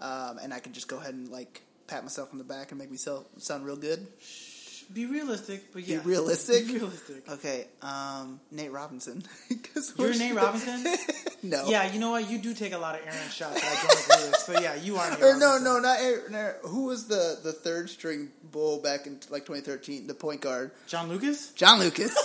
Um, 0.00 0.38
and 0.38 0.54
I 0.54 0.60
can 0.60 0.72
just 0.72 0.88
go 0.88 0.98
ahead 0.98 1.14
and 1.14 1.28
like 1.28 1.62
pat 1.86 2.02
myself 2.02 2.28
on 2.32 2.38
the 2.38 2.44
back 2.44 2.70
and 2.70 2.78
make 2.78 2.90
myself 2.90 3.26
sound 3.38 3.64
real 3.66 3.76
good. 3.76 4.06
Be 4.92 5.04
realistic, 5.04 5.72
but 5.72 5.86
yeah. 5.86 5.98
Be 5.98 6.08
realistic? 6.08 6.66
Be 6.66 6.78
realistic. 6.78 7.28
Okay, 7.28 7.66
um, 7.82 8.40
Nate 8.50 8.72
Robinson. 8.72 9.22
You're 9.98 10.16
Nate 10.16 10.34
Robinson? 10.34 10.96
no. 11.42 11.68
Yeah, 11.68 11.92
you 11.92 12.00
know 12.00 12.10
what? 12.10 12.30
You 12.30 12.38
do 12.38 12.54
take 12.54 12.72
a 12.72 12.78
lot 12.78 12.94
of 12.94 13.02
errant 13.06 13.30
shots. 13.30 13.60
I 13.62 13.86
don't 13.86 14.00
agree 14.00 14.30
with. 14.30 14.36
So 14.36 14.60
yeah, 14.60 14.76
you 14.76 14.96
are. 14.96 15.10
Nate 15.10 15.22
Or 15.22 15.36
no, 15.38 15.58
no, 15.58 15.78
not 15.78 16.00
Aaron, 16.00 16.32
no, 16.32 16.52
who 16.62 16.84
was 16.84 17.06
the 17.06 17.38
the 17.42 17.52
third 17.52 17.90
string 17.90 18.30
bull 18.50 18.80
back 18.80 19.06
in 19.06 19.20
like 19.28 19.44
2013? 19.44 20.06
The 20.06 20.14
point 20.14 20.40
guard, 20.40 20.70
John 20.86 21.10
Lucas. 21.10 21.50
John 21.52 21.80
Lucas, 21.80 22.16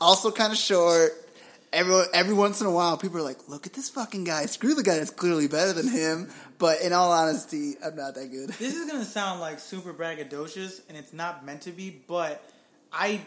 also 0.00 0.32
kind 0.32 0.52
of 0.52 0.58
short, 0.58 1.12
every 1.74 2.02
every 2.14 2.34
once 2.34 2.60
in 2.60 2.66
a 2.66 2.70
while, 2.70 2.96
people 2.96 3.18
are 3.18 3.22
like, 3.22 3.48
"Look 3.48 3.66
at 3.66 3.72
this 3.72 3.90
fucking 3.90 4.24
guy. 4.24 4.46
Screw 4.46 4.74
the 4.74 4.82
guy 4.82 4.98
that's 4.98 5.10
clearly 5.10 5.48
better 5.48 5.72
than 5.72 5.88
him." 5.88 6.30
But 6.58 6.80
in 6.80 6.92
all 6.92 7.12
honesty, 7.12 7.74
I'm 7.84 7.96
not 7.96 8.14
that 8.14 8.30
good. 8.30 8.50
This 8.50 8.76
is 8.76 8.90
gonna 8.90 9.04
sound 9.04 9.40
like 9.40 9.58
super 9.58 9.92
braggadocious, 9.92 10.80
and 10.88 10.96
it's 10.96 11.12
not 11.12 11.44
meant 11.44 11.62
to 11.62 11.72
be. 11.72 11.90
But 11.90 12.42
I, 12.92 13.20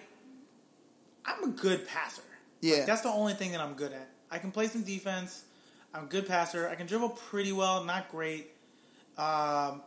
I'm 1.25 1.43
a 1.43 1.47
good 1.47 1.87
passer. 1.87 2.23
Yeah. 2.61 2.77
Like, 2.77 2.85
that's 2.87 3.01
the 3.01 3.09
only 3.09 3.33
thing 3.33 3.51
that 3.51 3.61
I'm 3.61 3.73
good 3.73 3.91
at. 3.93 4.09
I 4.31 4.39
can 4.39 4.51
play 4.51 4.67
some 4.67 4.83
defense. 4.83 5.43
I'm 5.93 6.05
a 6.05 6.07
good 6.07 6.27
passer. 6.27 6.67
I 6.67 6.75
can 6.75 6.87
dribble 6.87 7.09
pretty 7.09 7.51
well, 7.51 7.83
not 7.83 8.09
great. 8.09 8.51
Um, 9.17 9.81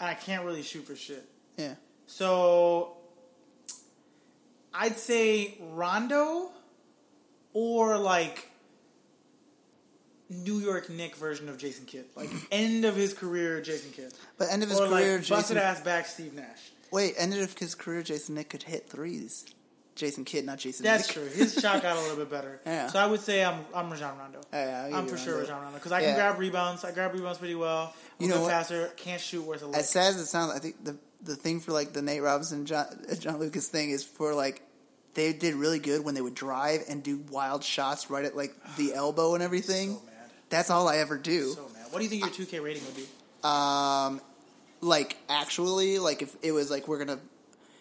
and 0.00 0.10
I 0.10 0.14
can't 0.14 0.44
really 0.44 0.62
shoot 0.62 0.86
for 0.86 0.96
shit. 0.96 1.24
Yeah. 1.56 1.74
So 2.06 2.96
I'd 4.72 4.96
say 4.96 5.56
Rondo 5.72 6.50
or 7.58 7.96
like 7.96 8.50
New 10.28 10.58
York 10.58 10.90
Knick 10.90 11.16
version 11.16 11.48
of 11.48 11.56
Jason 11.56 11.86
Kidd, 11.86 12.04
like 12.16 12.28
end 12.52 12.84
of 12.84 12.94
his 12.96 13.14
career 13.14 13.60
Jason 13.62 13.92
Kidd, 13.92 14.12
But 14.36 14.48
end 14.50 14.62
of 14.62 14.68
his 14.68 14.78
or 14.78 14.88
career, 14.88 15.18
like 15.18 15.28
busted 15.28 15.56
Jason. 15.56 15.56
ass 15.58 15.80
back 15.80 16.06
Steve 16.06 16.34
Nash. 16.34 16.70
Wait, 16.90 17.14
ended 17.16 17.40
of 17.42 17.56
his 17.56 17.74
career, 17.74 18.02
Jason 18.02 18.34
Nick 18.34 18.50
could 18.50 18.62
hit 18.64 18.88
threes. 18.88 19.46
Jason 19.94 20.24
Kidd, 20.26 20.44
not 20.44 20.58
Jason. 20.58 20.84
That's 20.84 21.08
Nick. 21.08 21.14
true. 21.16 21.26
His 21.32 21.54
shot 21.54 21.80
got 21.80 21.96
a 21.96 22.00
little 22.02 22.16
bit 22.18 22.30
better. 22.30 22.60
Yeah. 22.66 22.88
So 22.88 22.98
I 22.98 23.06
would 23.06 23.20
say 23.20 23.42
I'm 23.42 23.64
I'm 23.74 23.88
Rajon 23.90 24.18
Rondo. 24.18 24.40
Yeah, 24.52 24.82
I'll 24.84 24.88
give 24.90 24.98
I'm 24.98 25.06
for 25.06 25.16
sure 25.16 25.34
Rondo. 25.36 25.48
Rajon 25.48 25.62
Rondo 25.62 25.78
because 25.78 25.92
I 25.92 26.00
Yeah. 26.00 26.06
can 26.08 26.14
grab 26.16 26.38
rebounds. 26.38 26.84
I 26.84 26.92
grab 26.92 27.14
rebounds 27.14 27.38
pretty 27.38 27.54
well. 27.54 27.94
I'm 28.20 28.24
You 28.26 28.30
know 28.34 28.42
what? 28.42 28.50
passer. 28.50 28.88
Can't 28.98 29.20
shoot 29.22 29.42
worth 29.42 29.62
a 29.62 29.66
lick. 29.66 29.76
As 29.78 29.88
sad 29.88 30.08
as 30.14 30.20
it 30.20 30.26
sounds, 30.26 30.52
I 30.54 30.58
think 30.58 30.84
the 30.84 30.98
the 31.22 31.34
thing 31.36 31.60
for 31.60 31.72
like 31.72 31.92
the 31.94 32.02
Nate 32.02 32.22
Robinson 32.22 32.66
John, 32.66 32.86
John 33.20 33.38
Lucas 33.38 33.68
thing 33.68 33.88
is 33.90 34.04
for 34.04 34.34
like 34.34 34.60
they 35.16 35.32
did 35.32 35.54
really 35.54 35.80
good 35.80 36.04
when 36.04 36.14
they 36.14 36.20
would 36.20 36.34
drive 36.36 36.82
and 36.88 37.02
do 37.02 37.18
wild 37.30 37.64
shots 37.64 38.08
right 38.10 38.24
at 38.24 38.36
like 38.36 38.54
the 38.76 38.94
elbow 39.02 39.34
and 39.34 39.42
everything. 39.42 39.94
So. 39.94 40.02
That's 40.48 40.70
all 40.70 40.88
I 40.88 40.98
ever 40.98 41.18
do. 41.18 41.52
So 41.54 41.68
mad. 41.74 41.86
What 41.90 41.98
do 41.98 42.04
you 42.04 42.10
think 42.10 42.22
your 42.38 42.46
2K 42.46 42.62
rating 42.62 42.84
would 42.84 42.94
be? 42.94 43.06
Um, 43.42 44.20
like 44.80 45.16
actually, 45.28 45.98
like 45.98 46.22
if 46.22 46.36
it 46.42 46.52
was 46.52 46.70
like 46.70 46.86
we're 46.86 46.98
gonna 47.04 47.18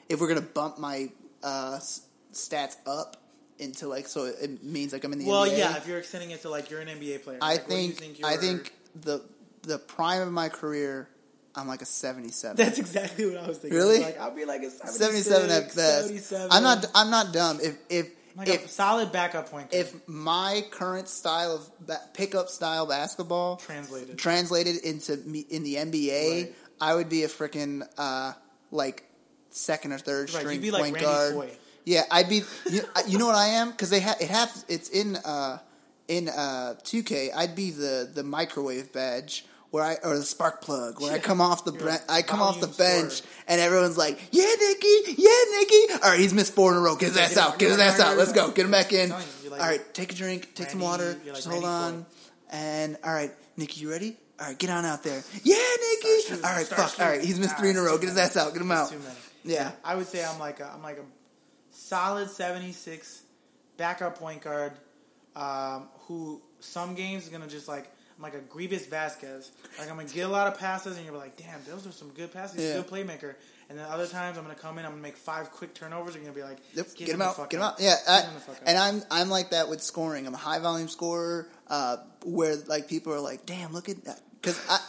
if 0.10 0.20
we're 0.20 0.28
gonna 0.30 0.42
bump 0.42 0.80
my 0.80 1.10
uh 1.44 1.74
s- 1.76 2.02
stats 2.34 2.76
up 2.88 3.18
into 3.60 3.88
like 3.88 4.08
so 4.08 4.26
it 4.26 4.64
means 4.64 4.94
like 4.94 5.04
I'm 5.04 5.14
in 5.14 5.20
the 5.20 5.26
Well, 5.28 5.46
NBA. 5.46 5.58
yeah. 5.58 5.78
If 5.78 5.88
you're 5.88 6.00
extending 6.00 6.32
it 6.32 6.42
to 6.42 6.50
like 6.50 6.70
you're 6.72 6.82
an 6.82 6.88
NBA 6.88 7.24
player, 7.24 7.38
I 7.42 7.54
like, 7.54 7.68
think, 7.68 7.96
think 7.98 8.24
I 8.26 8.38
think 8.38 8.74
the 9.00 9.22
the 9.64 9.78
prime 9.78 10.22
of 10.22 10.32
my 10.32 10.50
career, 10.50 11.08
I'm 11.56 11.68
like 11.68 11.82
a 11.82 11.86
77. 11.86 12.58
That's 12.58 12.80
exactly 12.80 13.26
what 13.28 13.38
I 13.44 13.48
was 13.48 13.58
thinking. 13.58 13.78
Really? 13.80 14.00
Like 14.00 14.20
I'll 14.20 14.36
be 14.36 14.46
like 14.46 14.62
a 14.64 14.70
76, 14.70 14.98
77 14.98 15.50
at 15.52 15.64
best. 15.76 15.78
77. 16.08 16.48
I'm 16.52 16.64
not. 16.64 16.86
I'm 16.94 17.10
not 17.10 17.32
dumb. 17.34 17.60
If 17.62 17.78
if 17.90 18.10
like 18.36 18.50
a 18.50 18.54
if 18.56 18.70
solid 18.70 19.12
backup 19.14 19.50
point 19.50 19.72
guard. 19.72 19.86
if 19.86 20.08
my 20.08 20.64
current 20.72 21.08
style 21.08 21.56
of 21.56 21.88
ba- 21.88 22.02
pickup 22.14 22.50
style 22.50 22.86
basketball 22.86 23.56
translated. 23.58 24.18
translated 24.18 24.78
into 24.84 25.16
me 25.18 25.46
in 25.50 25.64
the 25.64 25.76
NBA, 25.76 26.44
Right. 26.44 26.56
I 26.82 26.96
would 26.96 27.08
be 27.08 27.24
a 27.24 27.28
freaking 27.30 27.88
uh, 27.98 28.34
like 28.72 29.06
second 29.52 29.94
or 29.94 29.98
third 29.98 30.30
Right, 30.34 30.40
string 30.42 30.56
you'd 30.56 30.62
be 30.62 30.72
like 30.72 30.82
point 30.84 30.96
Randy 30.96 31.06
guard. 31.06 31.34
Foye. 31.34 31.58
Yeah, 31.86 32.02
I'd 32.12 32.28
be. 32.28 32.42
You, 32.70 32.82
you 33.08 33.18
know 33.20 33.28
what 33.28 33.36
I 33.36 33.48
am? 33.48 33.72
Because 33.72 33.90
they 33.92 34.00
have 34.02 34.20
it 34.20 34.28
have 34.30 34.52
it's 34.68 34.90
in 34.90 35.16
uh, 35.18 35.60
in 36.10 36.28
uh, 36.30 36.74
2K. 36.84 37.30
I'd 37.34 37.56
be 37.56 37.72
the 37.72 38.10
the 38.14 38.24
microwave 38.24 38.92
badge. 38.92 39.46
Where 39.76 39.84
I 39.84 39.98
or 40.04 40.18
the 40.18 40.24
spark 40.24 40.62
plug 40.62 41.02
where 41.02 41.12
I 41.14 41.20
come 41.20 41.42
off 41.42 41.66
the 41.66 41.74
bre- 41.74 41.90
I 42.08 42.22
come 42.22 42.42
off 42.42 42.62
the 42.62 42.68
bench 42.68 43.12
scorer. 43.12 43.30
and 43.50 43.60
everyone's 43.60 43.98
like 43.98 44.18
yeah 44.32 44.46
Nikki, 44.58 45.16
yeah 45.18 45.30
Nikki." 45.60 45.94
all 46.02 46.12
right 46.12 46.20
he's 46.20 46.34
missed 46.34 46.54
four 46.54 46.72
in 46.72 46.78
a 46.78 46.82
row. 46.82 46.96
Get 46.96 47.10
his 47.10 47.18
ass 47.18 47.36
out 47.36 47.60
get 47.60 47.72
his 47.72 47.80
ass 47.80 48.00
out, 48.00 48.16
let's 48.16 48.32
go. 48.32 48.52
Get 48.52 48.64
him 48.64 48.72
back 48.72 48.94
in. 48.94 49.12
All 49.12 49.18
telling 49.18 49.26
you, 49.26 49.44
you're 49.44 49.52
like- 49.52 49.62
right 49.62 49.94
take 49.94 50.14
a 50.14 50.16
drink 50.16 50.56
take 50.56 50.70
some 50.70 50.80
water 50.80 51.18
just 51.26 51.46
hold 51.46 51.66
on. 51.66 52.06
And 52.50 52.98
all 53.04 53.14
right 53.14 53.32
Nikki, 53.58 53.82
you 53.82 53.92
ready? 53.92 54.16
All 54.40 54.48
right 54.48 54.58
get 54.58 54.70
on 54.70 54.86
out 54.86 55.04
there. 55.04 55.22
Yeah 55.44 55.56
Nikki. 55.58 56.36
all 56.42 56.54
right 56.54 56.66
fuck. 56.66 56.98
All 56.98 57.08
right 57.10 57.22
he's 57.22 57.38
missed 57.38 57.58
three 57.58 57.72
in 57.72 57.76
a 57.76 57.82
row. 57.82 57.98
get 57.98 58.08
his 58.08 58.18
ass 58.18 58.38
out. 58.38 58.54
Get 58.54 58.62
him 58.62 58.72
out. 58.72 58.94
yeah. 59.44 59.72
I 59.84 59.96
would 59.96 60.08
say 60.08 60.24
I'm 60.24 60.40
like 60.40 60.62
a, 60.62 60.72
I'm 60.74 60.82
like 60.84 61.00
a 61.00 61.06
solid 61.72 62.30
76 62.30 63.24
backup 63.76 64.18
point 64.20 64.42
guard 64.42 64.72
um, 65.36 65.90
who 66.08 66.42
some 66.62 66.96
games 66.96 67.24
is 67.24 67.30
gonna 67.30 67.48
just 67.48 67.68
like 67.68 67.92
I'm 68.18 68.24
like 68.24 68.36
a 68.36 68.40
Greivis 68.40 68.90
Vasquez. 68.90 69.52
Like 69.78 69.90
I'm 69.90 69.98
gonna 69.98 70.08
get 70.08 70.22
a 70.22 70.28
lot 70.30 70.48
of 70.48 70.58
passes 70.60 70.98
and 70.98 71.06
you're 71.06 71.18
like, 71.18 71.36
damn, 71.38 71.60
those 71.70 71.86
are 71.86 71.92
some 71.92 72.10
good 72.10 72.32
passes. 72.32 72.56
He's 72.62 72.70
Yeah. 72.70 72.80
a 72.80 72.84
good 72.84 72.90
playmaker. 72.92 73.36
And 73.68 73.80
then 73.80 73.86
other 73.90 74.08
times 74.08 74.38
I'm 74.38 74.44
gonna 74.44 74.56
come 74.56 74.78
in, 74.78 74.86
I'm 74.86 74.92
gonna 74.92 75.02
make 75.02 75.18
five 75.18 75.52
quick 75.52 75.74
turnovers. 75.74 76.16
And 76.16 76.24
you're 76.24 76.34
gonna 76.34 76.46
be 76.46 76.50
like, 76.50 76.60
Yep, 76.76 76.86
get, 76.90 76.98
get, 76.98 77.08
him 77.10 77.16
him 77.16 77.22
out. 77.24 77.36
fuck 77.36 77.50
Get 77.50 77.58
him 77.58 77.64
out. 77.64 77.76
Yeah, 77.80 77.96
I, 78.08 78.22
him 78.22 78.34
the 78.36 78.40
fuck 78.40 78.56
out. 78.58 78.62
and 78.68 78.78
I'm 78.78 79.02
I'm 79.12 79.30
like 79.30 79.50
that 79.50 79.68
with 79.70 79.82
scoring. 79.82 80.28
I'm 80.28 80.34
a 80.34 80.38
high 80.38 80.60
volume 80.60 80.88
scorer. 80.88 81.48
Uh, 81.68 81.98
where 82.24 82.56
like 82.68 82.88
people 82.88 83.12
are 83.14 83.20
like, 83.20 83.46
"Damn, 83.46 83.74
look 83.74 83.90
at 83.90 84.04
that!" 84.06 84.22
Because 84.42 84.60
I 84.70 84.80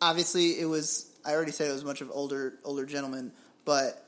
obviously 0.00 0.58
it 0.60 0.66
was. 0.66 1.06
I 1.24 1.34
already 1.34 1.52
said 1.52 1.68
it 1.68 1.72
was 1.72 1.82
a 1.82 1.86
bunch 1.86 2.00
of 2.00 2.10
older 2.12 2.54
older 2.64 2.86
gentlemen, 2.86 3.32
but 3.64 4.04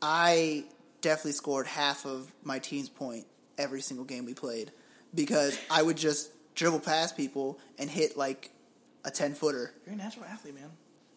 I 0.00 0.64
definitely 1.02 1.32
scored 1.32 1.66
half 1.66 2.06
of 2.06 2.32
my 2.42 2.58
team's 2.58 2.88
point 2.88 3.26
every 3.58 3.82
single 3.82 4.06
game 4.06 4.24
we 4.24 4.34
played 4.34 4.72
because 5.14 5.58
I 5.70 5.82
would 5.82 5.96
just 5.96 6.30
dribble 6.54 6.80
past 6.80 7.16
people 7.16 7.58
and 7.78 7.88
hit 7.90 8.16
like 8.16 8.50
a 9.04 9.10
ten 9.10 9.34
footer. 9.34 9.72
You're 9.86 9.94
a 9.94 9.98
natural 9.98 10.24
athlete, 10.26 10.54
man. 10.54 10.70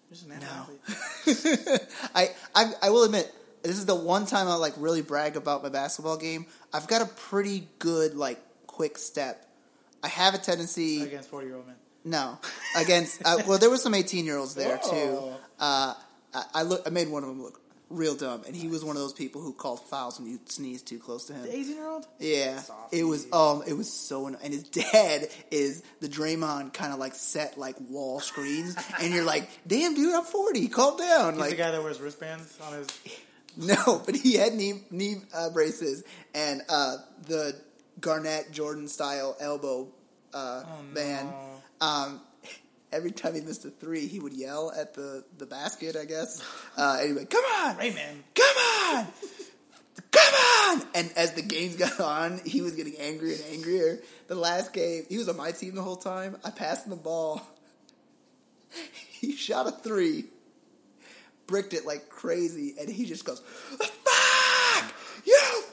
You're 0.09 0.15
just 0.15 0.25
a 0.25 0.29
natural 0.29 0.79
No. 1.27 1.33
athlete. 1.73 1.81
I, 2.15 2.29
I 2.55 2.73
I 2.83 2.89
will 2.89 3.03
admit 3.03 3.31
this 3.63 3.77
is 3.77 3.85
the 3.85 3.95
one 3.95 4.25
time 4.25 4.47
I 4.47 4.55
like 4.55 4.73
really 4.77 5.01
brag 5.01 5.35
about 5.35 5.63
my 5.63 5.69
basketball 5.69 6.17
game. 6.17 6.45
I've 6.73 6.87
got 6.87 7.01
a 7.01 7.05
pretty 7.05 7.67
good 7.79 8.15
like 8.15 8.39
quick 8.67 8.97
step. 8.97 9.43
I 10.03 10.07
have 10.09 10.33
a 10.33 10.37
tendency 10.37 11.01
Against 11.03 11.29
40 11.29 11.47
year 11.47 11.55
old 11.55 11.65
men. 11.67 11.75
no 12.05 12.37
against 12.77 13.21
uh, 13.25 13.37
well 13.47 13.57
there 13.57 13.69
were 13.69 13.77
some 13.77 13.93
eighteen 13.95 14.25
year 14.25 14.37
olds 14.37 14.55
there 14.55 14.77
too. 14.77 14.89
Oh. 14.93 15.37
Uh, 15.59 15.93
I, 16.35 16.43
I 16.55 16.61
look 16.63 16.83
I 16.85 16.89
made 16.91 17.09
one 17.09 17.23
of 17.23 17.29
them 17.29 17.41
look 17.41 17.59
real 17.89 18.15
dumb, 18.15 18.43
and 18.45 18.55
he 18.55 18.67
was 18.67 18.83
one 18.83 18.95
of 18.95 19.01
those 19.01 19.13
people 19.13 19.41
who 19.41 19.53
called 19.53 19.79
fouls 19.87 20.19
when 20.19 20.29
you 20.29 20.39
sneeze 20.45 20.81
too 20.81 20.99
close 20.99 21.25
to 21.25 21.33
him. 21.33 21.43
The 21.43 21.55
18 21.55 21.75
year 21.75 21.87
old? 21.87 22.07
Yeah, 22.19 22.61
it 22.91 23.03
was 23.03 23.27
um, 23.31 23.63
it 23.67 23.73
was 23.73 23.91
so 23.91 24.27
anno- 24.27 24.39
and 24.43 24.53
his 24.53 24.63
dad 24.63 25.29
is 25.51 25.83
the 26.01 26.07
Draymond 26.07 26.73
kind 26.73 26.91
of 26.93 26.99
like 26.99 27.15
set 27.15 27.57
like 27.57 27.75
wall 27.89 28.19
screens, 28.19 28.75
and 29.01 29.13
you're 29.13 29.23
like, 29.25 29.49
damn 29.65 29.93
dude, 29.95 30.13
I'm 30.13 30.23
40, 30.23 30.67
calm 30.67 30.97
down. 30.97 31.33
He's 31.33 31.41
like 31.41 31.49
the 31.51 31.55
guy 31.55 31.71
that 31.71 31.81
wears 31.81 31.99
wristbands 31.99 32.57
on 32.65 32.73
his. 32.73 32.87
no, 33.57 34.01
but 34.05 34.15
he 34.15 34.35
had 34.35 34.53
knee 34.53 34.81
knee 34.91 35.15
uh, 35.33 35.49
braces 35.49 36.03
and 36.35 36.61
uh, 36.69 36.97
the 37.27 37.55
Garnett 37.99 38.51
Jordan 38.51 38.87
style 38.87 39.35
elbow 39.39 39.87
uh, 40.33 40.63
Oh, 40.65 40.93
band. 40.93 41.29
Um, 41.81 42.21
every 42.97 43.11
time 43.11 43.35
he 43.35 43.41
missed 43.41 43.63
a 43.63 43.69
three, 43.69 44.07
he 44.07 44.19
would 44.19 44.33
yell 44.33 44.71
at 44.75 44.93
the 44.95 45.23
the 45.37 45.45
basket. 45.45 45.95
I 45.95 46.05
guess. 46.05 46.41
Uh, 46.75 46.97
anyway, 47.01 47.25
come 47.25 47.43
on, 47.45 47.75
Rayman. 47.77 48.23
come 48.35 48.57
on, 48.97 49.07
come 50.11 50.33
on. 50.33 50.81
And 50.95 51.11
as 51.15 51.33
the 51.33 51.41
games 51.43 51.75
got 51.85 51.99
on, 51.99 52.41
he 52.45 52.61
was 52.61 52.75
getting 52.75 52.95
angrier 52.97 53.35
and 53.35 53.53
angrier. 53.53 53.99
The 54.27 54.35
last 54.35 54.73
game, 54.73 55.03
he 55.07 55.17
was 55.17 55.29
on 55.29 55.37
my 55.37 55.51
team 55.51 55.75
the 55.75 55.81
whole 55.83 55.95
time. 55.95 56.35
I 56.43 56.49
passed 56.49 56.85
him 56.85 56.89
the 56.91 56.97
ball. 56.97 57.41
He 59.19 59.35
shot 59.35 59.65
a 59.65 59.71
three, 59.71 60.25
bricked 61.47 61.73
it 61.73 61.87
like 61.87 62.07
crazy, 62.07 62.75
and 62.79 62.87
he 62.87 63.05
just 63.05 63.25
goes, 63.25 63.41
"Fuck 63.79 64.93
you." 65.25 65.63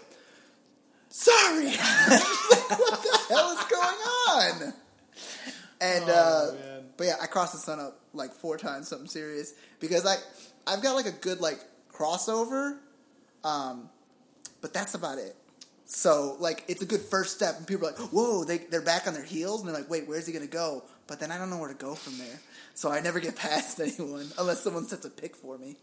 Sorry. 1.10 1.66
what 1.76 3.02
the 3.02 3.18
hell 3.28 3.50
is 3.50 3.64
going 3.64 4.00
on? 4.30 4.74
And 5.80 6.04
Oh, 6.08 6.56
uh. 6.56 6.73
But 6.96 7.06
yeah, 7.06 7.16
I 7.20 7.26
crossed 7.26 7.52
the 7.52 7.58
sun 7.58 7.80
up 7.80 8.00
like 8.12 8.32
four 8.32 8.56
times, 8.56 8.88
something 8.88 9.08
serious, 9.08 9.54
because 9.80 10.06
I 10.06 10.16
I've 10.66 10.82
got 10.82 10.94
like 10.94 11.06
a 11.06 11.12
good 11.12 11.40
like 11.40 11.60
crossover, 11.92 12.78
um, 13.42 13.88
but 14.60 14.72
that's 14.72 14.94
about 14.94 15.18
it. 15.18 15.36
So 15.86 16.36
like 16.40 16.64
it's 16.68 16.82
a 16.82 16.86
good 16.86 17.02
first 17.02 17.36
step, 17.36 17.56
and 17.58 17.66
people 17.66 17.88
are 17.88 17.92
like, 17.92 18.00
"Whoa!" 18.12 18.44
They 18.44 18.58
they're 18.58 18.80
back 18.80 19.06
on 19.06 19.14
their 19.14 19.24
heels, 19.24 19.60
and 19.60 19.68
they're 19.68 19.76
like, 19.76 19.90
"Wait, 19.90 20.08
where's 20.08 20.26
he 20.26 20.32
gonna 20.32 20.46
go?" 20.46 20.84
But 21.06 21.20
then 21.20 21.30
I 21.30 21.38
don't 21.38 21.50
know 21.50 21.58
where 21.58 21.68
to 21.68 21.74
go 21.74 21.94
from 21.94 22.18
there, 22.18 22.40
so 22.74 22.90
I 22.90 23.00
never 23.00 23.20
get 23.20 23.36
past 23.36 23.80
anyone 23.80 24.26
unless 24.38 24.62
someone 24.62 24.86
sets 24.86 25.04
a 25.04 25.10
pick 25.10 25.36
for 25.36 25.58
me. 25.58 25.76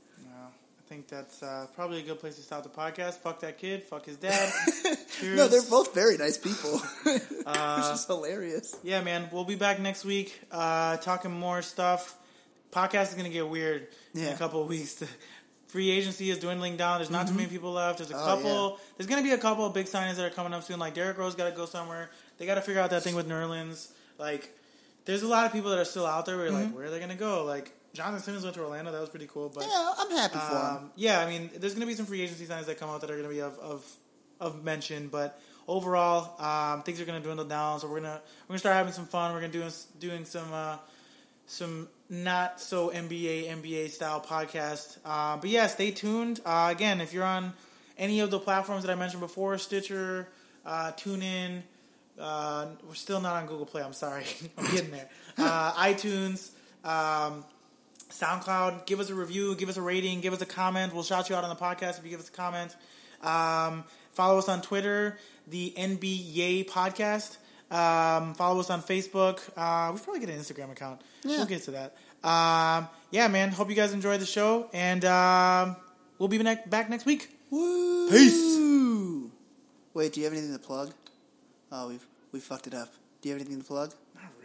Think 0.92 1.08
that's 1.08 1.42
uh, 1.42 1.68
probably 1.74 2.00
a 2.00 2.04
good 2.04 2.20
place 2.20 2.36
to 2.36 2.42
stop 2.42 2.64
the 2.64 2.70
podcast. 2.70 3.14
Fuck 3.14 3.40
that 3.40 3.58
kid. 3.58 3.84
Fuck 3.84 4.06
his 4.08 4.18
dad. 4.18 4.52
No, 5.24 5.48
they're 5.48 5.62
both 5.62 5.94
very 5.94 6.18
nice 6.18 6.38
people. 6.38 6.82
Uh, 7.46 7.76
it's 7.80 7.90
just 7.90 8.08
hilarious. 8.08 8.76
Yeah, 8.84 9.02
man. 9.02 9.30
We'll 9.32 9.46
be 9.46 9.56
back 9.56 9.80
next 9.80 10.04
week 10.06 10.40
uh, 10.52 10.98
talking 10.98 11.32
more 11.32 11.62
stuff. 11.62 12.16
Podcast 12.72 13.10
is 13.10 13.14
going 13.14 13.26
to 13.26 13.32
get 13.32 13.48
weird 13.48 13.88
in 14.14 14.28
a 14.28 14.36
couple 14.36 14.62
of 14.62 14.68
weeks. 14.68 14.96
The 14.96 15.08
free 15.68 15.90
agency 15.90 16.30
is 16.30 16.40
dwindling 16.40 16.76
down. 16.78 16.98
There's 17.00 17.10
not 17.10 17.28
too 17.28 17.34
many 17.34 17.48
people 17.48 17.72
left. 17.72 17.98
There's 18.00 18.12
a 18.12 18.16
Oh, 18.16 18.26
couple. 18.26 18.80
There's 18.98 19.08
going 19.08 19.24
to 19.24 19.28
be 19.28 19.34
a 19.34 19.38
couple 19.40 19.66
of 19.66 19.74
big 19.74 19.86
signings 19.88 20.16
that 20.18 20.26
are 20.26 20.30
coming 20.30 20.54
up 20.54 20.64
soon. 20.64 20.78
Like 20.78 20.94
Derrick 20.94 21.18
Rose 21.18 21.36
got 21.36 21.50
to 21.50 21.56
go 21.56 21.66
somewhere. 21.66 22.12
They 22.38 22.46
got 22.46 22.56
to 22.56 22.62
figure 22.62 22.82
out 22.82 22.90
that 22.92 23.02
thing 23.04 23.16
with 23.16 23.28
Nerlens. 23.30 23.90
Like, 24.20 24.56
there's 25.06 25.24
a 25.24 25.28
lot 25.28 25.46
of 25.46 25.54
people 25.54 25.70
that 25.72 25.80
are 25.80 25.86
still 25.86 26.06
out 26.06 26.26
there. 26.26 26.36
Where 26.38 26.48
you're 26.48 26.54
like, 26.60 26.76
where 26.76 26.86
are 26.86 26.90
they 26.92 27.00
going 27.00 27.10
to 27.12 27.16
go? 27.16 27.46
Like, 27.46 27.72
Jonathan 27.94 28.22
Simmons 28.22 28.44
went 28.44 28.56
to 28.56 28.62
Orlando. 28.64 28.92
That 28.92 29.02
was 29.02 29.10
pretty 29.10 29.28
cool. 29.28 29.50
But 29.54 29.64
Yeah, 29.68 29.94
I'm 29.98 30.12
happy 30.12 30.38
for 30.40 30.56
him. 30.56 30.78
um, 30.78 30.92
yeah, 30.96 31.20
I 31.20 31.30
mean, 31.30 31.50
there's 31.58 31.74
going 31.74 31.82
to 31.82 31.88
be 31.88 31.94
some 31.94 32.06
free 32.06 32.22
agency 32.22 32.46
signs 32.46 32.66
that 32.68 32.80
come 32.80 32.90
out 32.90 33.02
that 33.02 33.10
are 33.12 33.16
going 33.18 33.28
to 33.28 33.34
be 33.34 33.42
of, 33.42 33.58
of 33.60 33.86
of 34.40 34.64
mention, 34.64 35.08
but 35.08 35.40
overall, 35.68 36.34
um, 36.44 36.82
things 36.84 37.00
are 37.00 37.06
going 37.06 37.20
to 37.20 37.24
dwindle 37.24 37.46
down. 37.46 37.80
So 37.80 37.88
we're 37.88 38.00
gonna 38.02 38.22
we're 38.48 38.54
gonna 38.54 38.60
start 38.60 38.76
having 38.76 38.94
some 38.94 39.06
fun. 39.06 39.34
We're 39.34 39.42
gonna 39.42 39.54
do 39.54 39.68
doing 40.00 40.26
some 40.26 40.52
uh, 40.52 40.78
some 41.46 41.88
not 42.10 42.60
so 42.60 42.90
NBA 42.90 43.48
NBA 43.50 43.90
style 43.90 44.20
podcast. 44.22 44.98
Uh, 45.06 45.38
but 45.38 45.50
yeah, 45.50 45.68
stay 45.68 45.92
tuned. 45.92 46.40
Uh, 46.46 46.70
again, 46.72 47.02
if 47.02 47.14
you're 47.14 47.24
on 47.24 47.54
any 47.98 48.20
of 48.22 48.32
the 48.32 48.40
platforms 48.40 48.84
that 48.84 48.92
I 48.92 48.96
mentioned 48.96 49.22
before, 49.22 49.58
Stitcher, 49.58 50.28
uh, 50.66 50.92
TuneIn. 50.94 51.62
Uh, 52.20 52.68
we're 52.88 52.94
still 52.94 53.20
not 53.22 53.36
on 53.42 53.48
Google 53.48 53.66
Play. 53.66 53.82
I'm 53.84 53.94
sorry, 53.94 54.26
I'm 54.58 54.66
getting 54.72 54.92
there. 54.92 55.10
Uh, 55.38 55.72
iTunes, 55.74 56.52
um, 56.84 57.46
SoundCloud. 58.12 58.86
Give 58.86 59.00
us 59.00 59.10
a 59.10 59.16
review, 59.16 59.56
give 59.56 59.70
us 59.70 59.78
a 59.78 59.82
rating, 59.82 60.22
give 60.22 60.34
us 60.34 60.42
a 60.42 60.46
comment. 60.46 60.94
We'll 60.94 61.04
shout 61.04 61.30
you 61.30 61.36
out 61.36 61.44
on 61.44 61.50
the 61.50 61.56
podcast 61.56 61.98
if 61.98 62.04
you 62.04 62.10
give 62.10 62.20
us 62.20 62.30
a 62.30 62.32
comment. 62.32 62.76
Um, 63.22 63.84
follow 64.14 64.38
us 64.38 64.50
on 64.50 64.62
Twitter, 64.62 65.18
the 65.48 65.74
NBA 65.78 66.70
Podcast. 66.70 67.38
Um, 67.70 68.34
follow 68.34 68.60
us 68.60 68.70
on 68.70 68.82
Facebook. 68.82 69.40
Uh, 69.56 69.92
we 69.92 69.98
should 69.98 70.04
probably 70.04 70.20
get 70.20 70.30
an 70.30 70.40
Instagram 70.40 70.72
account. 70.72 71.02
Yeah. 71.24 71.38
We'll 71.38 71.46
get 71.46 71.64
to 71.64 71.72
that. 71.72 71.96
Um, 72.24 72.88
yeah, 73.12 73.28
man. 73.28 73.50
Hope 73.50 73.70
you 73.70 73.76
guys 73.76 73.94
enjoyed 73.94 74.20
the 74.20 74.26
show, 74.26 74.70
and 74.74 75.04
um, 75.06 75.76
we'll 76.20 76.28
be 76.30 76.38
ne- 76.38 76.62
back 76.68 76.90
next 76.90 77.06
week. 77.06 77.30
Woo! 77.50 78.10
Peace. 78.10 78.60
Wait, 79.94 80.14
do 80.14 80.20
you 80.20 80.26
have 80.26 80.34
anything 80.34 80.54
to 80.54 80.60
plug? 80.60 80.94
Oh, 81.72 81.90
we've 81.90 82.06
we 82.32 82.40
fucked 82.40 82.68
it 82.68 82.74
up. 82.74 82.90
Do 83.22 83.30
you 83.30 83.36
have 83.36 83.42
anything 83.42 83.62
to 83.62 83.68
plug? 83.68 83.94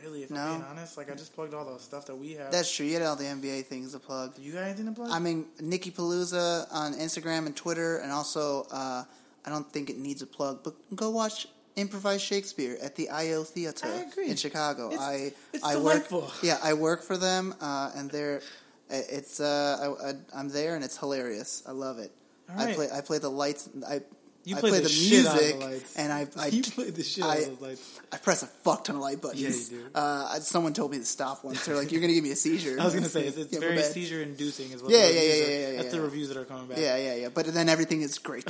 Really, 0.03 0.22
if 0.22 0.30
No. 0.30 0.40
I'm 0.40 0.51
being 0.61 0.70
honest. 0.70 0.97
Like 0.97 1.11
I 1.11 1.14
just 1.14 1.34
plugged 1.34 1.55
all 1.55 1.64
the 1.72 1.78
stuff 1.78 2.07
that 2.07 2.16
we 2.16 2.32
have. 2.34 2.53
That's 2.53 2.72
true. 2.74 2.86
You 2.86 2.94
had 2.94 3.03
all 3.03 3.16
the 3.16 3.24
NBA 3.24 3.66
things 3.66 3.92
to 3.92 3.99
plug. 3.99 4.38
You 4.38 4.53
got 4.53 4.64
anything 4.64 4.86
to 4.86 4.92
plug? 4.92 5.11
I 5.11 5.18
mean, 5.18 5.47
Nikki 5.61 5.90
Palooza 5.90 6.66
on 6.72 6.94
Instagram 6.94 7.47
and 7.47 7.57
Twitter, 7.57 7.99
and 7.99 8.12
also 8.12 8.66
uh, 8.70 9.05
I 9.44 9.51
don't 9.51 9.70
think 9.72 9.90
it 9.90 9.99
needs 9.99 10.22
a 10.22 10.26
plug, 10.26 10.61
but 10.64 10.74
go 10.94 11.11
watch 11.11 11.47
Improvised 11.76 12.22
Shakespeare 12.22 12.78
at 12.82 12.97
the 12.97 13.11
IO 13.11 13.44
Theater 13.44 13.86
in 14.26 14.36
Chicago. 14.36 14.86
It's- 14.88 15.01
I 15.01 15.32
it's 15.53 15.64
I 15.64 15.72
delightful. 15.74 16.22
work. 16.22 16.30
Yeah, 16.42 16.59
I 16.62 16.72
work 16.72 17.03
for 17.03 17.16
them, 17.18 17.55
uh, 17.61 17.90
and 17.94 18.11
they're 18.11 18.40
it's 18.88 19.40
uh, 19.40 19.97
I, 20.01 20.11
I, 20.11 20.12
I'm 20.40 20.49
there, 20.49 20.74
and 20.76 20.84
it's 20.84 20.97
hilarious. 20.97 21.62
I 21.66 21.72
love 21.72 21.99
it. 21.99 22.12
I 22.57 22.72
play 22.74 22.88
I 22.92 23.01
play 23.01 23.18
the 23.18 23.28
lights. 23.30 23.68
I 23.86 24.01
You 24.47 24.57
I 24.57 24.61
play 24.61 24.70
play 24.70 24.78
the 24.78 24.88
the 24.88 25.18
of 25.18 25.59
the 25.59 25.66
music, 25.74 25.86
and 25.97 26.12
I 26.12 26.28
I 26.38 26.47
you 26.55 26.62
played 26.62 26.94
the 26.94 27.03
shit 27.03 27.24
out 27.24 27.30
I- 27.30 27.36
of 27.38 27.47
those 27.49 27.61
lights. 27.61 28.01
I 28.12 28.18
press 28.18 28.44
a 28.44 28.47
fuck 28.47 28.84
ton 28.84 28.94
of 28.94 29.03
light 29.03 29.20
buttons. 29.20 29.42
Yeah, 29.42 29.78
you 29.78 29.84
do. 29.84 29.90
Uh, 29.92 30.38
someone 30.38 30.72
told 30.72 30.92
me 30.92 30.99
to 30.99 31.05
stop 31.05 31.42
once. 31.42 31.66
They're 31.66 31.74
like, 31.74 31.90
"You're 31.90 32.01
gonna 32.01 32.12
give 32.12 32.22
me 32.22 32.30
a 32.30 32.36
seizure." 32.36 32.76
I 32.80 32.84
was 32.84 32.94
gonna 32.94 33.09
say 33.09 33.26
it's, 33.26 33.36
it's 33.36 33.53
Yeah, 33.53 33.59
very 33.59 33.82
seizure 33.82 34.22
inducing, 34.22 34.70
is 34.70 34.82
what. 34.84 34.92
Yeah, 34.92 34.99
yeah, 34.99 35.05
reviews 35.07 35.18
yeah, 35.26 35.47
yeah, 35.47 35.68
yeah, 35.72 35.82
That's 35.82 35.92
the 35.94 36.01
reviews 36.01 36.28
that 36.28 36.36
are 36.36 36.44
coming 36.44 36.68
back. 36.68 36.78
Yeah, 36.78 36.97
yeah, 36.97 37.14
yeah. 37.16 37.28
But 37.34 37.47
then 37.53 37.68
everything 37.68 38.03
is 38.03 38.18
great. 38.18 38.47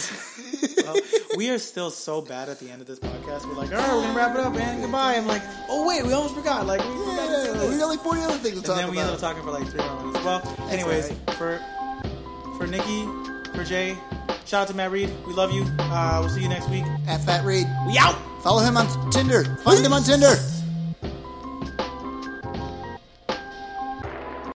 Well, 0.84 0.96
we 1.38 1.48
are 1.48 1.58
still 1.58 1.90
so 1.90 2.20
bad 2.20 2.50
at 2.50 2.60
the 2.60 2.70
end 2.70 2.82
of 2.82 2.86
this 2.86 2.98
podcast. 3.00 3.46
We're 3.46 3.54
like, 3.54 3.70
all 3.72 3.78
right, 3.78 3.94
we're 3.94 4.02
gonna 4.02 4.14
wrap 4.18 4.34
it 4.36 4.40
up, 4.42 4.52
man. 4.54 4.82
Goodbye. 4.82 5.14
And 5.14 5.26
like, 5.26 5.42
oh 5.70 5.88
wait, 5.88 6.04
we 6.04 6.12
almost 6.12 6.34
forgot. 6.34 6.66
Like, 6.66 6.80
we 6.80 6.94
forgot 6.94 7.56
Yeah, 7.56 7.70
we 7.70 7.78
got 7.78 7.86
like 7.88 8.00
40 8.00 8.20
other 8.20 8.32
things 8.38 8.52
to 8.52 8.56
and 8.58 8.64
talk 8.66 8.76
then 8.76 8.90
we 8.90 8.98
ended 8.98 9.14
up 9.14 9.18
about. 9.18 9.34
talking 9.34 9.42
for 9.42 9.50
like 9.50 9.66
three 9.68 9.80
minutes. 9.80 10.24
Well, 10.24 10.68
anyways, 10.70 11.10
for 11.38 11.58
for 12.58 12.66
Nikki, 12.66 13.04
for 13.54 13.64
Jay, 13.64 13.96
shout 14.46 14.62
out 14.62 14.68
to 14.68 14.74
Matt 14.74 14.90
Reed. 14.90 15.10
We 15.26 15.32
love 15.34 15.52
you. 15.52 15.64
Uh, 15.78 16.18
we'll 16.20 16.30
see 16.30 16.42
you 16.42 16.48
next 16.48 16.68
week. 16.70 16.84
At 17.06 17.22
Fat 17.24 17.44
Reed. 17.44 17.66
We 17.86 17.98
out. 17.98 18.16
Follow 18.42 18.62
him 18.62 18.76
on 18.76 19.10
Tinder. 19.10 19.44
Find 19.64 19.84
him 19.84 19.92
on 19.92 20.02
Tinder. 20.02 20.36